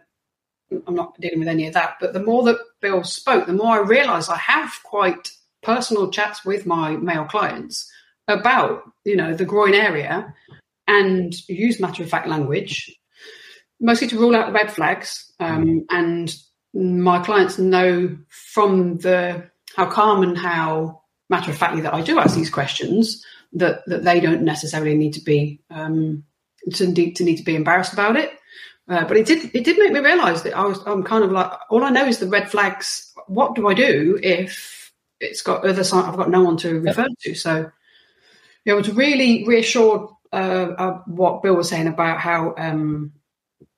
I'm 0.85 0.95
not 0.95 1.19
dealing 1.19 1.39
with 1.39 1.47
any 1.47 1.67
of 1.67 1.73
that. 1.73 1.95
But 1.99 2.13
the 2.13 2.23
more 2.23 2.43
that 2.43 2.59
Bill 2.81 3.03
spoke, 3.03 3.47
the 3.47 3.53
more 3.53 3.77
I 3.77 3.79
realised 3.79 4.29
I 4.29 4.37
have 4.37 4.71
quite 4.83 5.31
personal 5.63 6.11
chats 6.11 6.45
with 6.45 6.65
my 6.65 6.95
male 6.97 7.25
clients 7.25 7.89
about, 8.27 8.83
you 9.05 9.15
know, 9.15 9.33
the 9.33 9.45
groin 9.45 9.73
area 9.73 10.33
and 10.87 11.33
use 11.47 11.79
matter 11.79 12.03
of 12.03 12.09
fact 12.09 12.27
language, 12.27 12.93
mostly 13.79 14.07
to 14.07 14.19
rule 14.19 14.35
out 14.35 14.47
the 14.47 14.53
red 14.53 14.71
flags. 14.71 15.31
Um, 15.39 15.85
and 15.89 16.35
my 16.73 17.19
clients 17.19 17.57
know 17.57 18.17
from 18.29 18.97
the 18.97 19.49
how 19.75 19.89
calm 19.89 20.23
and 20.23 20.37
how 20.37 21.01
matter 21.29 21.51
of 21.51 21.57
factly 21.57 21.81
that 21.81 21.93
I 21.93 22.01
do 22.01 22.19
ask 22.19 22.35
these 22.35 22.49
questions 22.49 23.23
that 23.53 23.81
that 23.87 24.03
they 24.03 24.19
don't 24.19 24.43
necessarily 24.43 24.95
need 24.95 25.13
to 25.13 25.21
be 25.21 25.61
um, 25.69 26.23
to 26.73 26.87
need 26.87 27.15
to 27.17 27.23
need 27.23 27.37
to 27.37 27.43
be 27.43 27.55
embarrassed 27.55 27.93
about 27.93 28.15
it. 28.15 28.31
Uh, 28.89 29.05
but 29.05 29.17
it 29.17 29.25
did 29.25 29.53
it 29.53 29.63
did 29.63 29.77
make 29.77 29.91
me 29.91 29.99
realise 29.99 30.41
that 30.41 30.55
I 30.55 30.65
was 30.65 30.79
I'm 30.85 31.03
kind 31.03 31.23
of 31.23 31.31
like 31.31 31.51
all 31.69 31.83
I 31.83 31.89
know 31.89 32.05
is 32.05 32.19
the 32.19 32.27
red 32.27 32.49
flags. 32.49 33.13
What 33.27 33.55
do 33.55 33.67
I 33.67 33.73
do 33.73 34.19
if 34.21 34.91
it's 35.19 35.41
got 35.41 35.65
other 35.65 35.83
side? 35.83 36.05
I've 36.05 36.17
got 36.17 36.29
no 36.29 36.43
one 36.43 36.57
to 36.57 36.79
refer 36.79 37.07
to. 37.23 37.35
So 37.35 37.69
yeah, 38.65 38.73
I 38.73 38.75
was 38.75 38.91
really 38.91 39.45
reassured 39.45 40.09
uh, 40.31 40.73
of 40.77 41.03
what 41.07 41.43
Bill 41.43 41.55
was 41.55 41.69
saying 41.69 41.87
about 41.87 42.19
how 42.19 42.53
um, 42.57 43.13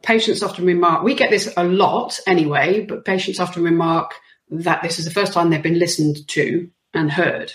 patients 0.03 0.43
often 0.43 0.65
remark. 0.65 1.03
We 1.03 1.15
get 1.15 1.29
this 1.29 1.51
a 1.57 1.63
lot 1.63 2.19
anyway, 2.25 2.85
but 2.85 3.05
patients 3.05 3.39
often 3.39 3.63
remark 3.63 4.15
that 4.49 4.81
this 4.81 4.99
is 4.99 5.05
the 5.05 5.11
first 5.11 5.33
time 5.33 5.49
they've 5.49 5.61
been 5.61 5.79
listened 5.79 6.27
to 6.29 6.69
and 6.93 7.11
heard. 7.11 7.53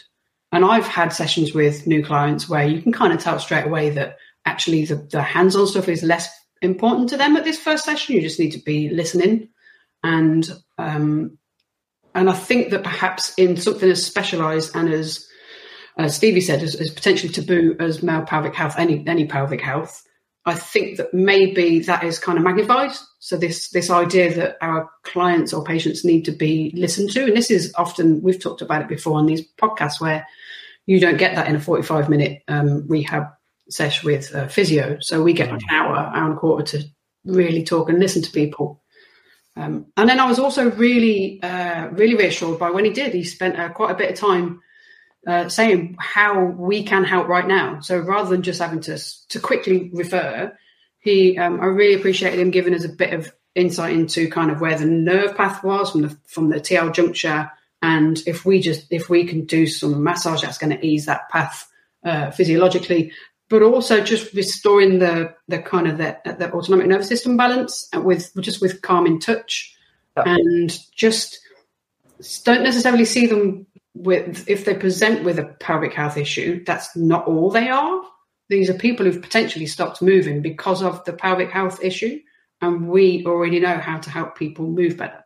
And 0.52 0.64
I've 0.64 0.86
had 0.86 1.12
sessions 1.12 1.52
with 1.52 1.86
new 1.86 2.04
clients 2.04 2.48
where 2.48 2.66
you 2.66 2.80
can 2.80 2.92
kind 2.92 3.12
of 3.12 3.20
tell 3.20 3.38
straight 3.40 3.66
away 3.66 3.90
that 3.90 4.18
actually 4.44 4.84
the, 4.84 4.96
the 4.96 5.22
hands-on 5.22 5.66
stuff 5.66 5.88
is 5.88 6.02
less 6.02 6.28
important 6.62 7.08
to 7.10 7.16
them 7.16 7.36
at 7.36 7.44
this 7.44 7.58
first 7.58 7.84
session. 7.84 8.14
You 8.14 8.22
just 8.22 8.38
need 8.38 8.52
to 8.52 8.62
be 8.62 8.88
listening, 8.88 9.48
and 10.02 10.48
um, 10.78 11.38
and 12.14 12.30
I 12.30 12.34
think 12.34 12.70
that 12.70 12.84
perhaps 12.84 13.34
in 13.36 13.56
something 13.56 13.90
as 13.90 14.04
specialised 14.04 14.76
and 14.76 14.92
as 14.92 15.26
as 15.96 16.16
Stevie 16.16 16.40
said, 16.40 16.62
as, 16.62 16.74
as, 16.74 16.90
potentially 16.90 17.32
taboo 17.32 17.76
as 17.78 18.02
male 18.02 18.22
pelvic 18.22 18.54
health, 18.54 18.74
any 18.78 19.04
any 19.06 19.26
pelvic 19.26 19.60
health, 19.60 20.04
I 20.46 20.54
think 20.54 20.98
that 20.98 21.14
maybe 21.14 21.80
that 21.80 22.04
is 22.04 22.18
kind 22.18 22.36
of 22.36 22.44
magnified. 22.44 22.92
So 23.18 23.36
this 23.36 23.70
this 23.70 23.88
idea 23.88 24.34
that 24.34 24.58
our 24.60 24.90
clients 25.02 25.52
or 25.52 25.64
patients 25.64 26.04
need 26.04 26.24
to 26.26 26.32
be 26.32 26.72
listened 26.74 27.10
to, 27.12 27.24
and 27.24 27.36
this 27.36 27.50
is 27.50 27.72
often 27.76 28.22
we've 28.22 28.42
talked 28.42 28.60
about 28.60 28.82
it 28.82 28.88
before 28.88 29.18
on 29.18 29.26
these 29.26 29.46
podcasts 29.56 30.00
where 30.00 30.26
you 30.86 31.00
don't 31.00 31.16
get 31.16 31.34
that 31.34 31.48
in 31.48 31.56
a 31.56 31.60
45 31.60 32.10
minute 32.10 32.42
um, 32.48 32.86
rehab 32.86 33.28
sesh 33.70 34.04
with 34.04 34.34
uh, 34.34 34.48
physio. 34.48 34.98
So 35.00 35.22
we 35.22 35.32
get 35.32 35.50
like 35.50 35.62
an 35.62 35.74
hour, 35.74 35.96
hour 35.96 36.24
and 36.24 36.34
a 36.34 36.36
quarter 36.36 36.78
to 36.78 36.84
really 37.24 37.64
talk 37.64 37.88
and 37.88 37.98
listen 37.98 38.22
to 38.22 38.30
people. 38.30 38.82
Um, 39.56 39.86
and 39.96 40.08
then 40.08 40.20
I 40.20 40.26
was 40.26 40.38
also 40.38 40.70
really, 40.72 41.40
uh, 41.42 41.88
really 41.92 42.16
reassured 42.16 42.58
by 42.58 42.70
when 42.70 42.84
he 42.84 42.90
did. 42.90 43.14
He 43.14 43.24
spent 43.24 43.58
uh, 43.58 43.70
quite 43.70 43.92
a 43.92 43.94
bit 43.94 44.10
of 44.10 44.18
time 44.18 44.60
uh, 45.26 45.48
saying 45.48 45.96
how 45.98 46.44
we 46.44 46.82
can 46.82 47.04
help 47.04 47.28
right 47.28 47.46
now. 47.46 47.80
So 47.80 47.98
rather 47.98 48.30
than 48.30 48.42
just 48.42 48.60
having 48.60 48.80
to 48.82 48.98
to 49.28 49.40
quickly 49.40 49.90
refer, 49.92 50.56
he 50.98 51.38
um, 51.38 51.60
I 51.60 51.66
really 51.66 51.94
appreciated 51.94 52.40
him 52.40 52.50
giving 52.50 52.74
us 52.74 52.84
a 52.84 52.88
bit 52.88 53.12
of 53.12 53.32
insight 53.54 53.94
into 53.94 54.28
kind 54.28 54.50
of 54.50 54.60
where 54.60 54.76
the 54.76 54.86
nerve 54.86 55.36
path 55.36 55.62
was 55.62 55.90
from 55.90 56.02
the 56.02 56.18
from 56.26 56.50
the 56.50 56.60
TL 56.60 56.92
juncture, 56.92 57.50
and 57.82 58.22
if 58.26 58.44
we 58.44 58.60
just 58.60 58.86
if 58.90 59.08
we 59.08 59.24
can 59.24 59.44
do 59.44 59.66
some 59.66 60.02
massage, 60.02 60.42
that's 60.42 60.58
going 60.58 60.76
to 60.76 60.86
ease 60.86 61.06
that 61.06 61.28
path 61.30 61.70
uh, 62.04 62.30
physiologically 62.30 63.12
but 63.50 63.62
also 63.62 64.02
just 64.02 64.32
restoring 64.34 64.98
the 64.98 65.34
the 65.48 65.58
kind 65.58 65.86
of 65.86 65.98
the, 65.98 66.16
the 66.24 66.52
autonomic 66.52 66.86
nervous 66.86 67.08
system 67.08 67.36
balance 67.36 67.88
with 67.94 68.32
just 68.40 68.60
with 68.60 68.82
calming 68.82 69.20
touch. 69.20 69.76
And 70.16 70.76
just 70.94 71.40
don't 72.44 72.62
necessarily 72.62 73.04
see 73.04 73.26
them 73.26 73.66
with 73.94 74.48
if 74.48 74.64
they 74.64 74.74
present 74.74 75.24
with 75.24 75.38
a 75.38 75.44
pelvic 75.60 75.92
health 75.92 76.16
issue 76.16 76.62
that's 76.64 76.96
not 76.96 77.26
all 77.26 77.50
they 77.50 77.68
are 77.68 78.02
these 78.48 78.68
are 78.68 78.74
people 78.74 79.06
who've 79.06 79.22
potentially 79.22 79.66
stopped 79.66 80.02
moving 80.02 80.42
because 80.42 80.82
of 80.82 81.04
the 81.04 81.12
pelvic 81.12 81.50
health 81.50 81.82
issue 81.82 82.18
and 82.60 82.88
we 82.88 83.24
already 83.26 83.60
know 83.60 83.78
how 83.78 83.98
to 83.98 84.10
help 84.10 84.36
people 84.36 84.66
move 84.66 84.96
better 84.96 85.24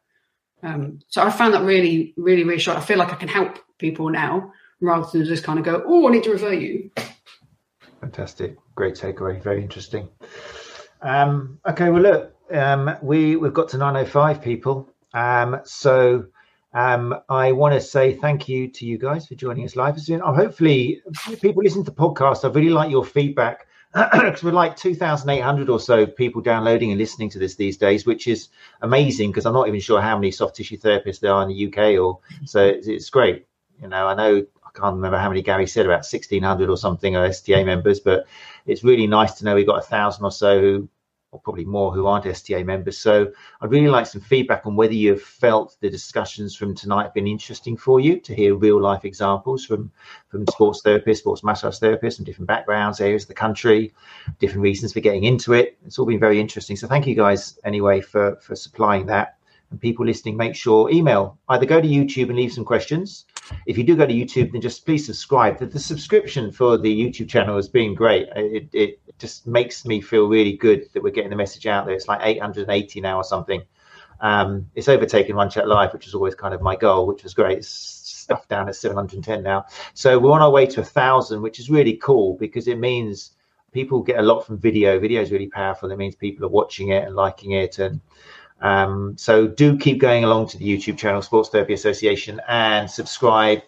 um, 0.63 0.99
so 1.09 1.23
i 1.23 1.31
found 1.31 1.55
that 1.55 1.63
really 1.63 2.13
really 2.17 2.45
reassuring 2.45 2.79
i 2.79 2.83
feel 2.83 2.99
like 2.99 3.13
i 3.13 3.17
can 3.17 3.29
help 3.29 3.59
people 3.79 4.11
now 4.11 4.53
rather 4.81 5.07
than 5.13 5.25
just 5.25 5.45
kind 5.45 5.59
of 5.59 5.65
go 5.65 5.83
oh 5.87 6.07
i 6.07 6.11
need 6.11 6.25
to 6.25 6.31
refer 6.31 6.53
you 6.53 6.91
Fantastic. 8.01 8.57
Great 8.75 8.95
takeaway. 8.95 9.43
Very 9.43 9.63
interesting. 9.63 10.09
Um, 11.03 11.59
okay, 11.69 11.91
well, 11.91 12.03
look, 12.03 12.35
um, 12.53 12.97
we, 13.03 13.37
we've 13.37 13.53
got 13.55 13.69
to 13.71 13.79
905 13.79 14.43
people. 14.43 14.89
Um, 15.15 15.61
so 15.65 16.27
um, 16.75 17.15
I 17.29 17.53
want 17.53 17.75
to 17.75 17.81
say 17.81 18.15
thank 18.15 18.49
you 18.49 18.69
to 18.69 18.85
you 18.85 18.99
guys 18.99 19.27
for 19.27 19.35
joining 19.35 19.65
us 19.65 19.77
live. 19.77 19.97
As 19.97 20.07
soon. 20.07 20.21
I'm 20.23 20.35
hopefully 20.35 21.03
people 21.41 21.63
listen 21.63 21.85
to 21.85 21.91
the 21.91 21.97
podcast. 21.97 22.45
I 22.45 22.53
really 22.53 22.71
like 22.71 22.91
your 22.91 23.05
feedback 23.05 23.67
because 23.95 24.43
we're 24.45 24.53
like 24.53 24.77
2,800 24.77 25.71
or 25.71 25.81
so 25.81 26.07
people 26.07 26.43
downloading 26.43 26.91
and 26.91 26.99
listening 26.99 27.31
to 27.31 27.39
this 27.39 27.55
these 27.55 27.79
days, 27.79 28.05
which 28.05 28.27
is 28.27 28.49
amazing 28.83 29.31
because 29.31 29.47
I'm 29.47 29.55
not 29.55 29.69
even 29.69 29.81
sure 29.81 30.01
how 30.01 30.17
many 30.17 30.31
soft 30.31 30.57
tissue 30.57 30.77
therapists 30.77 31.21
there 31.21 31.33
are 31.33 31.43
in 31.43 31.49
the 31.49 31.67
UK. 31.67 31.99
Or 31.99 32.19
so 32.45 32.65
it's, 32.67 32.87
it's 32.87 33.09
great. 33.09 33.47
You 33.81 33.89
know, 33.89 34.07
I 34.07 34.15
know 34.15 34.45
I 34.67 34.79
can't 34.79 34.95
remember 34.95 35.19
how 35.19 35.31
many 35.31 35.41
Gary 35.41 35.67
said 35.67 35.87
about 35.87 36.05
1600 36.05 36.69
or 36.69 36.77
something 36.77 37.17
of 37.17 37.25
STA 37.31 37.65
members, 37.65 38.01
but 38.01 38.27
it's 38.67 38.85
really 38.85 39.07
nice 39.07 39.33
to 39.35 39.45
know 39.45 39.55
we've 39.55 39.67
got 39.67 39.79
a 39.79 39.87
thousand 39.87 40.25
or 40.25 40.33
so 40.33 40.61
who, 40.61 40.89
or 41.31 41.41
probably 41.41 41.65
more 41.65 41.93
who 41.93 42.07
aren't 42.07 42.27
STA 42.27 42.63
members. 42.63 42.97
So 42.97 43.31
I'd 43.61 43.71
really 43.71 43.89
like 43.89 44.07
some 44.07 44.21
feedback 44.21 44.67
on 44.67 44.77
whether 44.77 44.95
you've 44.95 45.23
felt 45.23 45.77
the 45.81 45.91
discussions 45.91 46.57
from 46.57 46.75
tonight 46.75 47.03
have 47.05 47.15
been 47.15 47.27
interesting 47.27 47.77
for 47.77 48.01
you 48.01 48.19
to 48.21 48.35
hear 48.35 48.55
real 48.55 48.81
life 48.81 49.05
examples 49.05 49.65
from 49.65 49.91
from 50.29 50.47
sports 50.47 50.81
therapists, 50.83 51.19
sports 51.19 51.45
massage 51.45 51.79
therapists 51.79 52.17
from 52.17 52.25
different 52.25 52.49
backgrounds, 52.49 53.01
areas 53.01 53.25
of 53.25 53.29
the 53.29 53.35
country, 53.35 53.93
different 54.39 54.63
reasons 54.63 54.93
for 54.93 55.01
getting 55.01 55.25
into 55.25 55.53
it. 55.53 55.79
It's 55.85 55.99
all 55.99 56.07
been 56.07 56.21
very 56.21 56.41
interesting. 56.41 56.77
So 56.77 56.87
thank 56.87 57.07
you 57.07 57.15
guys 57.15 57.59
anyway 57.65 58.01
for 58.01 58.37
for 58.37 58.57
supplying 58.57 59.07
that. 59.07 59.37
And 59.71 59.79
people 59.79 60.07
listening, 60.07 60.39
make 60.39 60.55
sure 60.55 60.91
email 60.91 61.39
either 61.51 61.67
go 61.67 61.79
to 61.79 61.87
YouTube 61.87 62.29
and 62.29 62.37
leave 62.37 62.55
some 62.55 62.65
questions 62.65 63.27
if 63.67 63.79
you 63.79 63.85
do 63.85 63.97
go 63.97 64.07
to 64.07 64.13
YouTube, 64.13 64.53
then 64.53 64.61
just 64.61 64.85
please 64.85 65.07
subscribe. 65.07 65.59
The, 65.59 65.67
the 65.67 65.79
subscription 65.79 66.53
for 66.53 66.77
the 66.77 66.93
YouTube 66.93 67.29
channel 67.29 67.57
has 67.57 67.69
been 67.69 67.95
great. 67.95 68.29
It, 68.37 68.69
it 68.73 69.01
just 69.19 69.47
makes 69.47 69.85
me 69.85 70.01
feel 70.01 70.29
really 70.29 70.57
good 70.57 70.89
that 70.93 71.03
we're 71.03 71.11
getting 71.13 71.31
the 71.31 71.37
message 71.37 71.67
out 71.67 71.87
there. 71.87 71.95
It's 71.95 72.09
like 72.09 72.21
880 72.23 73.01
now 73.01 73.17
or 73.17 73.25
something. 73.25 73.63
Um, 74.21 74.69
it's 74.75 74.89
overtaken 74.89 75.37
Run 75.37 75.51
Chat 75.51 75.69
Live, 75.69 75.93
which 75.93 76.07
is 76.07 76.15
always 76.15 76.35
kind 76.35 76.55
of 76.55 76.61
my 76.61 76.77
goal, 76.77 77.07
which 77.07 77.23
was 77.23 77.35
great. 77.35 77.59
It's 77.59 77.69
stuff 77.69 78.49
down 78.49 78.69
at 78.69 78.77
710 78.77 79.43
now. 79.43 79.65
So 79.95 80.19
we're 80.19 80.33
on 80.33 80.43
our 80.43 80.51
way 80.51 80.67
to 80.67 80.81
a 80.81 80.85
thousand, 80.85 81.41
which 81.41 81.59
is 81.59 81.71
really 81.71 81.97
cool 81.97 82.37
because 82.37 82.69
it 82.69 82.79
means 82.79 83.33
people 83.73 84.03
get 84.03 84.19
a 84.19 84.23
lot 84.23 84.45
from 84.45 84.59
video. 84.59 84.99
Video 84.99 85.23
is 85.23 85.31
really 85.31 85.47
powerful. 85.47 85.91
It 85.91 85.97
means 85.99 86.15
people 86.15 86.45
are 86.45 86.51
watching 86.51 86.89
it 86.89 87.05
and 87.05 87.15
liking 87.15 87.53
it. 87.53 87.79
And 87.79 88.01
um, 88.61 89.17
so 89.17 89.47
do 89.47 89.77
keep 89.79 89.99
going 89.99 90.25
along 90.25 90.49
to 90.49 90.59
the 90.59 90.65
YouTube 90.65 90.99
channel, 90.99 91.23
Sports 91.23 91.51
Therapy 91.51 91.75
Association, 91.75 92.41
and 92.49 92.91
subscribe 92.91 93.63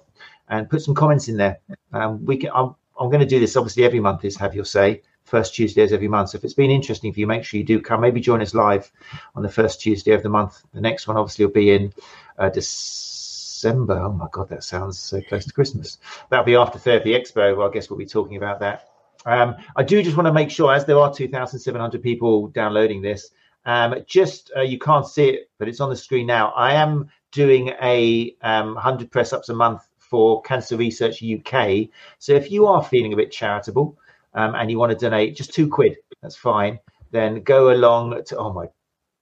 and 0.49 0.69
put 0.69 0.83
some 0.83 0.95
comments 0.95 1.29
in 1.29 1.37
there. 1.37 1.61
Um, 1.93 2.25
we 2.25 2.37
can, 2.37 2.51
I'm, 2.55 2.75
I'm 2.99 3.09
going 3.09 3.21
to 3.21 3.27
do 3.27 3.41
this 3.41 3.57
obviously 3.57 3.85
every 3.85 4.01
month 4.01 4.25
is 4.25 4.37
have 4.37 4.55
your 4.55 4.65
say 4.65 5.03
first 5.25 5.55
Tuesdays 5.55 5.93
every 5.93 6.09
month. 6.09 6.31
So 6.31 6.39
if 6.39 6.45
it's 6.45 6.55
been 6.55 6.71
interesting 6.71 7.13
for 7.13 7.21
you, 7.21 7.27
make 7.27 7.45
sure 7.45 7.59
you 7.59 7.65
do 7.65 7.81
come. 7.81 8.01
Maybe 8.01 8.21
join 8.21 8.43
us 8.43 8.53
live 8.53 8.91
on 9.35 9.43
the 9.43 9.49
first 9.49 9.81
Tuesday 9.81 10.13
of 10.13 10.23
the 10.23 10.29
month. 10.29 10.63
The 10.75 10.81
next 10.81 11.07
one 11.07 11.17
obviously 11.17 11.47
will 11.47 11.53
be 11.53 11.71
in 11.71 11.93
uh, 12.39 12.51
December. 12.51 13.99
Oh 14.01 14.13
my 14.13 14.27
God, 14.33 14.49
that 14.49 14.65
sounds 14.65 14.99
so 14.99 15.21
close 15.23 15.45
to 15.45 15.53
Christmas. 15.53 15.99
That'll 16.31 16.45
be 16.45 16.57
after 16.57 16.79
Therapy 16.79 17.11
Expo. 17.11 17.57
Well, 17.57 17.69
I 17.69 17.73
guess 17.73 17.89
we'll 17.89 17.99
be 17.99 18.07
talking 18.07 18.37
about 18.37 18.59
that. 18.61 18.89
Um, 19.25 19.57
I 19.77 19.83
do 19.83 20.03
just 20.03 20.17
want 20.17 20.27
to 20.27 20.33
make 20.33 20.51
sure, 20.51 20.73
as 20.73 20.85
there 20.85 20.99
are 20.99 21.13
2,700 21.13 22.03
people 22.03 22.49
downloading 22.49 23.03
this, 23.03 23.31
um, 23.65 23.95
just 24.07 24.51
uh, 24.57 24.63
you 24.63 24.79
can't 24.79 25.07
see 25.07 25.29
it, 25.29 25.51
but 25.59 25.69
it's 25.69 25.81
on 25.81 25.91
the 25.91 25.97
screen 25.97 26.27
now. 26.27 26.51
I 26.51 26.75
am 26.75 27.11
doing 27.33 27.69
a 27.83 28.35
um, 28.43 28.75
100 28.75 29.11
press 29.11 29.33
ups 29.33 29.49
a 29.49 29.55
month 29.55 29.83
for 29.99 30.43
Cancer 30.43 30.77
Research 30.77 31.23
UK. 31.23 31.89
So 32.19 32.33
if 32.33 32.51
you 32.51 32.67
are 32.67 32.83
feeling 32.83 33.13
a 33.13 33.17
bit 33.17 33.31
charitable 33.31 33.97
um, 34.35 34.55
and 34.55 34.71
you 34.71 34.79
want 34.79 34.93
to 34.93 34.99
donate 34.99 35.37
just 35.37 35.53
two 35.55 35.69
quid, 35.69 35.99
that's 36.23 36.37
fine. 36.37 36.79
Then 37.13 37.43
go 37.43 37.73
along 37.73 38.23
to, 38.25 38.37
oh 38.37 38.53
my 38.53 38.67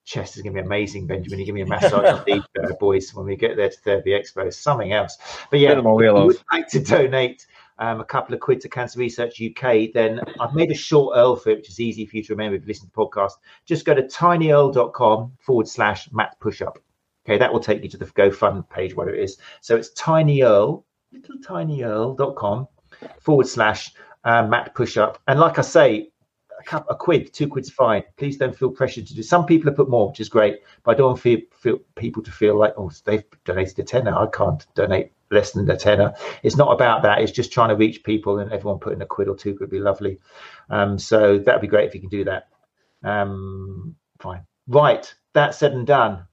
chest 0.04 0.36
is 0.36 0.42
going 0.42 0.54
to 0.54 0.62
be 0.62 0.66
amazing, 0.66 1.06
Benjamin. 1.06 1.38
You 1.38 1.44
give 1.44 1.54
me 1.54 1.60
a 1.60 1.66
massage 1.66 2.24
these 2.26 2.42
uh, 2.62 2.72
boys 2.80 3.14
when 3.14 3.26
we 3.26 3.36
get 3.36 3.56
there 3.56 3.68
to 3.68 3.76
Therapy 3.80 4.10
Expo. 4.10 4.52
Something 4.52 4.92
else. 4.92 5.18
But 5.50 5.60
yeah, 5.60 5.72
if 5.72 5.84
you 5.84 6.14
would 6.14 6.42
like 6.50 6.68
to 6.68 6.80
donate 6.80 7.46
um, 7.78 8.00
a 8.00 8.04
couple 8.04 8.34
of 8.34 8.40
quid 8.40 8.60
to 8.62 8.68
Cancer 8.68 8.98
Research 8.98 9.40
UK, 9.40 9.92
then 9.94 10.20
I've 10.40 10.54
made 10.54 10.70
a 10.70 10.74
short 10.74 11.16
URL 11.16 11.40
for 11.40 11.50
it, 11.50 11.58
which 11.58 11.68
is 11.68 11.80
easy 11.80 12.06
for 12.06 12.16
you 12.16 12.22
to 12.24 12.32
remember 12.32 12.56
if 12.56 12.62
you 12.62 12.68
listen 12.68 12.88
to 12.88 12.92
the 12.94 13.00
podcast. 13.00 13.32
Just 13.66 13.84
go 13.84 13.94
to 13.94 14.02
tinyurl.com 14.02 15.32
forward 15.38 15.68
slash 15.68 16.10
Matt 16.12 16.38
Pushup. 16.40 16.76
Okay, 17.24 17.38
that 17.38 17.52
will 17.52 17.60
take 17.60 17.82
you 17.82 17.88
to 17.90 17.96
the 17.96 18.06
GoFund 18.06 18.68
page, 18.70 18.94
where 18.94 19.08
it 19.08 19.22
is. 19.22 19.36
So 19.60 19.76
it's 19.76 19.92
tinyurl, 19.92 20.82
little 21.12 21.36
tinyurl.com 21.38 22.68
forward 23.20 23.46
slash 23.46 23.92
uh, 24.24 24.46
Matt 24.46 24.74
Pushup. 24.74 25.16
And 25.26 25.38
like 25.38 25.58
I 25.58 25.62
say, 25.62 26.10
cup, 26.68 26.86
a 26.90 26.94
quid, 26.94 27.32
two 27.32 27.48
quid's 27.48 27.70
fine. 27.70 28.02
Please 28.18 28.36
don't 28.36 28.56
feel 28.56 28.70
pressured 28.70 29.06
to 29.06 29.14
do. 29.14 29.22
Some 29.22 29.46
people 29.46 29.70
have 29.70 29.76
put 29.76 29.88
more, 29.88 30.08
which 30.08 30.20
is 30.20 30.28
great, 30.28 30.60
but 30.84 30.90
I 30.92 30.94
don't 30.94 31.08
want 31.08 31.20
feel, 31.20 31.40
feel 31.56 31.78
people 31.96 32.22
to 32.22 32.30
feel 32.30 32.58
like, 32.58 32.74
oh, 32.76 32.90
they've 33.04 33.24
donated 33.44 33.78
a 33.78 33.82
tenner. 33.82 34.14
I 34.14 34.26
can't 34.26 34.66
donate 34.74 35.12
less 35.30 35.52
than 35.52 35.70
a 35.70 35.76
tenner. 35.76 36.12
It's 36.42 36.56
not 36.56 36.72
about 36.72 37.02
that. 37.02 37.22
It's 37.22 37.32
just 37.32 37.52
trying 37.52 37.70
to 37.70 37.74
reach 37.76 38.04
people, 38.04 38.38
and 38.38 38.52
everyone 38.52 38.80
putting 38.80 39.00
a 39.00 39.06
quid 39.06 39.28
or 39.28 39.36
two 39.36 39.56
would 39.60 39.70
be 39.70 39.80
lovely. 39.80 40.18
Um, 40.68 40.98
so 40.98 41.38
that'd 41.38 41.62
be 41.62 41.68
great 41.68 41.88
if 41.88 41.94
you 41.94 42.00
can 42.00 42.10
do 42.10 42.24
that. 42.24 42.48
Um, 43.02 43.96
fine. 44.20 44.44
Right. 44.66 45.12
That 45.32 45.54
said 45.54 45.72
and 45.72 45.86
done. 45.86 46.26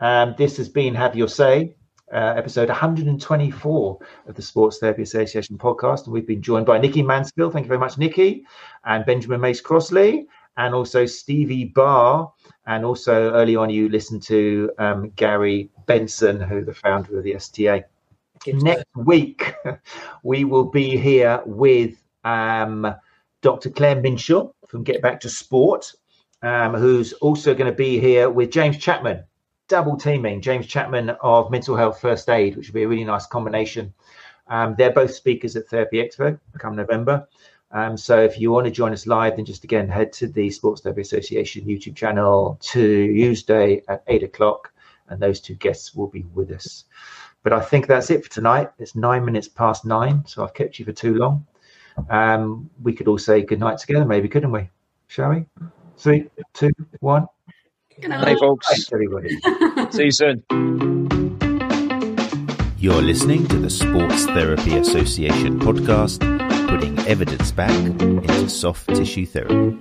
Um, 0.00 0.34
this 0.36 0.56
has 0.56 0.68
been 0.68 0.94
Have 0.94 1.14
Your 1.14 1.28
Say, 1.28 1.76
uh, 2.12 2.34
episode 2.36 2.68
124 2.68 3.98
of 4.26 4.34
the 4.34 4.42
Sports 4.42 4.78
Therapy 4.78 5.02
Association 5.02 5.58
podcast. 5.58 6.04
And 6.04 6.12
we've 6.12 6.26
been 6.26 6.42
joined 6.42 6.66
by 6.66 6.78
Nikki 6.78 7.02
Mansfield. 7.02 7.52
Thank 7.52 7.64
you 7.64 7.68
very 7.68 7.80
much, 7.80 7.98
Nikki, 7.98 8.46
and 8.84 9.04
Benjamin 9.04 9.40
Mace 9.40 9.60
Crossley, 9.60 10.26
and 10.56 10.74
also 10.74 11.06
Stevie 11.06 11.64
Barr. 11.64 12.32
And 12.66 12.84
also 12.84 13.32
early 13.32 13.56
on, 13.56 13.70
you 13.70 13.88
listened 13.88 14.22
to 14.24 14.70
um, 14.78 15.10
Gary 15.16 15.70
Benson, 15.86 16.40
who 16.40 16.64
the 16.64 16.74
founder 16.74 17.18
of 17.18 17.24
the 17.24 17.34
STA. 17.34 17.84
Next 18.46 18.84
week, 18.94 19.54
we 20.22 20.44
will 20.44 20.66
be 20.66 20.96
here 20.96 21.42
with 21.46 22.02
um, 22.24 22.94
Dr. 23.42 23.70
Claire 23.70 23.96
Minshull 23.96 24.52
from 24.68 24.84
Get 24.84 25.02
Back 25.02 25.20
to 25.20 25.28
Sport, 25.28 25.92
um, 26.42 26.74
who's 26.74 27.12
also 27.14 27.54
going 27.54 27.70
to 27.70 27.76
be 27.76 27.98
here 27.98 28.30
with 28.30 28.50
James 28.50 28.76
Chapman, 28.76 29.24
double 29.68 29.96
teaming 29.96 30.40
James 30.40 30.66
Chapman 30.66 31.10
of 31.22 31.50
Mental 31.50 31.76
Health 31.76 32.00
First 32.00 32.28
Aid, 32.28 32.56
which 32.56 32.68
will 32.68 32.74
be 32.74 32.82
a 32.84 32.88
really 32.88 33.04
nice 33.04 33.26
combination. 33.26 33.92
Um, 34.48 34.74
they're 34.78 34.92
both 34.92 35.12
speakers 35.12 35.56
at 35.56 35.68
Therapy 35.68 35.96
Expo 35.98 36.38
come 36.58 36.76
November. 36.76 37.26
Um, 37.72 37.96
so 37.96 38.20
if 38.20 38.38
you 38.38 38.52
want 38.52 38.66
to 38.66 38.70
join 38.70 38.92
us 38.92 39.06
live, 39.06 39.36
then 39.36 39.44
just 39.44 39.64
again 39.64 39.88
head 39.88 40.12
to 40.14 40.28
the 40.28 40.50
Sports 40.50 40.82
Therapy 40.82 41.00
Association 41.00 41.66
YouTube 41.66 41.96
channel 41.96 42.58
to 42.60 43.08
Tuesday 43.08 43.82
at 43.88 44.04
eight 44.06 44.22
o'clock, 44.22 44.72
and 45.08 45.20
those 45.20 45.40
two 45.40 45.54
guests 45.54 45.94
will 45.94 46.06
be 46.06 46.24
with 46.32 46.52
us. 46.52 46.84
But 47.42 47.52
I 47.52 47.60
think 47.60 47.86
that's 47.86 48.10
it 48.10 48.24
for 48.24 48.30
tonight. 48.30 48.70
It's 48.78 48.94
nine 48.94 49.24
minutes 49.24 49.48
past 49.48 49.84
nine, 49.84 50.24
so 50.26 50.44
I've 50.44 50.54
kept 50.54 50.78
you 50.78 50.84
for 50.84 50.92
too 50.92 51.14
long. 51.16 51.46
Um, 52.08 52.70
we 52.82 52.92
could 52.92 53.08
all 53.08 53.18
say 53.18 53.42
good 53.42 53.60
night 53.60 53.78
together, 53.78 54.04
maybe, 54.04 54.28
couldn't 54.28 54.52
we? 54.52 54.68
Shall 55.08 55.30
we? 55.30 55.46
Three, 55.96 56.28
two, 56.52 56.70
one. 57.00 57.26
Good 58.00 58.10
night, 58.10 58.28
Hey, 58.28 58.36
folks. 58.36 58.68
Thanks, 58.68 58.92
everybody. 58.92 59.38
See 59.90 60.04
you 60.04 60.10
soon. 60.10 60.42
You're 62.78 63.02
listening 63.02 63.46
to 63.48 63.56
the 63.58 63.70
Sports 63.70 64.26
Therapy 64.26 64.76
Association 64.76 65.58
podcast, 65.58 66.20
putting 66.68 66.98
evidence 67.08 67.50
back 67.52 67.70
into 68.00 68.48
soft 68.50 68.88
tissue 68.88 69.24
therapy. 69.26 69.78